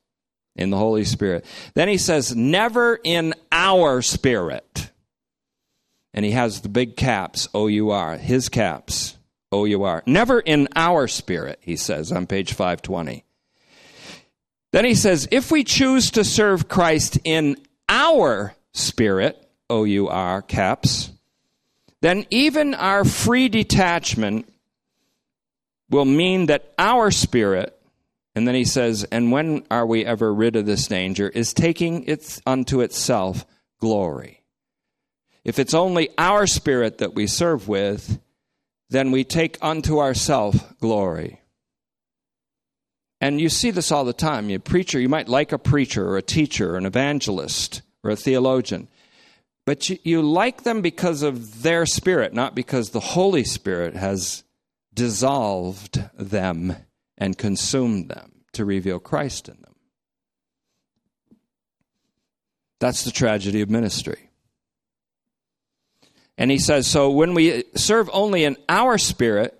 in 0.56 0.70
the 0.70 0.76
Holy 0.76 1.04
Spirit. 1.04 1.44
Then 1.74 1.88
he 1.88 1.98
says, 1.98 2.34
never 2.36 2.98
in 3.02 3.34
our 3.50 4.02
spirit. 4.02 4.90
And 6.12 6.24
he 6.24 6.32
has 6.32 6.60
the 6.60 6.68
big 6.68 6.96
caps, 6.96 7.48
O 7.54 7.66
U 7.68 7.90
R, 7.90 8.16
his 8.16 8.48
caps, 8.48 9.16
O 9.52 9.64
U 9.64 9.84
R. 9.84 10.02
Never 10.06 10.40
in 10.40 10.68
our 10.76 11.06
spirit, 11.06 11.60
he 11.62 11.76
says 11.76 12.12
on 12.12 12.26
page 12.26 12.52
520. 12.52 13.24
Then 14.72 14.84
he 14.84 14.94
says, 14.94 15.28
if 15.30 15.50
we 15.50 15.64
choose 15.64 16.12
to 16.12 16.24
serve 16.24 16.68
Christ 16.68 17.18
in 17.24 17.56
our 17.88 18.54
spirit, 18.72 19.36
O 19.68 19.84
U 19.84 20.08
R, 20.08 20.42
caps, 20.42 21.10
then 22.02 22.26
even 22.30 22.74
our 22.74 23.04
free 23.04 23.48
detachment 23.48 24.50
will 25.88 26.04
mean 26.04 26.46
that 26.46 26.72
our 26.78 27.10
spirit 27.10 27.76
and 28.34 28.46
then 28.46 28.54
he 28.54 28.64
says, 28.64 29.04
And 29.04 29.32
when 29.32 29.64
are 29.70 29.86
we 29.86 30.04
ever 30.04 30.32
rid 30.32 30.56
of 30.56 30.66
this 30.66 30.86
danger? 30.86 31.28
Is 31.28 31.52
taking 31.52 32.04
it 32.04 32.40
unto 32.46 32.80
itself 32.80 33.44
glory. 33.80 34.42
If 35.44 35.58
it's 35.58 35.74
only 35.74 36.10
our 36.18 36.46
spirit 36.46 36.98
that 36.98 37.14
we 37.14 37.26
serve 37.26 37.66
with, 37.66 38.20
then 38.88 39.10
we 39.10 39.24
take 39.24 39.58
unto 39.62 39.98
ourselves 39.98 40.62
glory. 40.80 41.39
And 43.20 43.40
you 43.40 43.48
see 43.48 43.70
this 43.70 43.92
all 43.92 44.04
the 44.04 44.12
time. 44.12 44.48
You 44.48 44.58
preacher, 44.58 44.98
you 44.98 45.08
might 45.08 45.28
like 45.28 45.52
a 45.52 45.58
preacher 45.58 46.08
or 46.08 46.16
a 46.16 46.22
teacher 46.22 46.74
or 46.74 46.78
an 46.78 46.86
evangelist 46.86 47.82
or 48.02 48.10
a 48.10 48.16
theologian, 48.16 48.88
but 49.66 49.90
you, 49.90 49.98
you 50.02 50.22
like 50.22 50.62
them 50.62 50.80
because 50.80 51.22
of 51.22 51.62
their 51.62 51.84
spirit, 51.84 52.32
not 52.32 52.54
because 52.54 52.90
the 52.90 53.00
Holy 53.00 53.44
Spirit 53.44 53.94
has 53.94 54.42
dissolved 54.94 56.02
them 56.18 56.74
and 57.18 57.36
consumed 57.36 58.08
them 58.08 58.32
to 58.52 58.64
reveal 58.64 58.98
Christ 58.98 59.48
in 59.48 59.60
them. 59.60 59.74
That's 62.80 63.04
the 63.04 63.10
tragedy 63.10 63.60
of 63.60 63.68
ministry. 63.68 64.30
And 66.38 66.50
he 66.50 66.58
says, 66.58 66.86
so 66.86 67.10
when 67.10 67.34
we 67.34 67.64
serve 67.74 68.08
only 68.14 68.44
in 68.44 68.56
our 68.66 68.96
spirit, 68.96 69.59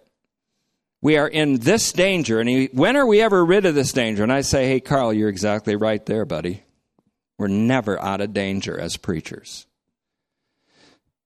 we 1.03 1.17
are 1.17 1.29
in 1.29 1.59
this 1.61 1.93
danger. 1.93 2.41
And 2.41 2.49
he, 2.49 2.69
when 2.73 2.97
are 2.97 3.07
we 3.07 3.21
ever 3.21 3.45
rid 3.45 3.67
of 3.67 3.75
this 3.75 3.93
danger? 3.93 4.23
And 4.23 4.33
I 4.33 4.43
say, 4.43 4.67
hey, 4.67 4.81
Karl, 4.81 5.13
you're 5.13 5.29
exactly 5.29 5.77
right 5.77 6.05
there, 6.05 6.25
buddy. 6.25 6.63
We're 7.39 7.49
never 7.49 8.01
out 8.01 8.21
of 8.21 8.35
danger 8.35 8.79
as 8.79 8.97
preachers 8.97 9.67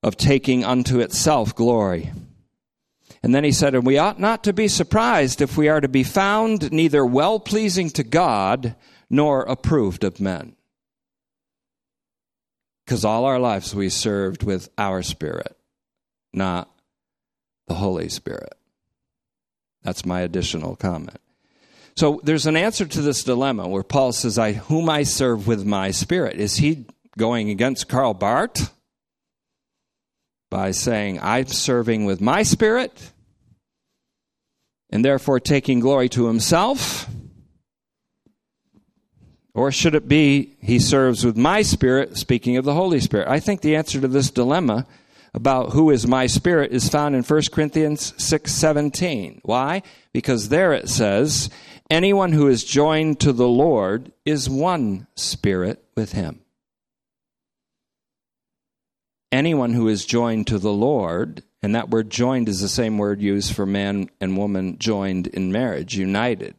of 0.05 0.16
taking 0.16 0.64
unto 0.64 1.01
itself 1.01 1.57
glory. 1.57 2.12
And 3.22 3.35
then 3.35 3.43
he 3.43 3.53
said, 3.53 3.75
And 3.75 3.87
we 3.87 3.97
ought 3.97 4.20
not 4.20 4.45
to 4.45 4.53
be 4.53 4.68
surprised 4.68 5.41
if 5.41 5.57
we 5.57 5.68
are 5.68 5.81
to 5.81 5.89
be 5.89 6.03
found 6.03 6.70
neither 6.70 7.05
well 7.05 7.41
pleasing 7.41 7.89
to 7.91 8.05
God 8.05 8.77
nor 9.09 9.43
approved 9.45 10.05
of 10.05 10.20
men. 10.20 10.57
Because 12.85 13.03
all 13.03 13.25
our 13.25 13.39
lives 13.39 13.75
we 13.75 13.89
served 13.89 14.43
with 14.43 14.68
our 14.77 15.03
spirit, 15.03 15.57
not 16.35 16.70
the 17.66 17.75
Holy 17.75 18.11
Spirit. 18.11 18.53
That's 19.85 20.05
my 20.05 20.22
additional 20.22 20.74
comment. 20.74 21.20
So 21.95 22.20
there's 22.24 22.47
an 22.47 22.57
answer 22.57 22.87
to 22.87 23.03
this 23.03 23.22
dilemma 23.22 23.68
where 23.68 23.85
Paul 23.85 24.12
says, 24.12 24.39
I 24.39 24.55
whom 24.55 24.89
I 24.89 25.05
serve 25.05 25.47
with 25.47 25.64
my 25.64 25.93
spirit. 25.93 26.37
Is 26.37 26.57
he 26.57 26.87
going 27.16 27.51
against 27.51 27.89
Karl 27.89 28.14
Barth 28.14 28.74
by 30.51 30.72
saying, 30.72 31.20
I'm 31.22 31.47
serving 31.47 32.05
with 32.05 32.20
my 32.20 32.43
spirit? 32.43 33.12
and 34.95 35.05
therefore 35.05 35.41
taking 35.41 35.80
glory 35.80 36.09
to 36.09 36.28
himself? 36.28 37.09
Or 39.53 39.72
should 39.72 39.97
it 39.97 40.07
be 40.07 40.57
he 40.61 40.78
serves 40.78 41.24
with 41.24 41.37
my 41.37 41.62
spirit, 41.62 42.16
speaking 42.16 42.57
of 42.57 42.64
the 42.64 42.74
Holy 42.74 43.01
Spirit? 43.01 43.26
I 43.28 43.41
think 43.41 43.61
the 43.61 43.74
answer 43.74 44.01
to 44.01 44.07
this 44.07 44.30
dilemma 44.30 44.87
about 45.35 45.72
who 45.72 45.91
is 45.91 46.07
my 46.07 46.26
spirit 46.26 46.72
is 46.72 46.89
found 46.89 47.14
in 47.14 47.22
1 47.22 47.51
Corinthians 47.53 48.12
6:17. 48.16 49.41
Why? 49.43 49.82
Because 50.12 50.49
there 50.49 50.72
it 50.72 50.89
says, 50.89 51.51
anyone 51.91 52.32
who 52.32 52.47
is 52.47 52.64
joined 52.64 53.20
to 53.20 53.32
the 53.32 53.49
Lord 53.49 54.12
is 54.24 54.49
one 54.49 55.07
spirit 55.16 55.85
with 55.97 56.12
him. 56.12 56.41
Anyone 59.32 59.74
who 59.74 59.89
is 59.89 60.07
joined 60.07 60.47
to 60.47 60.59
the 60.59 60.72
Lord 60.72 61.43
and 61.64 61.74
that 61.74 61.89
word 61.89 62.11
joined 62.11 62.49
is 62.49 62.61
the 62.61 62.68
same 62.68 62.99
word 62.99 63.22
used 63.22 63.55
for 63.55 63.64
man 63.64 64.11
and 64.20 64.37
woman 64.37 64.78
joined 64.78 65.26
in 65.28 65.51
marriage, 65.51 65.97
united. 65.97 66.55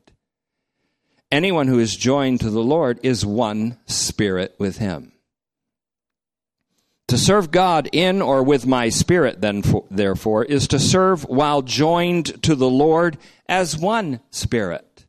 Anyone 1.31 1.67
who 1.67 1.77
is 1.77 1.95
joined 1.95 2.39
to 2.41 2.49
the 2.49 2.63
Lord 2.63 2.99
is 3.03 3.25
one 3.25 3.77
spirit 3.85 4.55
with 4.57 4.77
him. 4.77 5.11
To 7.09 7.17
serve 7.19 7.51
God 7.51 7.87
in 7.91 8.21
or 8.21 8.41
with 8.41 8.65
my 8.65 8.89
spirit, 8.89 9.39
then, 9.39 9.61
for, 9.61 9.85
therefore, 9.91 10.43
is 10.43 10.67
to 10.69 10.79
serve 10.79 11.23
while 11.25 11.61
joined 11.61 12.41
to 12.43 12.55
the 12.55 12.69
Lord 12.69 13.17
as 13.47 13.77
one 13.77 14.21
spirit. 14.31 15.05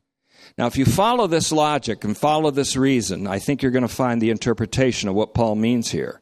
Now, 0.57 0.67
if 0.67 0.77
you 0.77 0.85
follow 0.85 1.27
this 1.27 1.51
logic 1.51 2.03
and 2.03 2.17
follow 2.17 2.51
this 2.51 2.75
reason, 2.75 3.27
I 3.27 3.39
think 3.39 3.61
you're 3.61 3.71
going 3.71 3.87
to 3.87 3.87
find 3.87 4.21
the 4.21 4.29
interpretation 4.29 5.09
of 5.09 5.15
what 5.15 5.33
Paul 5.33 5.55
means 5.55 5.89
here. 5.89 6.21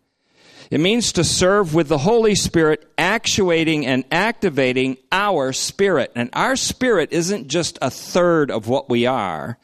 It 0.71 0.79
means 0.79 1.11
to 1.13 1.23
serve 1.23 1.73
with 1.73 1.89
the 1.89 1.99
Holy 1.99 2.35
Spirit 2.35 2.91
actuating 2.97 3.85
and 3.85 4.03
activating 4.11 4.97
our 5.11 5.53
spirit. 5.53 6.11
And 6.15 6.29
our 6.33 6.55
spirit 6.55 7.09
isn't 7.11 7.47
just 7.47 7.77
a 7.81 7.91
third 7.91 8.49
of 8.49 8.67
what 8.67 8.89
we 8.89 9.05
are. 9.05 9.57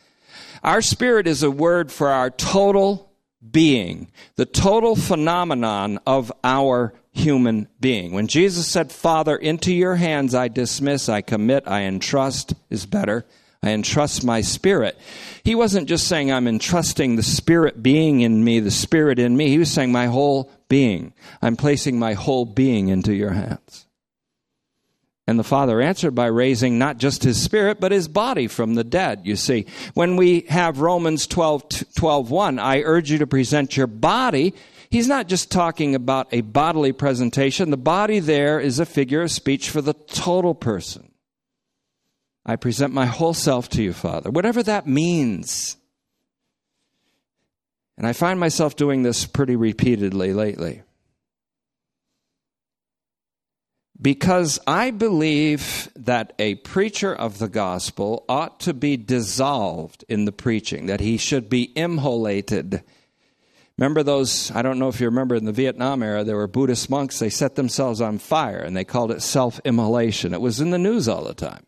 Our 0.64 0.82
spirit 0.82 1.26
is 1.26 1.42
a 1.42 1.52
word 1.52 1.92
for 1.92 2.10
our 2.10 2.30
total 2.30 3.11
being, 3.50 4.12
the 4.36 4.46
total 4.46 4.96
phenomenon 4.96 6.00
of 6.06 6.32
our 6.44 6.94
human 7.12 7.68
being. 7.80 8.14
When 8.14 8.28
Jesus 8.28 8.68
said, 8.68 8.92
Father, 8.92 9.36
into 9.36 9.74
your 9.74 9.96
hands 9.96 10.36
I 10.36 10.48
dismiss, 10.48 11.10
I 11.10 11.22
commit, 11.22 11.68
I 11.68 11.82
entrust, 11.82 12.54
is 12.70 12.86
better. 12.86 13.26
I 13.64 13.72
entrust 13.72 14.24
my 14.24 14.42
spirit. 14.42 14.98
He 15.44 15.54
wasn't 15.54 15.88
just 15.88 16.08
saying, 16.08 16.32
I'm 16.32 16.48
entrusting 16.48 17.16
the 17.16 17.24
spirit 17.24 17.84
being 17.84 18.22
in 18.22 18.44
me, 18.44 18.60
the 18.60 18.72
spirit 18.72 19.20
in 19.20 19.38
me. 19.38 19.50
He 19.50 19.60
was 19.60 19.72
saying, 19.72 19.92
my 19.92 20.08
whole 20.08 20.52
being. 20.68 21.14
I'm 21.44 21.56
placing 21.56 22.00
my 22.00 22.14
whole 22.14 22.46
being 22.46 22.88
into 22.88 23.14
your 23.14 23.32
hands. 23.32 23.81
And 25.32 25.40
the 25.40 25.46
Father 25.46 25.80
answered 25.80 26.14
by 26.14 26.26
raising 26.26 26.78
not 26.78 26.98
just 26.98 27.24
his 27.24 27.42
spirit, 27.42 27.80
but 27.80 27.94
his 27.94 28.10
body 28.10 28.48
from 28.48 28.76
the 28.76 28.84
dead. 28.84 29.22
You 29.24 29.38
see, 29.38 29.66
when 29.94 30.18
we 30.18 30.42
have 30.50 30.82
Romans 30.82 31.26
12, 31.26 31.94
12 31.96 32.30
1, 32.30 32.60
I 32.60 32.82
urge 32.82 33.10
you 33.10 33.18
to 33.20 33.26
present 33.26 33.78
your 33.78 33.88
body. 33.88 34.54
He's 34.90 35.08
not 35.08 35.30
just 35.30 35.50
talking 35.50 35.96
about 35.96 36.28
a 36.34 36.42
bodily 36.42 36.92
presentation. 36.92 37.70
The 37.70 37.78
body 37.78 38.20
there 38.20 38.60
is 38.60 38.78
a 38.78 38.86
figure 38.86 39.22
of 39.22 39.32
speech 39.32 39.70
for 39.70 39.82
the 39.82 39.94
total 39.94 40.54
person. 40.54 41.14
I 42.46 42.58
present 42.58 42.94
my 42.94 43.06
whole 43.06 43.34
self 43.34 43.70
to 43.70 43.82
you, 43.82 43.94
Father. 43.94 44.32
Whatever 44.32 44.62
that 44.64 44.86
means. 44.86 45.78
And 47.98 48.06
I 48.06 48.12
find 48.12 48.38
myself 48.38 48.76
doing 48.76 49.04
this 49.04 49.26
pretty 49.26 49.56
repeatedly 49.56 50.34
lately. 50.34 50.82
Because 54.02 54.60
I 54.66 54.90
believe 54.90 55.90
that 55.96 56.34
a 56.40 56.56
preacher 56.56 57.14
of 57.14 57.38
the 57.38 57.48
gospel 57.48 58.26
ought 58.28 58.60
to 58.62 58.74
be 58.74 58.98
dissolved 58.98 60.04
in 60.10 60.26
the 60.26 60.32
preaching, 60.32 60.88
that 60.88 61.02
he 61.02 61.18
should 61.18 61.50
be 61.50 61.72
immolated. 61.76 62.84
Remember 63.78 64.02
those, 64.02 64.52
I 64.52 64.64
don't 64.64 64.80
know 64.80 64.88
if 64.88 65.00
you 65.00 65.06
remember 65.06 65.36
in 65.36 65.46
the 65.46 65.52
Vietnam 65.52 66.02
era, 66.02 66.24
there 66.24 66.36
were 66.36 66.48
Buddhist 66.48 66.90
monks, 66.90 67.20
they 67.20 67.30
set 67.30 67.56
themselves 67.56 68.02
on 68.02 68.18
fire 68.18 68.60
and 68.60 68.76
they 68.76 68.84
called 68.84 69.12
it 69.12 69.22
self 69.22 69.60
immolation. 69.66 70.34
It 70.34 70.42
was 70.42 70.60
in 70.60 70.72
the 70.72 70.80
news 70.80 71.08
all 71.08 71.24
the 71.24 71.36
time. 71.36 71.66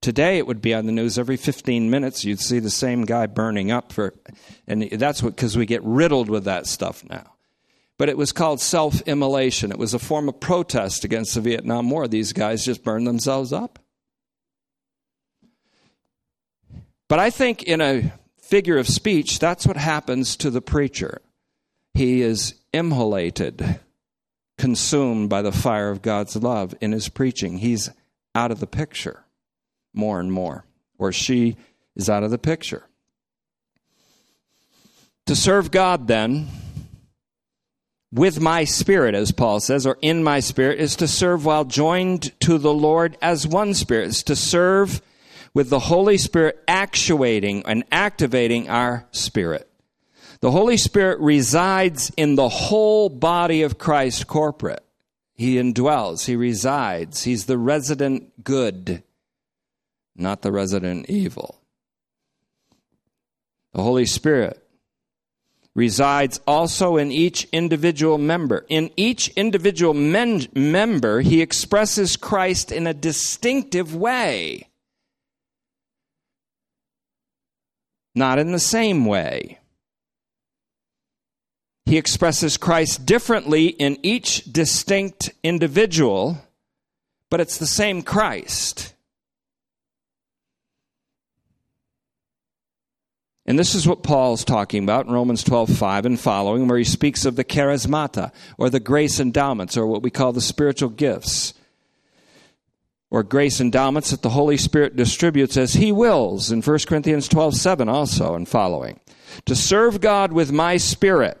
Today 0.00 0.38
it 0.38 0.46
would 0.46 0.60
be 0.60 0.74
on 0.74 0.86
the 0.86 0.92
news 0.92 1.18
every 1.18 1.36
15 1.36 1.90
minutes. 1.90 2.24
You'd 2.24 2.40
see 2.40 2.58
the 2.58 2.70
same 2.70 3.04
guy 3.04 3.26
burning 3.26 3.70
up 3.70 3.92
for, 3.92 4.14
and 4.66 4.82
that's 4.90 5.22
what, 5.22 5.34
because 5.34 5.56
we 5.56 5.66
get 5.66 5.82
riddled 5.84 6.28
with 6.28 6.44
that 6.44 6.66
stuff 6.66 7.04
now. 7.04 7.35
But 7.98 8.08
it 8.08 8.18
was 8.18 8.32
called 8.32 8.60
self 8.60 9.00
immolation. 9.02 9.70
It 9.70 9.78
was 9.78 9.94
a 9.94 9.98
form 9.98 10.28
of 10.28 10.40
protest 10.40 11.04
against 11.04 11.34
the 11.34 11.40
Vietnam 11.40 11.88
War. 11.90 12.06
These 12.06 12.32
guys 12.32 12.64
just 12.64 12.84
burned 12.84 13.06
themselves 13.06 13.52
up. 13.52 13.78
But 17.08 17.18
I 17.18 17.30
think 17.30 17.62
in 17.62 17.80
a 17.80 18.12
figure 18.40 18.78
of 18.78 18.88
speech, 18.88 19.38
that's 19.38 19.66
what 19.66 19.76
happens 19.76 20.36
to 20.36 20.50
the 20.50 20.60
preacher. 20.60 21.20
He 21.94 22.20
is 22.20 22.54
immolated, 22.72 23.80
consumed 24.58 25.30
by 25.30 25.42
the 25.42 25.52
fire 25.52 25.90
of 25.90 26.02
God's 26.02 26.36
love 26.36 26.74
in 26.80 26.92
his 26.92 27.08
preaching. 27.08 27.58
He's 27.58 27.90
out 28.34 28.50
of 28.50 28.60
the 28.60 28.66
picture 28.66 29.24
more 29.94 30.20
and 30.20 30.30
more, 30.30 30.66
or 30.98 31.10
she 31.10 31.56
is 31.94 32.10
out 32.10 32.22
of 32.22 32.30
the 32.30 32.38
picture. 32.38 32.84
To 35.26 35.34
serve 35.34 35.70
God, 35.70 36.06
then, 36.06 36.48
with 38.16 38.40
my 38.40 38.64
spirit, 38.64 39.14
as 39.14 39.30
Paul 39.30 39.60
says, 39.60 39.86
or 39.86 39.98
in 40.02 40.24
my 40.24 40.40
spirit, 40.40 40.80
is 40.80 40.96
to 40.96 41.06
serve 41.06 41.44
while 41.44 41.64
joined 41.64 42.38
to 42.40 42.58
the 42.58 42.72
Lord 42.72 43.16
as 43.22 43.46
one 43.46 43.74
spirit. 43.74 44.08
is 44.08 44.22
to 44.24 44.34
serve 44.34 45.00
with 45.54 45.70
the 45.70 45.78
Holy 45.78 46.18
Spirit 46.18 46.62
actuating 46.66 47.62
and 47.66 47.84
activating 47.92 48.68
our 48.68 49.06
spirit. 49.12 49.70
The 50.40 50.50
Holy 50.50 50.76
Spirit 50.76 51.20
resides 51.20 52.10
in 52.16 52.34
the 52.34 52.48
whole 52.48 53.08
body 53.08 53.62
of 53.62 53.78
Christ 53.78 54.26
corporate. 54.26 54.84
He 55.34 55.56
indwells, 55.56 56.26
He 56.26 56.36
resides, 56.36 57.24
He's 57.24 57.46
the 57.46 57.58
resident 57.58 58.42
good 58.42 59.02
not 60.18 60.42
the 60.42 60.52
resident 60.52 61.08
evil. 61.08 61.60
The 63.72 63.82
Holy 63.82 64.06
Spirit 64.06 64.65
resides 65.76 66.40
also 66.44 66.96
in 66.96 67.12
each 67.12 67.46
individual 67.52 68.18
member. 68.18 68.66
In 68.68 68.90
each 68.96 69.28
individual 69.36 69.94
men- 69.94 70.48
member, 70.52 71.20
he 71.20 71.40
expresses 71.40 72.16
Christ 72.16 72.72
in 72.72 72.88
a 72.88 72.94
distinctive 72.94 73.94
way, 73.94 74.66
not 78.16 78.40
in 78.40 78.50
the 78.50 78.58
same 78.58 79.06
way. 79.06 79.60
He 81.84 81.96
expresses 81.96 82.56
Christ 82.56 83.06
differently 83.06 83.66
in 83.68 83.98
each 84.02 84.42
distinct 84.52 85.30
individual 85.44 86.40
but 87.30 87.40
it's 87.40 87.58
the 87.58 87.66
same 87.66 88.02
Christ. 88.02 88.94
And 93.46 93.56
this 93.56 93.76
is 93.76 93.86
what 93.86 94.02
Paul's 94.02 94.44
talking 94.44 94.82
about 94.82 95.06
in 95.06 95.12
Romans 95.12 95.44
12, 95.44 95.70
5 95.78 96.06
and 96.06 96.18
following, 96.18 96.66
where 96.66 96.78
he 96.78 96.84
speaks 96.84 97.24
of 97.24 97.36
the 97.36 97.44
charismata, 97.44 98.32
or 98.58 98.68
the 98.68 98.80
grace 98.80 99.20
endowments, 99.20 99.76
or 99.76 99.86
what 99.86 100.02
we 100.02 100.10
call 100.10 100.32
the 100.32 100.40
spiritual 100.40 100.88
gifts, 100.88 101.54
or 103.08 103.22
grace 103.22 103.60
endowments 103.60 104.10
that 104.10 104.22
the 104.22 104.30
Holy 104.30 104.56
Spirit 104.56 104.96
distributes 104.96 105.56
as 105.56 105.74
he 105.74 105.92
wills 105.92 106.50
in 106.50 106.60
1 106.60 106.78
Corinthians 106.88 107.28
12, 107.28 107.54
7 107.54 107.88
also 107.88 108.34
and 108.34 108.48
following. 108.48 108.98
To 109.44 109.54
serve 109.54 110.00
God 110.00 110.32
with 110.32 110.50
my 110.50 110.76
spirit 110.76 111.40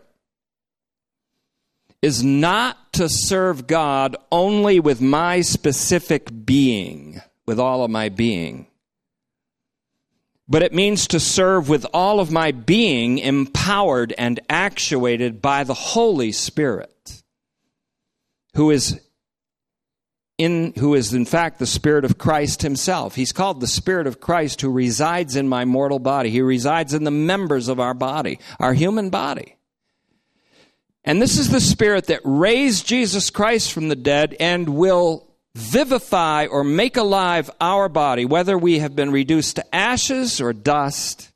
is 2.02 2.22
not 2.22 2.92
to 2.92 3.08
serve 3.08 3.66
God 3.66 4.16
only 4.30 4.78
with 4.78 5.00
my 5.00 5.40
specific 5.40 6.28
being, 6.44 7.20
with 7.46 7.58
all 7.58 7.82
of 7.82 7.90
my 7.90 8.10
being 8.10 8.68
but 10.48 10.62
it 10.62 10.72
means 10.72 11.08
to 11.08 11.20
serve 11.20 11.68
with 11.68 11.86
all 11.92 12.20
of 12.20 12.30
my 12.30 12.52
being, 12.52 13.18
empowered 13.18 14.12
and 14.16 14.38
actuated 14.48 15.42
by 15.42 15.64
the 15.64 15.74
Holy 15.74 16.32
Spirit, 16.32 17.22
who 18.54 18.70
is 18.70 19.00
in 20.38 20.74
who 20.78 20.94
is 20.94 21.14
in 21.14 21.24
fact 21.24 21.58
the 21.58 21.66
spirit 21.66 22.04
of 22.04 22.18
Christ 22.18 22.62
himself. 22.62 23.14
He's 23.14 23.32
called 23.32 23.60
the 23.60 23.66
spirit 23.66 24.06
of 24.06 24.20
Christ 24.20 24.60
who 24.60 24.70
resides 24.70 25.34
in 25.34 25.48
my 25.48 25.64
mortal 25.64 25.98
body. 25.98 26.30
He 26.30 26.42
resides 26.42 26.92
in 26.92 27.04
the 27.04 27.10
members 27.10 27.68
of 27.68 27.80
our 27.80 27.94
body, 27.94 28.38
our 28.60 28.74
human 28.74 29.10
body. 29.10 29.56
And 31.04 31.22
this 31.22 31.38
is 31.38 31.50
the 31.50 31.60
spirit 31.60 32.08
that 32.08 32.20
raised 32.24 32.86
Jesus 32.86 33.30
Christ 33.30 33.72
from 33.72 33.88
the 33.88 33.96
dead 33.96 34.36
and 34.38 34.70
will 34.70 35.25
vivify 35.56 36.46
or 36.46 36.62
make 36.62 36.98
alive 36.98 37.50
our 37.62 37.88
body, 37.88 38.26
whether 38.26 38.58
we 38.58 38.78
have 38.78 38.94
been 38.94 39.10
reduced 39.10 39.56
to 39.56 39.74
ashes 39.74 40.38
or 40.38 40.52
dust, 40.52 41.32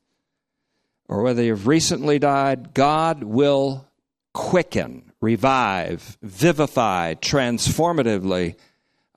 or 1.07 1.23
whether 1.23 1.41
you've 1.41 1.65
recently 1.65 2.19
died, 2.19 2.75
God 2.75 3.23
will 3.23 3.87
quicken, 4.31 5.11
revive, 5.21 6.19
vivify 6.21 7.15
transformatively 7.15 8.55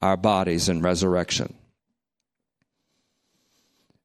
our 0.00 0.16
bodies 0.16 0.70
in 0.70 0.80
resurrection. 0.80 1.54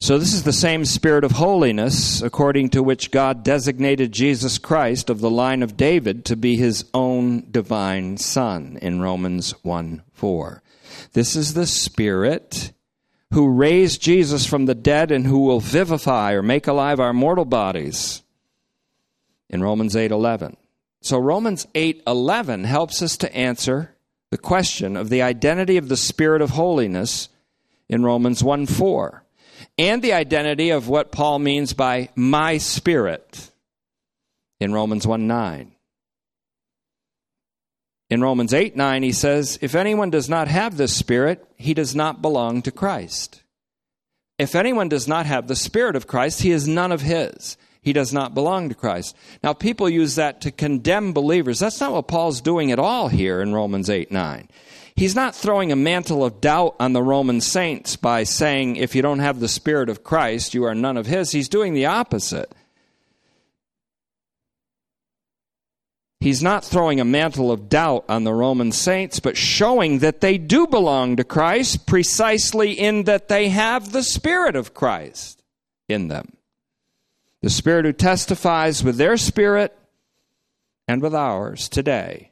So, 0.01 0.17
this 0.17 0.33
is 0.33 0.43
the 0.43 0.53
same 0.53 0.85
spirit 0.85 1.23
of 1.23 1.31
holiness 1.31 2.21
according 2.21 2.69
to 2.69 2.83
which 2.83 3.11
God 3.11 3.43
designated 3.43 4.11
Jesus 4.11 4.57
Christ 4.57 5.09
of 5.09 5.19
the 5.19 5.29
line 5.29 5.63
of 5.63 5.77
David 5.77 6.25
to 6.25 6.35
be 6.35 6.55
his 6.55 6.85
own 6.93 7.49
divine 7.51 8.17
son 8.17 8.77
in 8.81 9.01
Romans 9.01 9.51
1 9.63 10.03
4. 10.13 10.61
This 11.13 11.35
is 11.35 11.53
the 11.53 11.67
Spirit 11.67 12.73
who 13.31 13.49
raised 13.49 14.01
Jesus 14.01 14.45
from 14.45 14.65
the 14.65 14.75
dead 14.75 15.11
and 15.11 15.25
who 15.25 15.39
will 15.39 15.59
vivify 15.59 16.33
or 16.33 16.41
make 16.41 16.67
alive 16.67 16.99
our 16.99 17.13
mortal 17.13 17.45
bodies 17.45 18.23
in 19.49 19.61
Romans 19.61 19.95
8:11. 19.95 20.57
So 21.01 21.17
Romans 21.17 21.67
8:11 21.75 22.63
helps 22.65 23.01
us 23.01 23.17
to 23.17 23.35
answer 23.35 23.95
the 24.31 24.37
question 24.37 24.97
of 24.97 25.09
the 25.09 25.21
identity 25.21 25.77
of 25.77 25.89
the 25.89 25.97
spirit 25.97 26.41
of 26.41 26.51
holiness 26.51 27.29
in 27.87 28.03
Romans 28.03 28.43
1:4 28.43 29.23
and 29.77 30.01
the 30.01 30.13
identity 30.13 30.69
of 30.69 30.87
what 30.87 31.11
Paul 31.11 31.39
means 31.39 31.73
by 31.73 32.09
my 32.15 32.57
spirit 32.57 33.51
in 34.59 34.73
Romans 34.73 35.05
1:9. 35.05 35.71
In 38.09 38.21
Romans 38.21 38.53
8 38.53 38.75
9, 38.75 39.03
he 39.03 39.11
says, 39.11 39.59
If 39.61 39.75
anyone 39.75 40.09
does 40.09 40.29
not 40.29 40.47
have 40.47 40.77
this 40.77 40.95
Spirit, 40.95 41.45
he 41.55 41.73
does 41.73 41.95
not 41.95 42.21
belong 42.21 42.61
to 42.63 42.71
Christ. 42.71 43.43
If 44.39 44.55
anyone 44.55 44.89
does 44.89 45.07
not 45.07 45.25
have 45.25 45.47
the 45.47 45.55
Spirit 45.55 45.95
of 45.95 46.07
Christ, 46.07 46.41
he 46.41 46.51
is 46.51 46.67
none 46.67 46.91
of 46.91 47.01
his. 47.01 47.57
He 47.81 47.93
does 47.93 48.11
not 48.11 48.33
belong 48.33 48.69
to 48.69 48.75
Christ. 48.75 49.15
Now, 49.43 49.53
people 49.53 49.89
use 49.89 50.15
that 50.15 50.41
to 50.41 50.51
condemn 50.51 51.13
believers. 51.13 51.59
That's 51.59 51.79
not 51.79 51.93
what 51.93 52.07
Paul's 52.07 52.41
doing 52.41 52.71
at 52.71 52.79
all 52.79 53.07
here 53.07 53.41
in 53.41 53.53
Romans 53.53 53.89
8 53.89 54.11
9. 54.11 54.49
He's 54.95 55.15
not 55.15 55.35
throwing 55.35 55.71
a 55.71 55.77
mantle 55.77 56.25
of 56.25 56.41
doubt 56.41 56.75
on 56.79 56.91
the 56.91 57.03
Roman 57.03 57.39
saints 57.39 57.95
by 57.95 58.23
saying, 58.23 58.75
if 58.75 58.95
you 58.95 59.01
don't 59.01 59.19
have 59.19 59.39
the 59.39 59.47
Spirit 59.47 59.87
of 59.87 60.03
Christ, 60.03 60.53
you 60.53 60.65
are 60.65 60.75
none 60.75 60.97
of 60.97 61.05
his. 61.05 61.31
He's 61.31 61.47
doing 61.47 61.73
the 61.73 61.85
opposite. 61.85 62.51
He's 66.19 66.43
not 66.43 66.65
throwing 66.65 66.99
a 66.99 67.05
mantle 67.05 67.49
of 67.49 67.69
doubt 67.69 68.03
on 68.09 68.25
the 68.25 68.33
Roman 68.33 68.73
saints, 68.73 69.21
but 69.21 69.37
showing 69.37 69.99
that 69.99 70.19
they 70.19 70.37
do 70.37 70.67
belong 70.67 71.15
to 71.15 71.23
Christ 71.23 71.85
precisely 71.85 72.73
in 72.73 73.05
that 73.05 73.29
they 73.29 73.49
have 73.49 73.91
the 73.91 74.03
Spirit 74.03 74.57
of 74.57 74.73
Christ 74.73 75.41
in 75.87 76.09
them. 76.09 76.33
The 77.41 77.49
Spirit 77.49 77.85
who 77.85 77.93
testifies 77.93 78.83
with 78.83 78.97
their 78.97 79.15
spirit 79.15 79.77
and 80.89 81.01
with 81.01 81.15
ours 81.15 81.69
today 81.69 82.31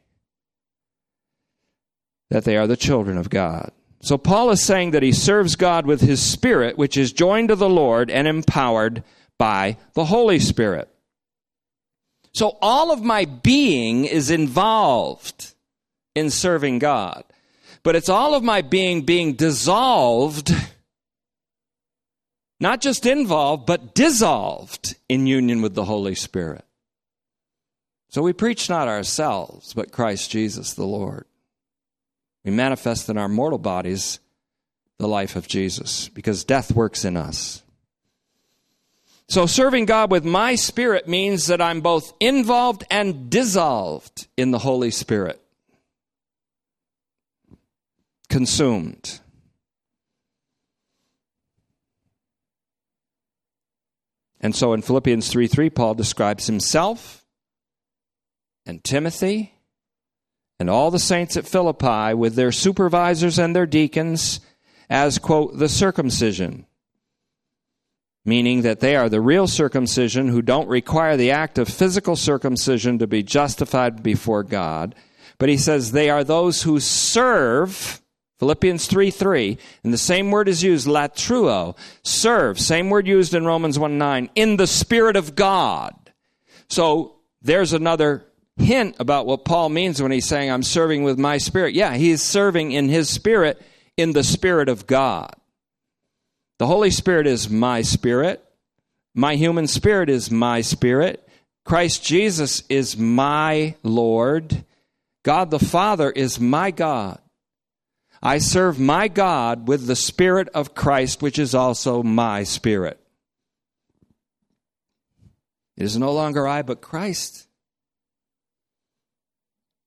that 2.29 2.43
they 2.43 2.57
are 2.57 2.67
the 2.67 2.75
children 2.75 3.17
of 3.17 3.29
God. 3.29 3.71
So 4.01 4.17
Paul 4.17 4.51
is 4.51 4.61
saying 4.61 4.91
that 4.91 5.03
he 5.03 5.13
serves 5.13 5.55
God 5.55 5.85
with 5.85 6.01
his 6.01 6.21
Spirit, 6.21 6.77
which 6.77 6.97
is 6.97 7.13
joined 7.13 7.47
to 7.49 7.55
the 7.55 7.69
Lord 7.69 8.11
and 8.11 8.27
empowered 8.27 9.03
by 9.37 9.77
the 9.93 10.05
Holy 10.05 10.39
Spirit. 10.39 10.89
So 12.37 12.55
all 12.61 12.91
of 12.91 13.01
my 13.01 13.25
being 13.25 14.05
is 14.05 14.29
involved 14.29 15.55
in 16.13 16.29
serving 16.29 16.77
God. 16.77 17.23
But 17.81 17.95
it's 17.95 18.09
all 18.09 18.35
of 18.35 18.43
my 18.43 18.61
being 18.61 19.01
being 19.01 19.33
dissolved, 19.33 20.51
not 22.59 22.79
just 22.79 23.07
involved, 23.07 23.65
but 23.65 23.95
dissolved 23.95 24.95
in 25.09 25.25
union 25.25 25.63
with 25.63 25.73
the 25.73 25.85
Holy 25.85 26.13
Spirit. 26.13 26.63
So 28.09 28.21
we 28.21 28.33
preach 28.33 28.69
not 28.69 28.87
ourselves, 28.87 29.73
but 29.73 29.91
Christ 29.91 30.29
Jesus 30.29 30.75
the 30.75 30.85
Lord. 30.85 31.25
We 32.45 32.51
manifest 32.51 33.09
in 33.09 33.17
our 33.17 33.27
mortal 33.27 33.57
bodies 33.57 34.19
the 34.99 35.07
life 35.07 35.35
of 35.35 35.47
Jesus 35.47 36.07
because 36.09 36.43
death 36.43 36.71
works 36.71 37.03
in 37.03 37.17
us. 37.17 37.63
So 39.29 39.45
serving 39.45 39.85
God 39.85 40.09
with 40.09 40.23
my 40.23 40.55
spirit 40.55 41.07
means 41.07 41.47
that 41.47 41.61
I'm 41.61 41.81
both 41.81 42.13
involved 42.19 42.85
and 42.89 43.29
dissolved 43.29 44.27
in 44.37 44.51
the 44.51 44.59
Holy 44.59 44.91
Spirit. 44.91 45.41
Consumed. 48.29 49.19
And 54.39 54.55
so 54.55 54.73
in 54.73 54.81
Philippians 54.81 55.27
3 55.29 55.47
3, 55.47 55.69
Paul 55.71 55.93
describes 55.95 56.47
himself 56.47 57.25
and 58.65 58.83
Timothy 58.83 59.53
and 60.59 60.69
all 60.69 60.89
the 60.89 60.99
saints 60.99 61.35
at 61.35 61.47
Philippi 61.47 62.13
with 62.13 62.35
their 62.35 62.51
supervisors 62.51 63.39
and 63.39 63.55
their 63.55 63.65
deacons 63.65 64.39
as, 64.89 65.19
quote, 65.19 65.57
the 65.57 65.67
circumcision 65.67 66.66
meaning 68.27 68.63
that 68.63 68.81
they 68.81 68.97
are 68.97 69.07
the 69.07 69.21
real 69.21 69.47
circumcision 69.47 70.27
who 70.27 70.41
don't 70.41 70.67
require 70.67 71.15
the 71.15 71.31
act 71.31 71.57
of 71.57 71.69
physical 71.69 72.17
circumcision 72.17 72.99
to 72.99 73.07
be 73.07 73.23
justified 73.23 74.03
before 74.03 74.43
God. 74.43 74.93
But 75.37 75.47
he 75.47 75.57
says 75.57 75.93
they 75.93 76.09
are 76.09 76.25
those 76.25 76.63
who 76.63 76.81
serve, 76.81 78.01
Philippians 78.37 78.85
3 78.85 79.11
3, 79.11 79.57
and 79.85 79.93
the 79.93 79.97
same 79.97 80.29
word 80.29 80.49
is 80.49 80.61
used, 80.61 80.87
latreuo, 80.87 81.77
serve, 82.03 82.59
same 82.59 82.89
word 82.89 83.07
used 83.07 83.33
in 83.33 83.45
Romans 83.45 83.79
1 83.79 83.97
9, 83.97 84.29
in 84.35 84.57
the 84.57 84.67
Spirit 84.67 85.15
of 85.15 85.33
God. 85.33 85.93
So 86.67 87.15
there's 87.41 87.71
another 87.71 88.25
hint 88.57 88.97
about 88.99 89.25
what 89.25 89.45
Paul 89.45 89.69
means 89.69 90.01
when 90.01 90.11
he's 90.11 90.25
saying, 90.25 90.51
I'm 90.51 90.63
serving 90.63 91.03
with 91.03 91.17
my 91.17 91.37
spirit. 91.37 91.75
Yeah, 91.75 91.95
he's 91.95 92.21
serving 92.21 92.73
in 92.73 92.89
his 92.89 93.09
spirit, 93.09 93.61
in 93.95 94.11
the 94.11 94.23
Spirit 94.23 94.67
of 94.67 94.85
God. 94.85 95.33
The 96.59 96.67
Holy 96.67 96.89
Spirit 96.89 97.27
is 97.27 97.49
my 97.49 97.81
spirit. 97.81 98.43
My 99.13 99.35
human 99.35 99.67
spirit 99.67 100.09
is 100.09 100.31
my 100.31 100.61
spirit. 100.61 101.27
Christ 101.65 102.03
Jesus 102.03 102.63
is 102.69 102.97
my 102.97 103.75
Lord. 103.83 104.63
God 105.23 105.51
the 105.51 105.59
Father 105.59 106.09
is 106.09 106.39
my 106.39 106.71
God. 106.71 107.19
I 108.21 108.39
serve 108.39 108.79
my 108.79 109.07
God 109.07 109.67
with 109.67 109.85
the 109.85 109.95
Spirit 109.95 110.49
of 110.49 110.73
Christ, 110.73 111.21
which 111.21 111.37
is 111.37 111.53
also 111.53 112.01
my 112.01 112.43
spirit. 112.43 112.99
It 115.75 115.83
is 115.83 115.97
no 115.97 116.11
longer 116.13 116.47
I, 116.47 116.63
but 116.63 116.81
Christ. 116.81 117.47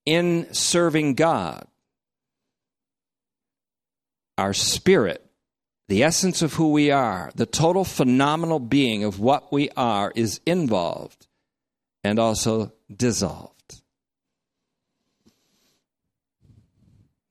In 0.06 0.52
serving 0.52 1.14
God, 1.14 1.66
our 4.38 4.54
spirit 4.54 5.29
the 5.90 6.04
essence 6.04 6.40
of 6.40 6.54
who 6.54 6.70
we 6.70 6.92
are, 6.92 7.32
the 7.34 7.44
total 7.44 7.84
phenomenal 7.84 8.60
being 8.60 9.02
of 9.02 9.18
what 9.18 9.52
we 9.52 9.68
are, 9.76 10.12
is 10.14 10.40
involved 10.46 11.26
and 12.04 12.16
also 12.16 12.72
dissolved. 12.96 13.82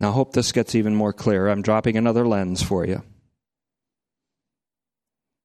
Now, 0.02 0.10
I 0.10 0.12
hope 0.12 0.34
this 0.34 0.52
gets 0.52 0.76
even 0.76 0.94
more 0.94 1.14
clear. 1.14 1.48
I'm 1.48 1.62
dropping 1.62 1.96
another 1.96 2.28
lens 2.28 2.62
for 2.62 2.86
you. 2.86 3.02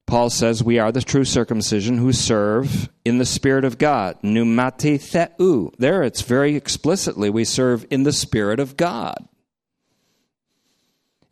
Paul 0.09 0.29
says 0.29 0.65
we 0.65 0.81
are 0.81 0.91
the 0.91 1.01
true 1.01 1.25
circumcision 1.25 1.99
who 1.99 2.13
serve 2.13 2.89
in 3.05 3.19
the 3.19 3.25
Spirit 3.25 3.65
of 3.65 3.79
God. 3.79 4.21
Pneumati 4.25 4.99
theou. 4.99 5.73
There 5.79 6.03
it's 6.03 6.23
very 6.23 6.57
explicitly 6.57 7.31
we 7.31 7.45
serve 7.45 7.87
in 7.93 8.03
the 8.03 8.13
Spirit 8.13 8.59
of 8.59 8.77
God. 8.77 9.29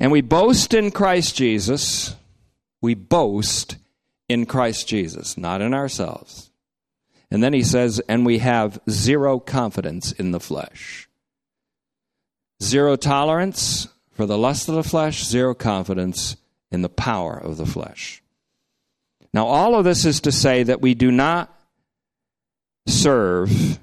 And 0.03 0.11
we 0.11 0.21
boast 0.21 0.75
in 0.75 0.91
Christ 0.91 1.37
Jesus. 1.37 2.17
We 2.81 2.95
boast 2.95 3.77
in 4.29 4.47
Christ 4.47 4.89
Jesus, 4.89 5.39
not 5.39 5.61
in 5.61 5.73
ourselves. 5.73 6.51
And 7.31 7.41
then 7.41 7.53
he 7.53 7.63
says, 7.63 8.01
and 8.09 8.27
we 8.27 8.39
have 8.39 8.81
zero 8.91 9.39
confidence 9.39 10.11
in 10.11 10.33
the 10.33 10.41
flesh. 10.41 11.09
Zero 12.61 12.97
tolerance 12.97 13.87
for 14.11 14.27
the 14.27 14.37
lust 14.37 14.69
of 14.69 14.75
the 14.75 14.83
flesh, 14.83 15.25
zero 15.25 15.55
confidence 15.55 16.37
in 16.73 16.83
the 16.83 16.89
power 16.89 17.37
of 17.39 17.57
the 17.57 17.67
flesh. 17.67 18.25
Now, 19.33 19.47
all 19.47 19.77
of 19.77 19.85
this 19.85 20.05
is 20.05 20.21
to 20.23 20.33
say 20.33 20.65
that 20.65 20.81
we 20.81 20.95
do 20.95 21.13
not 21.13 21.57
serve 22.89 23.79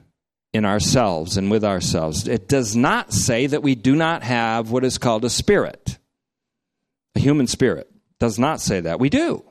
in 0.52 0.66
ourselves 0.66 1.38
and 1.38 1.50
with 1.50 1.64
ourselves. 1.64 2.28
It 2.28 2.50
does 2.50 2.76
not 2.76 3.14
say 3.14 3.48
that 3.48 3.64
we 3.64 3.76
do 3.76 3.96
not 3.96 4.24
have 4.24 4.70
what 4.70 4.84
is 4.84 4.98
called 4.98 5.24
a 5.24 5.30
spirit, 5.30 5.98
a 7.20 7.22
human 7.22 7.48
spirit. 7.48 7.92
Does 8.20 8.40
not 8.40 8.60
say 8.62 8.82
that. 8.82 9.00
We 9.00 9.10
do. 9.10 9.44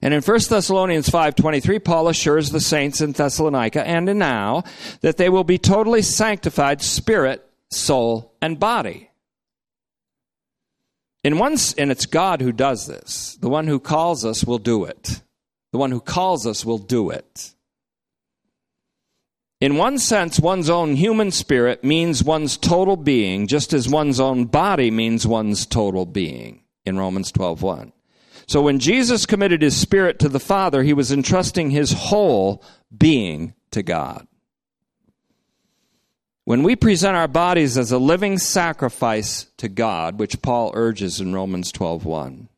And 0.00 0.12
in 0.12 0.22
1 0.22 0.48
Thessalonians 0.48 1.08
5:23 1.08 1.78
Paul 1.78 2.08
assures 2.08 2.50
the 2.50 2.60
saints 2.60 3.00
in 3.00 3.12
Thessalonica 3.12 3.86
and 3.86 4.08
in 4.08 4.18
now 4.18 4.64
that 5.00 5.16
they 5.16 5.28
will 5.28 5.44
be 5.44 5.58
totally 5.58 6.02
sanctified 6.02 6.82
spirit, 6.82 7.44
soul, 7.70 8.34
and 8.42 8.58
body. 8.58 9.10
In 11.22 11.38
one, 11.38 11.56
and 11.78 11.90
it's 11.90 12.06
God 12.06 12.42
who 12.42 12.52
does 12.52 12.86
this. 12.86 13.38
The 13.40 13.48
one 13.48 13.66
who 13.66 13.80
calls 13.80 14.26
us 14.26 14.44
will 14.44 14.58
do 14.58 14.84
it. 14.84 15.22
The 15.72 15.78
one 15.78 15.90
who 15.90 16.00
calls 16.00 16.46
us 16.46 16.66
will 16.66 16.78
do 16.78 17.10
it. 17.10 17.53
In 19.64 19.78
one 19.78 19.96
sense, 19.96 20.38
one's 20.38 20.68
own 20.68 20.94
human 20.94 21.30
spirit 21.30 21.82
means 21.82 22.22
one's 22.22 22.58
total 22.58 22.98
being, 22.98 23.46
just 23.46 23.72
as 23.72 23.88
one's 23.88 24.20
own 24.20 24.44
body 24.44 24.90
means 24.90 25.26
one's 25.26 25.64
total 25.64 26.04
being 26.04 26.64
in 26.84 26.98
Romans 26.98 27.32
12:1. 27.32 27.94
So 28.46 28.60
when 28.60 28.78
Jesus 28.78 29.24
committed 29.24 29.62
his 29.62 29.74
spirit 29.74 30.18
to 30.18 30.28
the 30.28 30.38
Father, 30.38 30.82
he 30.82 30.92
was 30.92 31.10
entrusting 31.10 31.70
his 31.70 31.92
whole 31.92 32.62
being 32.94 33.54
to 33.70 33.82
God. 33.82 34.28
When 36.44 36.62
we 36.62 36.76
present 36.76 37.16
our 37.16 37.26
bodies 37.26 37.78
as 37.78 37.90
a 37.90 37.96
living 37.96 38.36
sacrifice 38.36 39.46
to 39.56 39.70
God, 39.70 40.18
which 40.18 40.42
Paul 40.42 40.72
urges 40.74 41.22
in 41.22 41.32
Romans 41.32 41.72
12:1, 41.72 42.50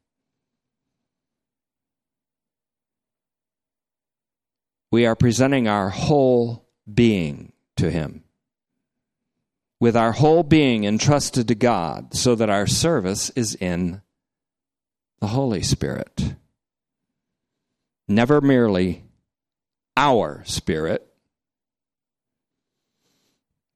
we 4.90 5.06
are 5.06 5.14
presenting 5.14 5.68
our 5.68 5.90
whole 5.90 6.65
being 6.92 7.52
to 7.76 7.90
him. 7.90 8.22
With 9.78 9.96
our 9.96 10.12
whole 10.12 10.42
being 10.42 10.84
entrusted 10.84 11.48
to 11.48 11.54
God 11.54 12.14
so 12.14 12.34
that 12.34 12.48
our 12.48 12.66
service 12.66 13.30
is 13.30 13.54
in 13.54 14.00
the 15.20 15.28
Holy 15.28 15.62
Spirit. 15.62 16.34
Never 18.08 18.40
merely 18.40 19.04
our 19.96 20.42
spirit, 20.44 21.06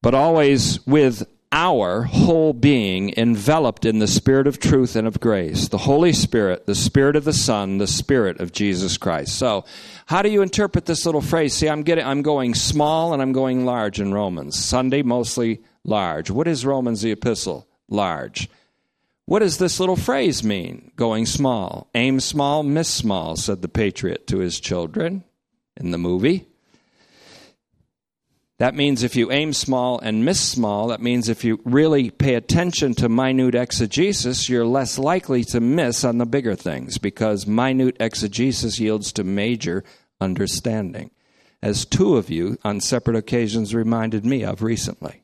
but 0.03 0.15
always 0.15 0.85
with 0.87 1.27
our 1.53 2.03
whole 2.03 2.53
being 2.53 3.13
enveloped 3.17 3.85
in 3.85 3.99
the 3.99 4.07
Spirit 4.07 4.47
of 4.47 4.61
truth 4.61 4.95
and 4.95 5.07
of 5.07 5.19
grace, 5.19 5.69
the 5.69 5.79
Holy 5.79 6.13
Spirit, 6.13 6.67
the 6.67 6.75
Spirit 6.75 7.17
of 7.17 7.25
the 7.25 7.33
Son, 7.33 7.79
the 7.79 7.87
Spirit 7.87 8.41
of 8.41 8.53
Jesus 8.53 8.97
Christ. 8.97 9.37
So, 9.37 9.65
how 10.07 10.23
do 10.23 10.29
you 10.29 10.43
interpret 10.43 10.87
this 10.87 11.07
little 11.07 11.21
phrase? 11.21 11.55
See, 11.55 11.69
I'm 11.69 11.83
getting, 11.83 12.05
I'm 12.05 12.23
going 12.23 12.55
small 12.55 13.13
and 13.13 13.21
I'm 13.21 13.33
going 13.33 13.65
large 13.65 14.01
in 14.01 14.15
Romans. 14.15 14.59
Sunday 14.59 15.03
mostly 15.03 15.61
large. 15.85 16.31
What 16.31 16.47
is 16.47 16.65
Romans 16.65 17.03
the 17.03 17.11
epistle? 17.11 17.67
Large. 17.89 18.49
What 19.27 19.41
does 19.41 19.59
this 19.59 19.79
little 19.79 19.97
phrase 19.97 20.43
mean? 20.43 20.93
Going 20.97 21.27
small. 21.27 21.89
Aim 21.95 22.21
small, 22.21 22.63
miss 22.63 22.89
small, 22.89 23.37
said 23.37 23.63
the 23.63 23.69
patriot 23.69 24.27
to 24.29 24.39
his 24.39 24.59
children 24.59 25.25
in 25.77 25.91
the 25.91 25.99
movie. 25.99 26.47
That 28.61 28.75
means 28.75 29.03
if 29.03 29.17
you 29.17 29.33
aim 29.33 29.55
small 29.55 29.99
and 30.01 30.23
miss 30.23 30.39
small, 30.39 30.89
that 30.89 31.01
means 31.01 31.31
if 31.31 31.45
you 31.45 31.63
really 31.65 32.11
pay 32.11 32.35
attention 32.35 32.93
to 32.97 33.09
minute 33.09 33.55
exegesis, 33.55 34.51
you're 34.51 34.67
less 34.67 34.99
likely 34.99 35.45
to 35.45 35.61
miss 35.61 36.05
on 36.05 36.19
the 36.19 36.27
bigger 36.27 36.55
things 36.55 36.99
because 36.99 37.47
minute 37.47 37.97
exegesis 37.99 38.79
yields 38.79 39.15
to 39.15 39.25
major 39.25 39.83
understanding, 40.21 41.11
as 41.63 41.87
two 41.87 42.19
of 42.19 42.29
you 42.29 42.59
on 42.63 42.81
separate 42.81 43.17
occasions 43.17 43.75
reminded 43.75 44.27
me 44.27 44.45
of 44.45 44.61
recently. 44.61 45.23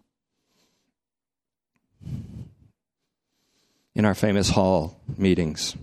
In 3.95 4.07
our 4.07 4.14
famous 4.14 4.49
hall 4.49 4.99
meetings. 5.18 5.76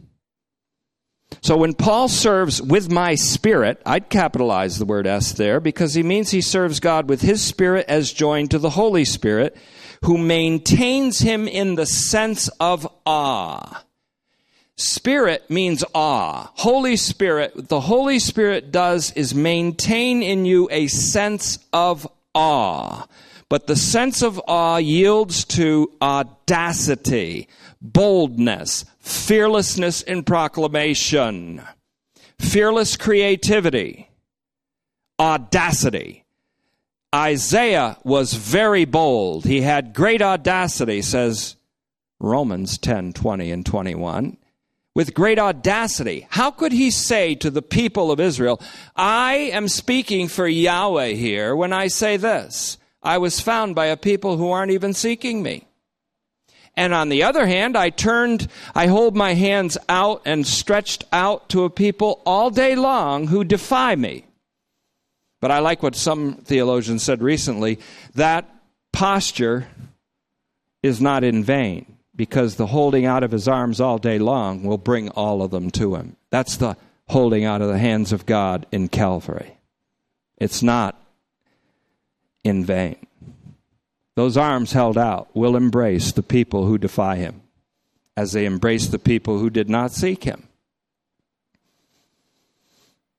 So 1.41 1.57
when 1.57 1.73
Paul 1.73 2.07
serves 2.07 2.61
with 2.61 2.91
my 2.91 3.15
spirit, 3.15 3.81
I'd 3.85 4.09
capitalize 4.09 4.77
the 4.77 4.85
word 4.85 5.07
S 5.07 5.33
there 5.33 5.59
because 5.59 5.93
he 5.93 6.03
means 6.03 6.31
he 6.31 6.41
serves 6.41 6.79
God 6.79 7.09
with 7.09 7.21
his 7.21 7.41
spirit 7.41 7.85
as 7.87 8.13
joined 8.13 8.51
to 8.51 8.59
the 8.59 8.71
Holy 8.71 9.05
Spirit, 9.05 9.55
who 10.03 10.17
maintains 10.17 11.19
him 11.19 11.47
in 11.47 11.75
the 11.75 11.85
sense 11.85 12.47
of 12.59 12.87
awe. 13.05 13.83
Spirit 14.75 15.49
means 15.49 15.83
awe. 15.93 16.51
Holy 16.55 16.95
Spirit, 16.95 17.69
the 17.69 17.81
Holy 17.81 18.19
Spirit 18.19 18.71
does 18.71 19.11
is 19.11 19.35
maintain 19.35 20.23
in 20.23 20.45
you 20.45 20.67
a 20.71 20.87
sense 20.87 21.59
of 21.71 22.07
awe. 22.33 23.05
But 23.49 23.67
the 23.67 23.75
sense 23.75 24.23
of 24.23 24.41
awe 24.47 24.77
yields 24.77 25.45
to 25.45 25.91
audacity, 26.01 27.47
boldness, 27.81 28.85
fearlessness 29.03 30.01
in 30.01 30.23
proclamation, 30.23 31.61
fearless 32.39 32.95
creativity, 32.95 34.09
audacity. 35.19 36.23
Isaiah 37.13 37.97
was 38.03 38.33
very 38.33 38.85
bold. 38.85 39.43
He 39.43 39.61
had 39.61 39.93
great 39.93 40.21
audacity, 40.21 41.01
says 41.01 41.57
Romans 42.19 42.77
10 42.77 43.13
20 43.13 43.51
and 43.51 43.65
21. 43.65 44.37
With 44.95 45.13
great 45.13 45.39
audacity. 45.39 46.27
How 46.29 46.51
could 46.51 46.71
he 46.71 46.89
say 46.89 47.35
to 47.35 47.49
the 47.49 47.63
people 47.63 48.11
of 48.11 48.19
Israel, 48.19 48.61
I 48.95 49.33
am 49.51 49.67
speaking 49.67 50.27
for 50.27 50.47
Yahweh 50.47 51.13
here 51.13 51.55
when 51.55 51.73
I 51.73 51.87
say 51.87 52.15
this? 52.15 52.77
I 53.01 53.17
was 53.17 53.41
found 53.41 53.75
by 53.75 53.87
a 53.87 53.97
people 53.97 54.37
who 54.37 54.51
aren't 54.51 54.71
even 54.71 54.93
seeking 54.93 55.43
me. 55.43 55.67
And 56.75 56.93
on 56.93 57.09
the 57.09 57.23
other 57.23 57.45
hand, 57.45 57.77
I 57.77 57.89
turned, 57.89 58.47
I 58.73 58.87
hold 58.87 59.15
my 59.15 59.33
hands 59.35 59.77
out 59.87 60.21
and 60.25 60.45
stretched 60.45 61.03
out 61.11 61.49
to 61.49 61.65
a 61.65 61.69
people 61.69 62.21
all 62.25 62.49
day 62.49 62.75
long 62.75 63.27
who 63.27 63.43
defy 63.43 63.95
me. 63.95 64.25
But 65.39 65.51
I 65.51 65.59
like 65.59 65.83
what 65.83 65.95
some 65.95 66.35
theologians 66.35 67.03
said 67.03 67.21
recently 67.21 67.79
that 68.15 68.49
posture 68.91 69.67
is 70.81 71.01
not 71.01 71.23
in 71.23 71.43
vain 71.43 71.97
because 72.15 72.55
the 72.55 72.67
holding 72.67 73.05
out 73.05 73.23
of 73.23 73.31
his 73.31 73.47
arms 73.47 73.81
all 73.81 73.97
day 73.97 74.19
long 74.19 74.63
will 74.63 74.77
bring 74.77 75.09
all 75.09 75.41
of 75.41 75.51
them 75.51 75.69
to 75.71 75.95
him. 75.95 76.15
That's 76.29 76.57
the 76.57 76.77
holding 77.07 77.43
out 77.43 77.61
of 77.61 77.67
the 77.67 77.77
hands 77.77 78.11
of 78.11 78.25
God 78.25 78.65
in 78.71 78.87
Calvary. 78.87 79.57
It's 80.37 80.63
not 80.63 80.99
in 82.43 82.65
vain. 82.65 82.95
Those 84.15 84.37
arms 84.37 84.73
held 84.73 84.97
out 84.97 85.35
will 85.35 85.55
embrace 85.55 86.11
the 86.11 86.23
people 86.23 86.65
who 86.65 86.77
defy 86.77 87.15
him, 87.15 87.41
as 88.15 88.31
they 88.31 88.45
embrace 88.45 88.87
the 88.87 88.99
people 88.99 89.39
who 89.39 89.49
did 89.49 89.69
not 89.69 89.91
seek 89.91 90.23
him. 90.23 90.47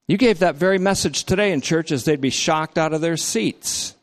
You 0.06 0.18
gave 0.18 0.38
that 0.40 0.56
very 0.56 0.78
message 0.78 1.24
today 1.24 1.52
in 1.52 1.60
churches, 1.60 2.04
they'd 2.04 2.20
be 2.20 2.30
shocked 2.30 2.78
out 2.78 2.92
of 2.92 3.00
their 3.00 3.16
seats. 3.16 3.94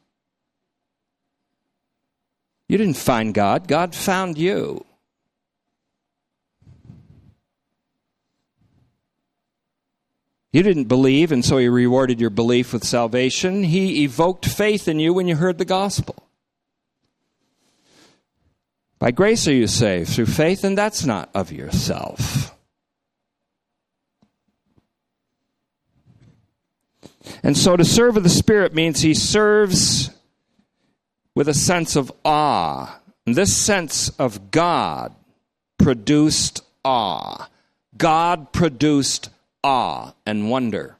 You 2.68 2.78
didn't 2.78 2.98
find 2.98 3.34
God, 3.34 3.68
God 3.68 3.94
found 3.94 4.38
you. 4.38 4.86
You 10.54 10.64
didn't 10.64 10.86
believe, 10.86 11.32
and 11.32 11.46
so 11.46 11.58
He 11.58 11.70
rewarded 11.70 12.20
your 12.20 12.30
belief 12.30 12.74
with 12.74 12.84
salvation. 12.84 13.64
He 13.64 14.04
evoked 14.04 14.46
faith 14.46 14.88
in 14.88 15.00
you 15.00 15.14
when 15.14 15.28
you 15.28 15.38
heard 15.38 15.58
the 15.58 15.66
gospel. 15.66 16.16
By 19.02 19.10
grace 19.10 19.48
are 19.48 19.54
you 19.54 19.66
saved 19.66 20.12
through 20.12 20.28
faith, 20.28 20.64
and 20.64 20.78
that's 20.78 21.06
not 21.06 21.32
of 21.34 21.52
yourself. 21.52 22.56
And 27.42 27.58
so 27.58 27.76
to 27.76 27.84
serve 27.84 28.14
with 28.14 28.24
the 28.24 28.30
Spirit 28.30 28.76
means 28.76 29.02
he 29.02 29.16
serves 29.16 30.12
with 31.34 31.48
a 31.48 31.54
sense 31.56 31.96
of 31.96 32.12
awe, 32.24 33.00
This 33.26 33.58
sense 33.58 34.10
of 34.20 34.52
God 34.52 35.16
produced 35.80 36.62
awe. 36.86 37.50
God 37.98 38.52
produced 38.54 39.32
awe 39.64 40.14
and 40.28 40.52
wonder. 40.52 40.96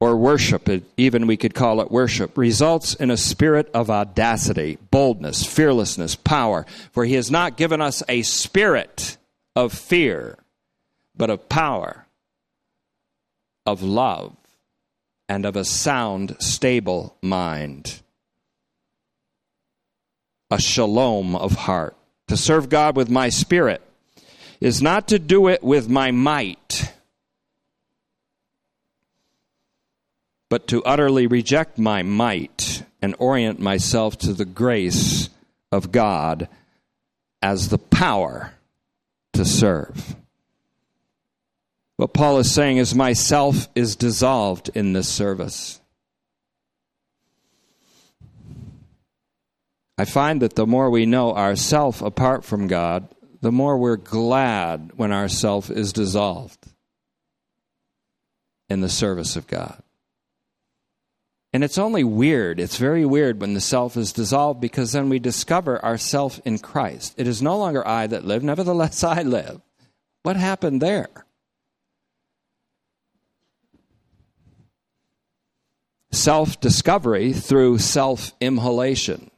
Or 0.00 0.16
worship, 0.16 0.68
even 0.96 1.26
we 1.26 1.36
could 1.36 1.54
call 1.54 1.80
it 1.80 1.90
worship, 1.90 2.38
results 2.38 2.94
in 2.94 3.10
a 3.10 3.16
spirit 3.16 3.68
of 3.74 3.90
audacity, 3.90 4.78
boldness, 4.92 5.44
fearlessness, 5.44 6.14
power. 6.14 6.66
For 6.92 7.04
he 7.04 7.14
has 7.14 7.32
not 7.32 7.56
given 7.56 7.80
us 7.80 8.02
a 8.08 8.22
spirit 8.22 9.16
of 9.56 9.72
fear, 9.72 10.38
but 11.16 11.30
of 11.30 11.48
power, 11.48 12.06
of 13.66 13.82
love, 13.82 14.36
and 15.28 15.44
of 15.44 15.56
a 15.56 15.64
sound, 15.64 16.36
stable 16.38 17.16
mind. 17.20 18.00
A 20.50 20.60
shalom 20.60 21.34
of 21.34 21.52
heart. 21.52 21.96
To 22.28 22.36
serve 22.36 22.68
God 22.68 22.94
with 22.94 23.10
my 23.10 23.30
spirit 23.30 23.82
is 24.60 24.80
not 24.80 25.08
to 25.08 25.18
do 25.18 25.48
it 25.48 25.62
with 25.62 25.88
my 25.88 26.10
might, 26.10 26.67
but 30.48 30.66
to 30.68 30.82
utterly 30.84 31.26
reject 31.26 31.78
my 31.78 32.02
might 32.02 32.84
and 33.02 33.14
orient 33.18 33.60
myself 33.60 34.16
to 34.18 34.32
the 34.32 34.44
grace 34.44 35.28
of 35.70 35.92
God 35.92 36.48
as 37.42 37.68
the 37.68 37.78
power 37.78 38.54
to 39.34 39.44
serve. 39.44 40.16
What 41.96 42.14
Paul 42.14 42.38
is 42.38 42.52
saying 42.52 42.76
is, 42.76 42.94
myself 42.94 43.68
is 43.74 43.96
dissolved 43.96 44.70
in 44.74 44.92
this 44.92 45.08
service. 45.08 45.80
I 49.98 50.04
find 50.04 50.40
that 50.42 50.54
the 50.54 50.66
more 50.66 50.90
we 50.90 51.06
know 51.06 51.34
ourself 51.34 52.02
apart 52.02 52.44
from 52.44 52.68
God, 52.68 53.08
the 53.40 53.50
more 53.50 53.76
we're 53.76 53.96
glad 53.96 54.92
when 54.96 55.10
our 55.10 55.28
self 55.28 55.70
is 55.70 55.92
dissolved 55.92 56.68
in 58.68 58.80
the 58.80 58.88
service 58.88 59.34
of 59.34 59.48
God. 59.48 59.82
And 61.52 61.64
it's 61.64 61.78
only 61.78 62.04
weird, 62.04 62.60
it's 62.60 62.76
very 62.76 63.06
weird 63.06 63.40
when 63.40 63.54
the 63.54 63.60
self 63.60 63.96
is 63.96 64.12
dissolved 64.12 64.60
because 64.60 64.92
then 64.92 65.08
we 65.08 65.18
discover 65.18 65.82
ourself 65.82 66.40
in 66.44 66.58
Christ. 66.58 67.14
It 67.16 67.26
is 67.26 67.40
no 67.40 67.56
longer 67.56 67.86
I 67.86 68.06
that 68.06 68.24
live, 68.24 68.42
nevertheless 68.42 69.02
I 69.02 69.22
live. 69.22 69.62
What 70.22 70.36
happened 70.36 70.82
there? 70.82 71.08
Self 76.12 76.60
discovery 76.60 77.32
through 77.32 77.78
self 77.78 78.32
immolation. 78.40 79.30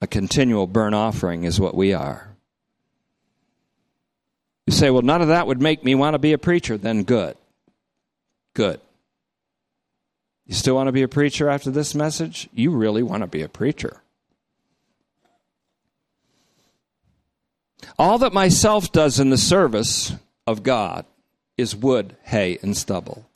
A 0.00 0.06
continual 0.06 0.66
burnt 0.66 0.94
offering 0.94 1.44
is 1.44 1.60
what 1.60 1.74
we 1.74 1.92
are. 1.92 2.36
You 4.66 4.72
say, 4.72 4.90
well, 4.90 5.02
none 5.02 5.22
of 5.22 5.28
that 5.28 5.46
would 5.46 5.60
make 5.60 5.82
me 5.82 5.94
want 5.94 6.14
to 6.14 6.18
be 6.18 6.32
a 6.32 6.38
preacher. 6.38 6.76
Then 6.76 7.02
good. 7.02 7.36
Good. 8.54 8.80
You 10.48 10.54
still 10.54 10.74
want 10.74 10.88
to 10.88 10.92
be 10.92 11.02
a 11.02 11.08
preacher 11.08 11.48
after 11.48 11.70
this 11.70 11.94
message? 11.94 12.48
You 12.54 12.70
really 12.70 13.02
want 13.02 13.22
to 13.22 13.26
be 13.26 13.42
a 13.42 13.48
preacher. 13.48 14.00
All 17.98 18.18
that 18.18 18.32
myself 18.32 18.90
does 18.90 19.20
in 19.20 19.28
the 19.28 19.36
service 19.36 20.14
of 20.46 20.62
God 20.62 21.04
is 21.58 21.76
wood, 21.76 22.16
hay, 22.22 22.58
and 22.62 22.74
stubble. 22.74 23.26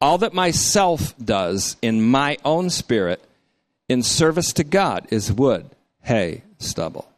All 0.00 0.18
that 0.18 0.34
myself 0.34 1.14
does 1.18 1.76
in 1.80 2.02
my 2.02 2.36
own 2.44 2.68
spirit 2.68 3.22
in 3.88 4.02
service 4.02 4.52
to 4.54 4.64
God 4.64 5.06
is 5.10 5.32
wood, 5.32 5.70
hay, 6.00 6.42
stubble. 6.58 7.11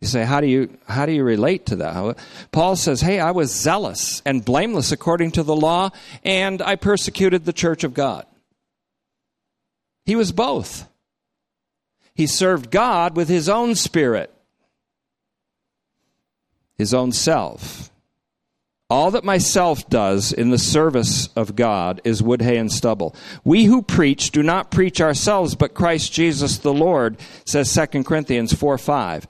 You 0.00 0.08
say, 0.08 0.24
how 0.24 0.40
do 0.40 0.46
you 0.46 0.78
how 0.86 1.04
do 1.04 1.12
you 1.12 1.22
relate 1.22 1.66
to 1.66 1.76
that? 1.76 2.18
Paul 2.52 2.74
says, 2.76 3.02
"Hey, 3.02 3.20
I 3.20 3.32
was 3.32 3.54
zealous 3.54 4.22
and 4.24 4.44
blameless 4.44 4.92
according 4.92 5.32
to 5.32 5.42
the 5.42 5.54
law, 5.54 5.90
and 6.24 6.62
I 6.62 6.76
persecuted 6.76 7.44
the 7.44 7.52
church 7.52 7.84
of 7.84 7.92
God." 7.92 8.24
He 10.06 10.16
was 10.16 10.32
both. 10.32 10.86
He 12.14 12.26
served 12.26 12.70
God 12.70 13.14
with 13.14 13.28
his 13.28 13.48
own 13.48 13.74
spirit, 13.74 14.32
his 16.78 16.94
own 16.94 17.12
self. 17.12 17.90
All 18.88 19.12
that 19.12 19.22
myself 19.22 19.88
does 19.88 20.32
in 20.32 20.50
the 20.50 20.58
service 20.58 21.28
of 21.36 21.54
God 21.54 22.00
is 22.02 22.22
wood, 22.22 22.42
hay, 22.42 22.56
and 22.56 22.72
stubble. 22.72 23.14
We 23.44 23.66
who 23.66 23.82
preach 23.82 24.32
do 24.32 24.42
not 24.42 24.72
preach 24.72 25.00
ourselves, 25.00 25.54
but 25.54 25.74
Christ 25.74 26.12
Jesus 26.12 26.58
the 26.58 26.74
Lord, 26.74 27.16
says 27.44 27.72
2 27.72 28.02
Corinthians 28.02 28.52
4 28.52 28.78
5 28.78 29.28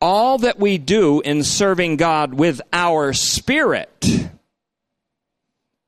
all 0.00 0.38
that 0.38 0.58
we 0.58 0.78
do 0.78 1.20
in 1.20 1.42
serving 1.42 1.96
God 1.96 2.34
with 2.34 2.60
our 2.72 3.12
spirit, 3.12 4.04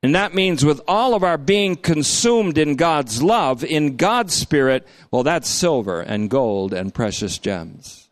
and 0.01 0.15
that 0.15 0.33
means 0.33 0.63
with 0.63 0.81
all 0.87 1.13
of 1.13 1.23
our 1.23 1.37
being 1.37 1.75
consumed 1.75 2.57
in 2.57 2.75
God's 2.75 3.21
love, 3.21 3.63
in 3.63 3.97
God's 3.97 4.33
spirit, 4.33 4.87
well, 5.11 5.23
that's 5.23 5.49
silver 5.49 5.99
and 6.01 6.29
gold 6.29 6.73
and 6.73 6.93
precious 6.93 7.37
gems. 7.37 8.09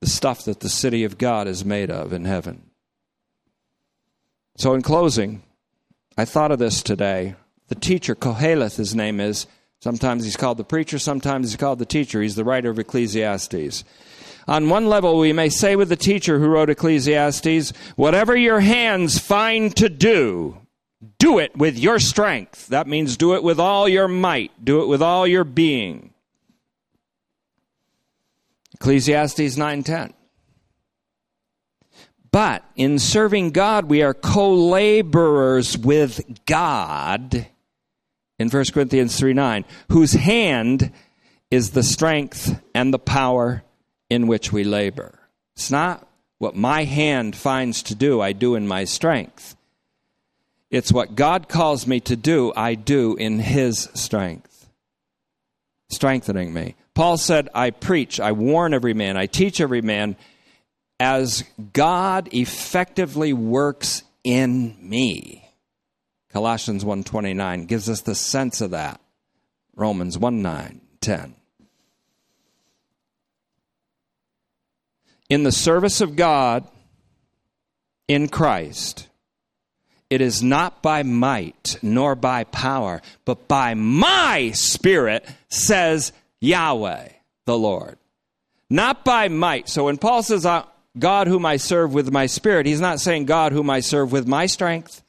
The 0.00 0.08
stuff 0.08 0.44
that 0.44 0.60
the 0.60 0.68
city 0.68 1.02
of 1.02 1.18
God 1.18 1.48
is 1.48 1.64
made 1.64 1.90
of 1.90 2.12
in 2.12 2.24
heaven. 2.24 2.62
So, 4.56 4.74
in 4.74 4.82
closing, 4.82 5.42
I 6.16 6.24
thought 6.24 6.52
of 6.52 6.60
this 6.60 6.82
today. 6.82 7.34
The 7.66 7.74
teacher, 7.74 8.14
Koheleth, 8.14 8.76
his 8.76 8.94
name 8.94 9.20
is. 9.20 9.46
Sometimes 9.80 10.24
he's 10.24 10.36
called 10.36 10.58
the 10.58 10.64
preacher, 10.64 10.98
sometimes 10.98 11.50
he's 11.50 11.56
called 11.56 11.78
the 11.78 11.86
teacher. 11.86 12.20
He's 12.22 12.34
the 12.34 12.44
writer 12.44 12.70
of 12.70 12.78
Ecclesiastes. 12.78 13.84
On 14.48 14.70
one 14.70 14.86
level, 14.86 15.18
we 15.18 15.34
may 15.34 15.50
say 15.50 15.76
with 15.76 15.90
the 15.90 15.96
teacher 15.96 16.38
who 16.38 16.48
wrote 16.48 16.70
Ecclesiastes, 16.70 17.74
whatever 17.96 18.34
your 18.34 18.60
hands 18.60 19.18
find 19.18 19.76
to 19.76 19.90
do, 19.90 20.56
do 21.18 21.38
it 21.38 21.54
with 21.54 21.78
your 21.78 21.98
strength. 21.98 22.68
That 22.68 22.86
means 22.86 23.18
do 23.18 23.34
it 23.34 23.42
with 23.42 23.60
all 23.60 23.86
your 23.86 24.08
might, 24.08 24.64
do 24.64 24.80
it 24.82 24.86
with 24.86 25.02
all 25.02 25.26
your 25.26 25.44
being. 25.44 26.14
Ecclesiastes 28.74 29.56
9:10. 29.58 30.14
But 32.30 32.64
in 32.74 32.98
serving 32.98 33.50
God, 33.50 33.86
we 33.86 34.02
are 34.02 34.14
co-laborers 34.14 35.76
with 35.76 36.22
God 36.46 37.46
in 38.38 38.48
1 38.48 38.72
Corinthians 38.72 39.18
3 39.18 39.34
9, 39.34 39.64
whose 39.90 40.12
hand 40.12 40.90
is 41.50 41.70
the 41.70 41.82
strength 41.82 42.62
and 42.74 42.94
the 42.94 42.98
power 42.98 43.62
in 44.10 44.26
which 44.26 44.52
we 44.52 44.64
labor. 44.64 45.18
It's 45.54 45.70
not 45.70 46.06
what 46.38 46.54
my 46.54 46.84
hand 46.84 47.34
finds 47.34 47.82
to 47.84 47.94
do, 47.94 48.20
I 48.20 48.32
do 48.32 48.54
in 48.54 48.66
my 48.66 48.84
strength. 48.84 49.56
It's 50.70 50.92
what 50.92 51.14
God 51.14 51.48
calls 51.48 51.86
me 51.86 52.00
to 52.00 52.16
do, 52.16 52.52
I 52.54 52.74
do 52.74 53.16
in 53.16 53.38
His 53.38 53.88
strength, 53.94 54.68
strengthening 55.88 56.52
me. 56.52 56.74
Paul 56.94 57.16
said, 57.16 57.48
I 57.54 57.70
preach, 57.70 58.20
I 58.20 58.32
warn 58.32 58.74
every 58.74 58.94
man, 58.94 59.16
I 59.16 59.26
teach 59.26 59.60
every 59.60 59.82
man 59.82 60.16
as 61.00 61.44
God 61.72 62.28
effectively 62.32 63.32
works 63.32 64.02
in 64.24 64.76
me. 64.80 65.44
Colossians 66.30 66.84
1:29 66.84 67.66
gives 67.66 67.88
us 67.88 68.02
the 68.02 68.14
sense 68.14 68.60
of 68.60 68.72
that. 68.72 69.00
Romans 69.74 70.18
1 70.18 70.42
9, 70.42 70.80
10. 71.00 71.34
In 75.28 75.42
the 75.42 75.52
service 75.52 76.00
of 76.00 76.16
God 76.16 76.66
in 78.06 78.28
Christ, 78.28 79.08
it 80.10 80.20
is 80.20 80.42
not 80.42 80.82
by 80.82 81.02
might 81.02 81.78
nor 81.82 82.14
by 82.14 82.44
power, 82.44 83.02
but 83.24 83.46
by 83.46 83.74
my 83.74 84.52
spirit, 84.52 85.28
says 85.48 86.12
Yahweh, 86.40 87.08
the 87.44 87.58
Lord. 87.58 87.98
Not 88.70 89.04
by 89.04 89.28
might. 89.28 89.68
So 89.68 89.84
when 89.84 89.98
Paul 89.98 90.22
says, 90.22 90.46
God 90.98 91.26
whom 91.26 91.44
I 91.44 91.56
serve 91.56 91.92
with 91.92 92.10
my 92.10 92.26
spirit, 92.26 92.66
he's 92.66 92.80
not 92.80 93.00
saying 93.00 93.26
God 93.26 93.52
whom 93.52 93.68
I 93.68 93.80
serve 93.80 94.12
with 94.12 94.26
my 94.26 94.46
strength, 94.46 95.02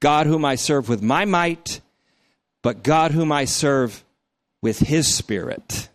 God 0.00 0.26
whom 0.26 0.44
I 0.44 0.56
serve 0.56 0.88
with 0.88 1.02
my 1.02 1.24
might, 1.24 1.80
but 2.62 2.82
God 2.82 3.12
whom 3.12 3.30
I 3.30 3.44
serve 3.44 4.04
with 4.62 4.80
his 4.80 5.12
spirit, 5.12 5.88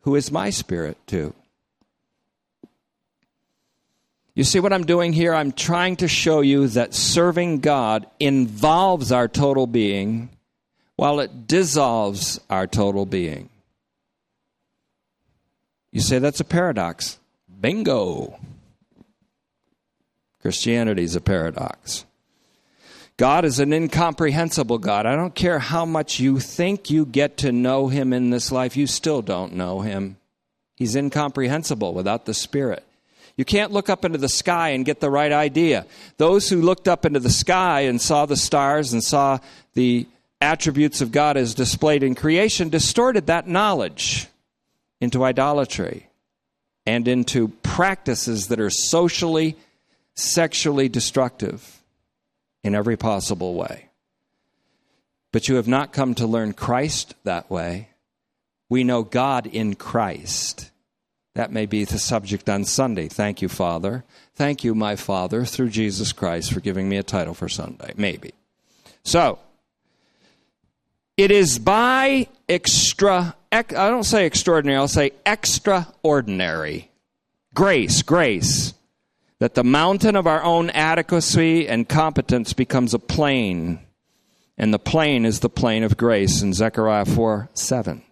who 0.00 0.14
is 0.16 0.30
my 0.30 0.50
spirit 0.50 0.98
too. 1.06 1.34
You 4.34 4.42
see 4.42 4.58
what 4.58 4.72
I'm 4.72 4.84
doing 4.84 5.12
here? 5.12 5.32
I'm 5.32 5.52
trying 5.52 5.96
to 5.96 6.08
show 6.08 6.40
you 6.40 6.66
that 6.68 6.92
serving 6.92 7.60
God 7.60 8.06
involves 8.18 9.12
our 9.12 9.28
total 9.28 9.66
being 9.66 10.28
while 10.96 11.20
it 11.20 11.46
dissolves 11.46 12.40
our 12.50 12.66
total 12.66 13.06
being. 13.06 13.48
You 15.92 16.00
say 16.00 16.18
that's 16.18 16.40
a 16.40 16.44
paradox. 16.44 17.18
Bingo. 17.60 18.38
Christianity 20.42 21.04
is 21.04 21.14
a 21.14 21.20
paradox. 21.20 22.04
God 23.16 23.44
is 23.44 23.60
an 23.60 23.72
incomprehensible 23.72 24.78
God. 24.78 25.06
I 25.06 25.14
don't 25.14 25.34
care 25.34 25.60
how 25.60 25.86
much 25.86 26.18
you 26.18 26.40
think 26.40 26.90
you 26.90 27.06
get 27.06 27.36
to 27.38 27.52
know 27.52 27.86
Him 27.86 28.12
in 28.12 28.30
this 28.30 28.50
life, 28.50 28.76
you 28.76 28.88
still 28.88 29.22
don't 29.22 29.54
know 29.54 29.80
Him. 29.80 30.16
He's 30.74 30.96
incomprehensible 30.96 31.94
without 31.94 32.26
the 32.26 32.34
Spirit. 32.34 32.83
You 33.36 33.44
can't 33.44 33.72
look 33.72 33.88
up 33.88 34.04
into 34.04 34.18
the 34.18 34.28
sky 34.28 34.70
and 34.70 34.84
get 34.84 35.00
the 35.00 35.10
right 35.10 35.32
idea. 35.32 35.86
Those 36.18 36.48
who 36.48 36.62
looked 36.62 36.86
up 36.86 37.04
into 37.04 37.20
the 37.20 37.30
sky 37.30 37.80
and 37.82 38.00
saw 38.00 38.26
the 38.26 38.36
stars 38.36 38.92
and 38.92 39.02
saw 39.02 39.38
the 39.74 40.06
attributes 40.40 41.00
of 41.00 41.10
God 41.10 41.36
as 41.36 41.54
displayed 41.54 42.02
in 42.02 42.14
creation 42.14 42.68
distorted 42.68 43.26
that 43.26 43.48
knowledge 43.48 44.28
into 45.00 45.24
idolatry 45.24 46.08
and 46.86 47.08
into 47.08 47.48
practices 47.48 48.48
that 48.48 48.60
are 48.60 48.70
socially, 48.70 49.56
sexually 50.14 50.88
destructive 50.88 51.82
in 52.62 52.74
every 52.74 52.96
possible 52.96 53.54
way. 53.54 53.88
But 55.32 55.48
you 55.48 55.56
have 55.56 55.66
not 55.66 55.92
come 55.92 56.14
to 56.16 56.26
learn 56.26 56.52
Christ 56.52 57.14
that 57.24 57.50
way. 57.50 57.88
We 58.68 58.84
know 58.84 59.02
God 59.02 59.46
in 59.46 59.74
Christ. 59.74 60.70
That 61.34 61.50
may 61.50 61.66
be 61.66 61.84
the 61.84 61.98
subject 61.98 62.48
on 62.48 62.64
Sunday. 62.64 63.08
Thank 63.08 63.42
you, 63.42 63.48
Father. 63.48 64.04
Thank 64.34 64.62
you, 64.62 64.74
my 64.74 64.94
Father, 64.94 65.44
through 65.44 65.70
Jesus 65.70 66.12
Christ, 66.12 66.52
for 66.52 66.60
giving 66.60 66.88
me 66.88 66.96
a 66.96 67.02
title 67.02 67.34
for 67.34 67.48
Sunday. 67.48 67.92
Maybe. 67.96 68.32
So, 69.02 69.40
it 71.16 71.32
is 71.32 71.58
by 71.58 72.28
extra, 72.48 73.34
I 73.50 73.62
don't 73.62 74.04
say 74.04 74.26
extraordinary, 74.26 74.78
I'll 74.78 74.88
say 74.88 75.10
extraordinary 75.26 76.90
grace, 77.52 78.02
grace, 78.02 78.74
that 79.40 79.54
the 79.54 79.64
mountain 79.64 80.14
of 80.14 80.28
our 80.28 80.42
own 80.42 80.70
adequacy 80.70 81.68
and 81.68 81.88
competence 81.88 82.52
becomes 82.52 82.94
a 82.94 82.98
plain. 82.98 83.80
And 84.56 84.72
the 84.72 84.78
plain 84.78 85.24
is 85.24 85.40
the 85.40 85.48
plain 85.48 85.82
of 85.82 85.96
grace 85.96 86.42
in 86.42 86.52
Zechariah 86.52 87.04
4 87.04 87.50
7 87.54 88.02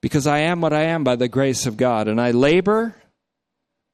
because 0.00 0.26
I 0.26 0.40
am 0.40 0.60
what 0.60 0.72
I 0.72 0.82
am 0.82 1.04
by 1.04 1.16
the 1.16 1.28
grace 1.28 1.66
of 1.66 1.76
God, 1.76 2.08
and 2.08 2.20
I 2.20 2.30
labor 2.30 2.94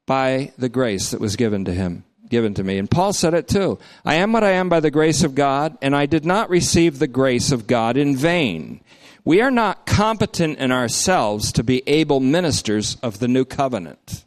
by 0.06 0.52
the 0.58 0.68
grace 0.68 1.10
that 1.10 1.20
was 1.20 1.36
given 1.36 1.64
to 1.64 1.72
him, 1.72 2.04
given 2.28 2.54
to 2.54 2.64
me. 2.64 2.78
And 2.78 2.90
Paul 2.90 3.12
said 3.12 3.34
it 3.34 3.48
too. 3.48 3.78
I 4.04 4.16
am 4.16 4.32
what 4.32 4.44
I 4.44 4.50
am 4.50 4.68
by 4.68 4.80
the 4.80 4.90
grace 4.90 5.22
of 5.22 5.34
God, 5.34 5.78
and 5.80 5.94
I 5.94 6.06
did 6.06 6.24
not 6.24 6.50
receive 6.50 6.98
the 6.98 7.06
grace 7.06 7.52
of 7.52 7.66
God 7.66 7.96
in 7.96 8.16
vain. 8.16 8.80
We 9.24 9.40
are 9.40 9.50
not 9.50 9.86
competent 9.86 10.58
in 10.58 10.72
ourselves 10.72 11.52
to 11.52 11.62
be 11.62 11.82
able 11.86 12.20
ministers 12.20 12.96
of 13.02 13.20
the 13.20 13.28
new 13.28 13.44
covenant. 13.44 14.24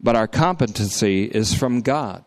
But 0.00 0.16
our 0.16 0.28
competency 0.28 1.24
is 1.24 1.54
from 1.54 1.80
God. 1.80 2.25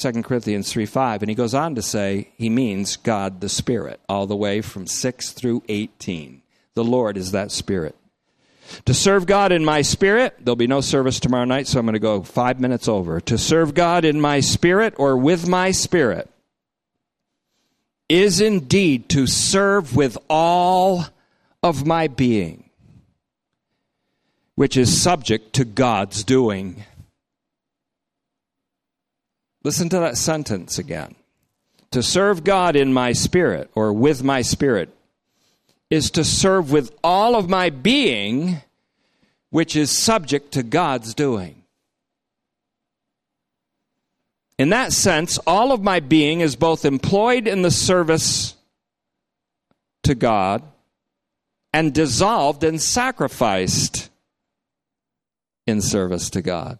2 0.00 0.22
Corinthians 0.22 0.72
3 0.72 0.86
5. 0.86 1.22
And 1.22 1.28
he 1.28 1.34
goes 1.34 1.54
on 1.54 1.74
to 1.74 1.82
say 1.82 2.30
he 2.36 2.48
means 2.48 2.96
God 2.96 3.40
the 3.40 3.48
Spirit, 3.48 4.00
all 4.08 4.26
the 4.26 4.36
way 4.36 4.60
from 4.60 4.86
6 4.86 5.32
through 5.32 5.62
18. 5.68 6.42
The 6.74 6.84
Lord 6.84 7.16
is 7.16 7.32
that 7.32 7.52
Spirit. 7.52 7.96
To 8.84 8.94
serve 8.94 9.26
God 9.26 9.52
in 9.52 9.64
my 9.64 9.82
spirit, 9.82 10.36
there'll 10.40 10.56
be 10.56 10.66
no 10.66 10.80
service 10.80 11.18
tomorrow 11.18 11.44
night, 11.44 11.66
so 11.66 11.78
I'm 11.78 11.86
going 11.86 11.94
to 11.94 11.98
go 11.98 12.22
five 12.22 12.60
minutes 12.60 12.88
over. 12.88 13.20
To 13.22 13.36
serve 13.36 13.74
God 13.74 14.04
in 14.04 14.20
my 14.20 14.40
spirit 14.40 14.94
or 14.96 15.16
with 15.16 15.48
my 15.48 15.72
spirit 15.72 16.30
is 18.08 18.40
indeed 18.40 19.08
to 19.08 19.26
serve 19.26 19.96
with 19.96 20.16
all 20.28 21.04
of 21.62 21.86
my 21.86 22.08
being, 22.08 22.70
which 24.54 24.76
is 24.76 25.00
subject 25.00 25.52
to 25.54 25.64
God's 25.64 26.24
doing. 26.24 26.84
Listen 29.62 29.88
to 29.90 29.98
that 30.00 30.16
sentence 30.16 30.78
again. 30.78 31.14
To 31.90 32.02
serve 32.02 32.44
God 32.44 32.76
in 32.76 32.92
my 32.92 33.12
spirit 33.12 33.70
or 33.74 33.92
with 33.92 34.22
my 34.22 34.42
spirit 34.42 34.94
is 35.90 36.10
to 36.12 36.24
serve 36.24 36.70
with 36.70 36.94
all 37.02 37.34
of 37.34 37.50
my 37.50 37.70
being, 37.70 38.62
which 39.50 39.74
is 39.74 39.96
subject 39.96 40.52
to 40.52 40.62
God's 40.62 41.14
doing. 41.14 41.64
In 44.56 44.68
that 44.68 44.92
sense, 44.92 45.38
all 45.46 45.72
of 45.72 45.82
my 45.82 46.00
being 46.00 46.40
is 46.40 46.54
both 46.54 46.84
employed 46.84 47.48
in 47.48 47.62
the 47.62 47.70
service 47.70 48.54
to 50.02 50.14
God 50.14 50.62
and 51.72 51.92
dissolved 51.92 52.62
and 52.62 52.80
sacrificed 52.80 54.10
in 55.66 55.80
service 55.80 56.30
to 56.30 56.42
God. 56.42 56.78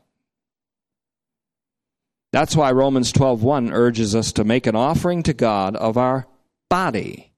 That's 2.33 2.55
why 2.55 2.71
Romans 2.71 3.13
12:1 3.13 3.73
urges 3.73 4.15
us 4.15 4.33
to 4.33 4.45
make 4.45 4.67
an 4.67 4.77
offering 4.77 5.23
to 5.25 5.33
God 5.33 5.75
of 5.77 5.97
our 5.97 6.27
body. 6.69 7.33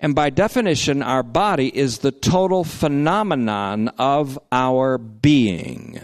And 0.00 0.14
by 0.14 0.30
definition, 0.30 1.02
our 1.02 1.22
body 1.22 1.68
is 1.74 1.98
the 1.98 2.12
total 2.12 2.64
phenomenon 2.64 3.88
of 3.98 4.38
our 4.50 4.98
being. 4.98 6.00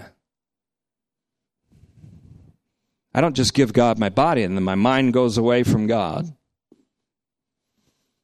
I 3.12 3.20
don't 3.20 3.36
just 3.36 3.54
give 3.54 3.72
God 3.72 3.98
my 3.98 4.08
body 4.08 4.42
and 4.42 4.56
then 4.56 4.64
my 4.64 4.74
mind 4.74 5.12
goes 5.12 5.36
away 5.36 5.64
from 5.64 5.86
God. 5.86 6.32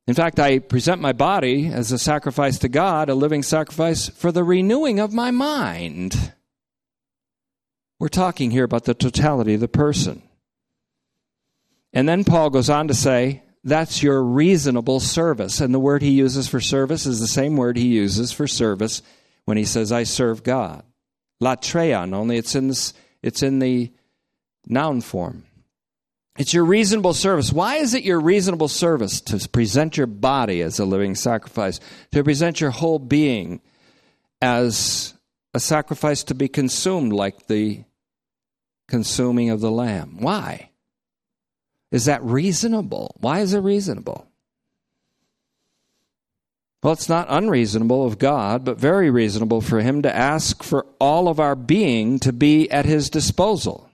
In 0.07 0.15
fact, 0.15 0.39
I 0.39 0.61
present 0.61 1.01
my 1.01 1.13
body 1.13 1.67
as 1.67 1.91
a 1.91 1.99
sacrifice 1.99 2.59
to 2.61 2.69
God, 2.69 3.09
a 3.09 3.15
living 3.15 3.43
sacrifice 3.43 4.09
for 4.09 4.31
the 4.31 4.45
renewing 4.45 5.01
of 5.01 5.13
my 5.13 5.33
mind. 5.33 6.33
We're 7.99 8.09
talking 8.09 8.51
here 8.51 8.65
about 8.65 8.85
the 8.85 8.95
totality 8.95 9.55
of 9.55 9.61
the 9.61 9.69
person. 9.69 10.23
And 11.93 12.09
then 12.09 12.25
Paul 12.25 12.51
goes 12.51 12.69
on 12.69 12.89
to 12.89 12.95
say, 12.95 13.43
that's 13.65 14.03
your 14.03 14.23
reasonable 14.23 15.01
service. 15.01 15.61
And 15.61 15.75
the 15.75 15.81
word 15.81 16.03
he 16.03 16.11
uses 16.11 16.47
for 16.47 16.61
service 16.61 17.07
is 17.07 17.21
the 17.21 17.27
same 17.27 17.57
word 17.57 17.77
he 17.77 17.89
uses 17.89 18.33
for 18.33 18.47
service 18.47 19.03
when 19.45 19.57
he 19.57 19.65
says, 19.65 19.93
I 19.93 20.05
serve 20.05 20.43
God. 20.43 20.85
Latreon, 21.43 22.15
only 22.15 22.37
it's 22.37 22.55
in, 22.55 22.69
this, 22.69 22.93
it's 23.23 23.43
in 23.43 23.59
the 23.59 23.93
noun 24.67 25.01
form. 25.01 25.45
It's 26.39 26.53
your 26.53 26.65
reasonable 26.65 27.15
service. 27.15 27.53
Why 27.53 27.77
is 27.77 27.95
it 27.95 28.05
your 28.05 28.21
reasonable 28.21 28.69
service 28.69 29.21
to 29.23 29.49
present 29.49 29.97
your 29.97 30.07
body 30.07 30.61
as 30.61 30.79
a 30.79 30.85
living 30.85 31.15
sacrifice, 31.15 31.81
to 32.13 32.23
present 32.23 32.61
your 32.61 32.71
whole 32.71 32.99
being 32.99 33.63
as 34.43 35.15
a 35.55 35.61
sacrifice 35.61 36.23
to 36.25 36.35
be 36.35 36.49
consumed 36.49 37.13
like 37.13 37.47
the 37.47 37.85
consuming 38.89 39.51
of 39.51 39.61
the 39.61 39.71
lamb. 39.71 40.17
Why? 40.21 40.71
Is 41.91 42.05
that 42.07 42.23
reasonable? 42.23 43.17
Why 43.21 43.41
is 43.41 43.55
it 43.55 43.61
reasonable? 43.61 44.27
Well, 46.83 46.93
it's 46.93 47.09
not 47.09 47.27
unreasonable 47.29 48.07
of 48.07 48.19
God, 48.19 48.65
but 48.65 48.79
very 48.79 49.11
reasonable 49.11 49.61
for 49.61 49.81
Him 49.81 50.03
to 50.03 50.15
ask 50.15 50.63
for 50.63 50.87
all 51.01 51.27
of 51.27 51.41
our 51.41 51.57
being 51.57 52.21
to 52.21 52.33
be 52.33 52.71
at 52.71 52.85
His 52.85 53.11
disposal 53.11 53.91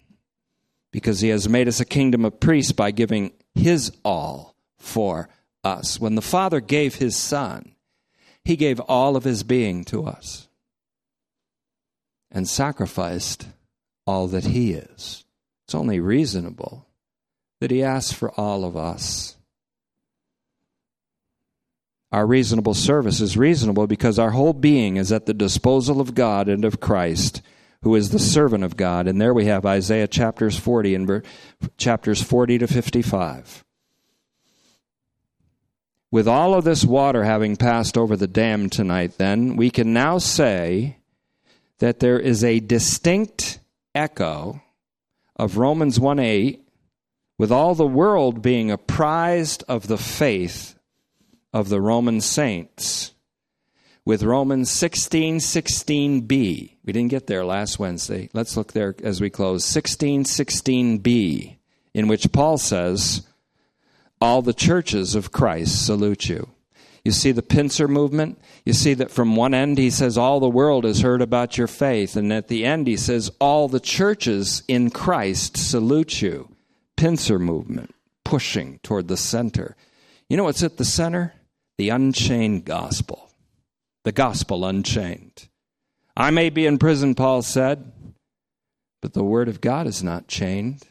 because 0.90 1.20
He 1.20 1.30
has 1.30 1.48
made 1.48 1.68
us 1.68 1.80
a 1.80 1.86
kingdom 1.86 2.24
of 2.24 2.38
priests 2.38 2.72
by 2.72 2.90
giving 2.90 3.32
His 3.54 3.92
all 4.04 4.56
for 4.78 5.30
us. 5.64 5.98
When 5.98 6.16
the 6.16 6.20
Father 6.20 6.60
gave 6.60 6.96
His 6.96 7.16
Son, 7.16 7.74
He 8.44 8.56
gave 8.56 8.78
all 8.80 9.16
of 9.16 9.24
His 9.24 9.42
being 9.42 9.84
to 9.86 10.04
us 10.04 10.48
and 12.30 12.46
sacrificed 12.46 13.46
all 14.06 14.26
that 14.28 14.44
He 14.44 14.72
is. 14.72 15.24
It's 15.64 15.74
only 15.74 16.00
reasonable 16.00 16.86
that 17.60 17.70
He 17.70 17.82
asks 17.82 18.12
for 18.12 18.30
all 18.32 18.64
of 18.64 18.76
us. 18.76 19.36
Our 22.12 22.26
reasonable 22.26 22.74
service 22.74 23.20
is 23.20 23.38
reasonable 23.38 23.86
because 23.86 24.18
our 24.18 24.32
whole 24.32 24.52
being 24.52 24.98
is 24.98 25.12
at 25.12 25.24
the 25.24 25.32
disposal 25.32 26.00
of 26.00 26.14
God 26.14 26.48
and 26.48 26.64
of 26.64 26.78
Christ, 26.78 27.40
who 27.82 27.94
is 27.94 28.10
the 28.10 28.18
servant 28.18 28.64
of 28.64 28.76
God. 28.76 29.08
And 29.08 29.18
there 29.18 29.32
we 29.32 29.46
have 29.46 29.64
Isaiah 29.64 30.06
chapters 30.06 30.58
40 30.58 30.94
and 30.94 31.22
chapters 31.78 32.22
40 32.22 32.58
to 32.58 32.66
55. 32.66 33.64
With 36.10 36.28
all 36.28 36.52
of 36.52 36.64
this 36.64 36.84
water 36.84 37.24
having 37.24 37.56
passed 37.56 37.96
over 37.96 38.14
the 38.14 38.26
dam 38.26 38.68
tonight, 38.68 39.16
then, 39.16 39.56
we 39.56 39.70
can 39.70 39.94
now 39.94 40.18
say 40.18 40.98
that 41.78 42.00
there 42.00 42.20
is 42.20 42.44
a 42.44 42.60
distinct 42.60 43.58
echo 43.94 44.62
of 45.36 45.56
Romans 45.56 45.98
1 45.98 46.18
8, 46.18 46.68
with 47.38 47.50
all 47.50 47.74
the 47.74 47.86
world 47.86 48.42
being 48.42 48.70
apprised 48.70 49.64
of 49.68 49.88
the 49.88 49.98
faith 49.98 50.78
of 51.52 51.68
the 51.68 51.80
Roman 51.80 52.20
saints, 52.20 53.14
with 54.04 54.22
Romans 54.22 54.70
16 54.70 55.38
16b. 55.38 56.30
We 56.84 56.92
didn't 56.92 57.10
get 57.10 57.26
there 57.26 57.44
last 57.44 57.78
Wednesday. 57.78 58.28
Let's 58.32 58.56
look 58.56 58.72
there 58.72 58.94
as 59.02 59.20
we 59.20 59.30
close. 59.30 59.64
16 59.64 60.24
16b, 60.24 61.56
in 61.94 62.08
which 62.08 62.32
Paul 62.32 62.58
says, 62.58 63.26
All 64.20 64.42
the 64.42 64.54
churches 64.54 65.14
of 65.14 65.32
Christ 65.32 65.86
salute 65.86 66.28
you. 66.28 66.48
You 67.04 67.10
see 67.10 67.32
the 67.32 67.42
pincer 67.42 67.88
movement? 67.88 68.40
You 68.64 68.72
see 68.72 68.94
that 68.94 69.10
from 69.10 69.34
one 69.34 69.54
end 69.54 69.78
he 69.78 69.90
says, 69.90 70.16
All 70.16 70.38
the 70.38 70.48
world 70.48 70.84
has 70.84 71.00
heard 71.00 71.20
about 71.20 71.58
your 71.58 71.66
faith. 71.66 72.14
And 72.16 72.32
at 72.32 72.48
the 72.48 72.64
end 72.64 72.86
he 72.86 72.96
says, 72.96 73.30
All 73.40 73.68
the 73.68 73.80
churches 73.80 74.62
in 74.68 74.90
Christ 74.90 75.56
salute 75.56 76.22
you. 76.22 76.54
Pincer 76.96 77.38
movement, 77.38 77.94
pushing 78.24 78.78
toward 78.84 79.08
the 79.08 79.16
center. 79.16 79.76
You 80.28 80.36
know 80.36 80.44
what's 80.44 80.62
at 80.62 80.76
the 80.76 80.84
center? 80.84 81.34
The 81.76 81.88
unchained 81.88 82.64
gospel. 82.64 83.30
The 84.04 84.12
gospel 84.12 84.64
unchained. 84.64 85.48
I 86.16 86.30
may 86.30 86.50
be 86.50 86.66
in 86.66 86.78
prison, 86.78 87.14
Paul 87.14 87.42
said, 87.42 87.92
but 89.00 89.12
the 89.14 89.24
word 89.24 89.48
of 89.48 89.60
God 89.60 89.86
is 89.86 90.02
not 90.02 90.28
chained. 90.28 90.82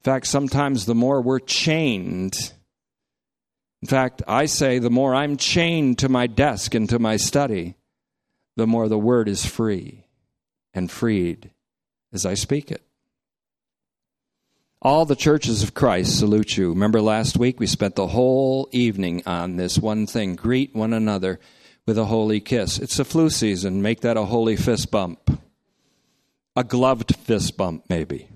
In 0.00 0.04
fact, 0.04 0.26
sometimes 0.26 0.84
the 0.84 0.94
more 0.94 1.20
we're 1.20 1.38
chained, 1.38 2.52
in 3.82 3.88
fact, 3.88 4.22
I 4.26 4.46
say 4.46 4.78
the 4.78 4.90
more 4.90 5.14
I'm 5.14 5.36
chained 5.36 5.98
to 5.98 6.08
my 6.08 6.26
desk 6.26 6.74
and 6.74 6.88
to 6.88 6.98
my 6.98 7.16
study, 7.16 7.76
the 8.56 8.66
more 8.66 8.88
the 8.88 8.98
word 8.98 9.28
is 9.28 9.46
free 9.46 10.04
and 10.74 10.90
freed 10.90 11.50
as 12.12 12.26
I 12.26 12.34
speak 12.34 12.72
it. 12.72 12.82
All 14.82 15.04
the 15.04 15.16
churches 15.16 15.62
of 15.62 15.74
Christ 15.74 16.18
salute 16.18 16.56
you. 16.56 16.70
Remember 16.70 17.00
last 17.00 17.36
week 17.36 17.58
we 17.58 17.66
spent 17.66 17.94
the 17.94 18.06
whole 18.08 18.68
evening 18.72 19.22
on 19.26 19.56
this 19.56 19.78
one 19.78 20.06
thing 20.06 20.34
greet 20.34 20.74
one 20.74 20.92
another 20.92 21.38
with 21.86 21.98
a 21.98 22.04
holy 22.04 22.40
kiss. 22.40 22.78
It's 22.78 22.98
a 22.98 23.04
flu 23.04 23.30
season. 23.30 23.82
Make 23.82 24.00
that 24.02 24.16
a 24.16 24.24
holy 24.24 24.56
fist 24.56 24.90
bump, 24.90 25.40
a 26.54 26.62
gloved 26.62 27.16
fist 27.16 27.56
bump, 27.56 27.84
maybe. 27.88 28.28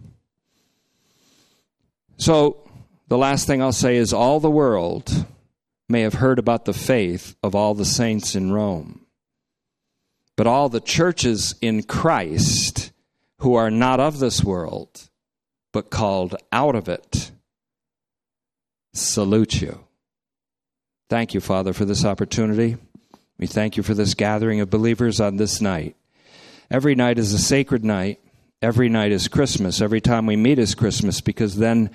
So, 2.17 2.69
the 3.09 3.19
last 3.19 3.47
thing 3.47 3.61
I'll 3.61 3.73
say 3.73 3.97
is 3.97 4.13
all 4.13 4.41
the 4.41 4.51
world 4.51 5.27
may 5.93 6.01
have 6.01 6.15
heard 6.15 6.39
about 6.39 6.65
the 6.65 6.73
faith 6.73 7.37
of 7.43 7.55
all 7.55 7.75
the 7.75 7.85
saints 7.85 8.35
in 8.35 8.51
Rome. 8.51 9.07
But 10.37 10.47
all 10.47 10.69
the 10.69 10.81
churches 10.81 11.55
in 11.61 11.83
Christ 11.85 12.91
who 13.39 13.55
are 13.55 13.71
not 13.71 14.01
of 14.01 14.19
this 14.19 14.43
world, 14.43 15.11
but 15.73 15.91
called 15.91 16.35
out 16.51 16.75
of 16.75 16.89
it, 16.89 17.31
salute 18.95 19.61
you. 19.61 19.85
Thank 21.11 21.35
you, 21.35 21.41
Father, 21.41 21.73
for 21.73 21.85
this 21.85 22.05
opportunity. 22.05 22.79
We 23.39 23.47
thank 23.47 23.77
you 23.77 23.83
for 23.83 23.95
this 23.95 24.15
gathering 24.15 24.61
of 24.61 24.71
believers 24.71 25.21
on 25.21 25.37
this 25.37 25.61
night. 25.61 25.95
Every 26.71 26.95
night 26.95 27.19
is 27.19 27.35
a 27.35 27.39
sacred 27.39 27.85
night. 27.85 28.19
Every 28.63 28.89
night 28.89 29.13
is 29.13 29.29
Christmas. 29.29 29.83
Every 29.83 30.01
time 30.01 30.25
we 30.25 30.37
meet 30.37 30.59
is 30.59 30.75
Christmas 30.75 31.21
because 31.21 31.57
then 31.57 31.91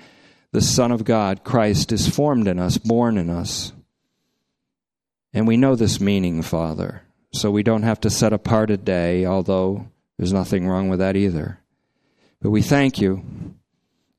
the 0.52 0.60
Son 0.60 0.92
of 0.92 1.04
God, 1.04 1.42
Christ, 1.42 1.90
is 1.90 2.08
formed 2.08 2.46
in 2.46 2.58
us, 2.58 2.78
born 2.78 3.18
in 3.18 3.28
us. 3.28 3.72
And 5.32 5.46
we 5.46 5.56
know 5.56 5.74
this 5.76 6.00
meaning, 6.00 6.42
Father, 6.42 7.02
so 7.32 7.50
we 7.50 7.62
don't 7.62 7.82
have 7.82 8.00
to 8.00 8.10
set 8.10 8.32
apart 8.32 8.70
a 8.70 8.76
day, 8.76 9.26
although 9.26 9.88
there's 10.16 10.32
nothing 10.32 10.66
wrong 10.66 10.88
with 10.88 10.98
that 10.98 11.16
either. 11.16 11.60
But 12.40 12.50
we 12.50 12.62
thank 12.62 13.00
you, 13.00 13.22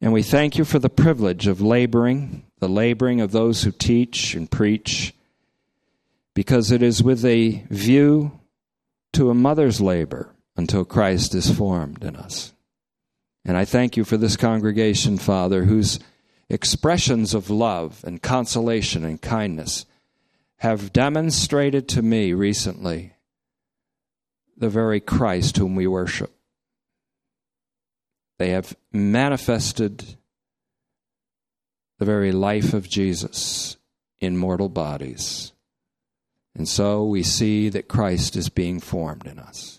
and 0.01 0.14
we 0.14 0.24
thank 0.24 0.57
you 0.57 0.66
for 0.66 0.80
the 0.80 0.89
privilege 0.89 1.47
of 1.47 1.62
laboring, 1.62 2.45
the 2.60 2.70
laboring 2.70 3.22
of 3.22 3.32
those 3.32 3.64
who 3.64 3.72
teach 3.72 4.36
and 4.36 4.49
preach, 4.49 5.14
because 6.34 6.72
it 6.72 6.84
is 6.84 7.01
with 7.03 7.26
a 7.26 7.64
view 7.70 8.39
to 9.14 9.30
a 9.30 9.34
mother's 9.34 9.82
labor 9.82 10.34
until 10.55 10.86
Christ 10.86 11.34
is 11.34 11.49
formed 11.49 12.03
in 12.03 12.16
us. 12.16 12.53
And 13.45 13.57
I 13.57 13.66
thank 13.66 13.97
you 13.97 14.03
for 14.03 14.18
this 14.18 14.38
congregation, 14.38 15.18
Father, 15.18 15.66
whose 15.66 15.99
expressions 16.49 17.34
of 17.34 17.49
love 17.49 18.03
and 18.05 18.22
consolation 18.22 19.03
and 19.03 19.22
kindness 19.22 19.86
have 20.60 20.91
demonstrated 20.91 21.88
to 21.88 22.01
me 22.01 22.34
recently 22.34 23.14
the 24.57 24.70
very 24.70 24.99
Christ 24.99 25.57
whom 25.57 25.76
we 25.76 25.88
worship. 25.88 26.32
They 28.38 28.49
have 28.49 28.76
manifested 28.91 30.18
the 31.97 32.05
very 32.05 32.32
life 32.32 32.74
of 32.74 32.89
Jesus 32.89 33.78
in 34.20 34.38
mortal 34.38 34.70
bodies. 34.70 35.53
And 36.55 36.68
so 36.68 37.05
we 37.05 37.24
see 37.24 37.70
that 37.70 37.88
Christ 37.88 38.36
is 38.36 38.49
being 38.49 38.80
formed 38.80 39.28
in 39.28 39.39
us. 39.39 39.78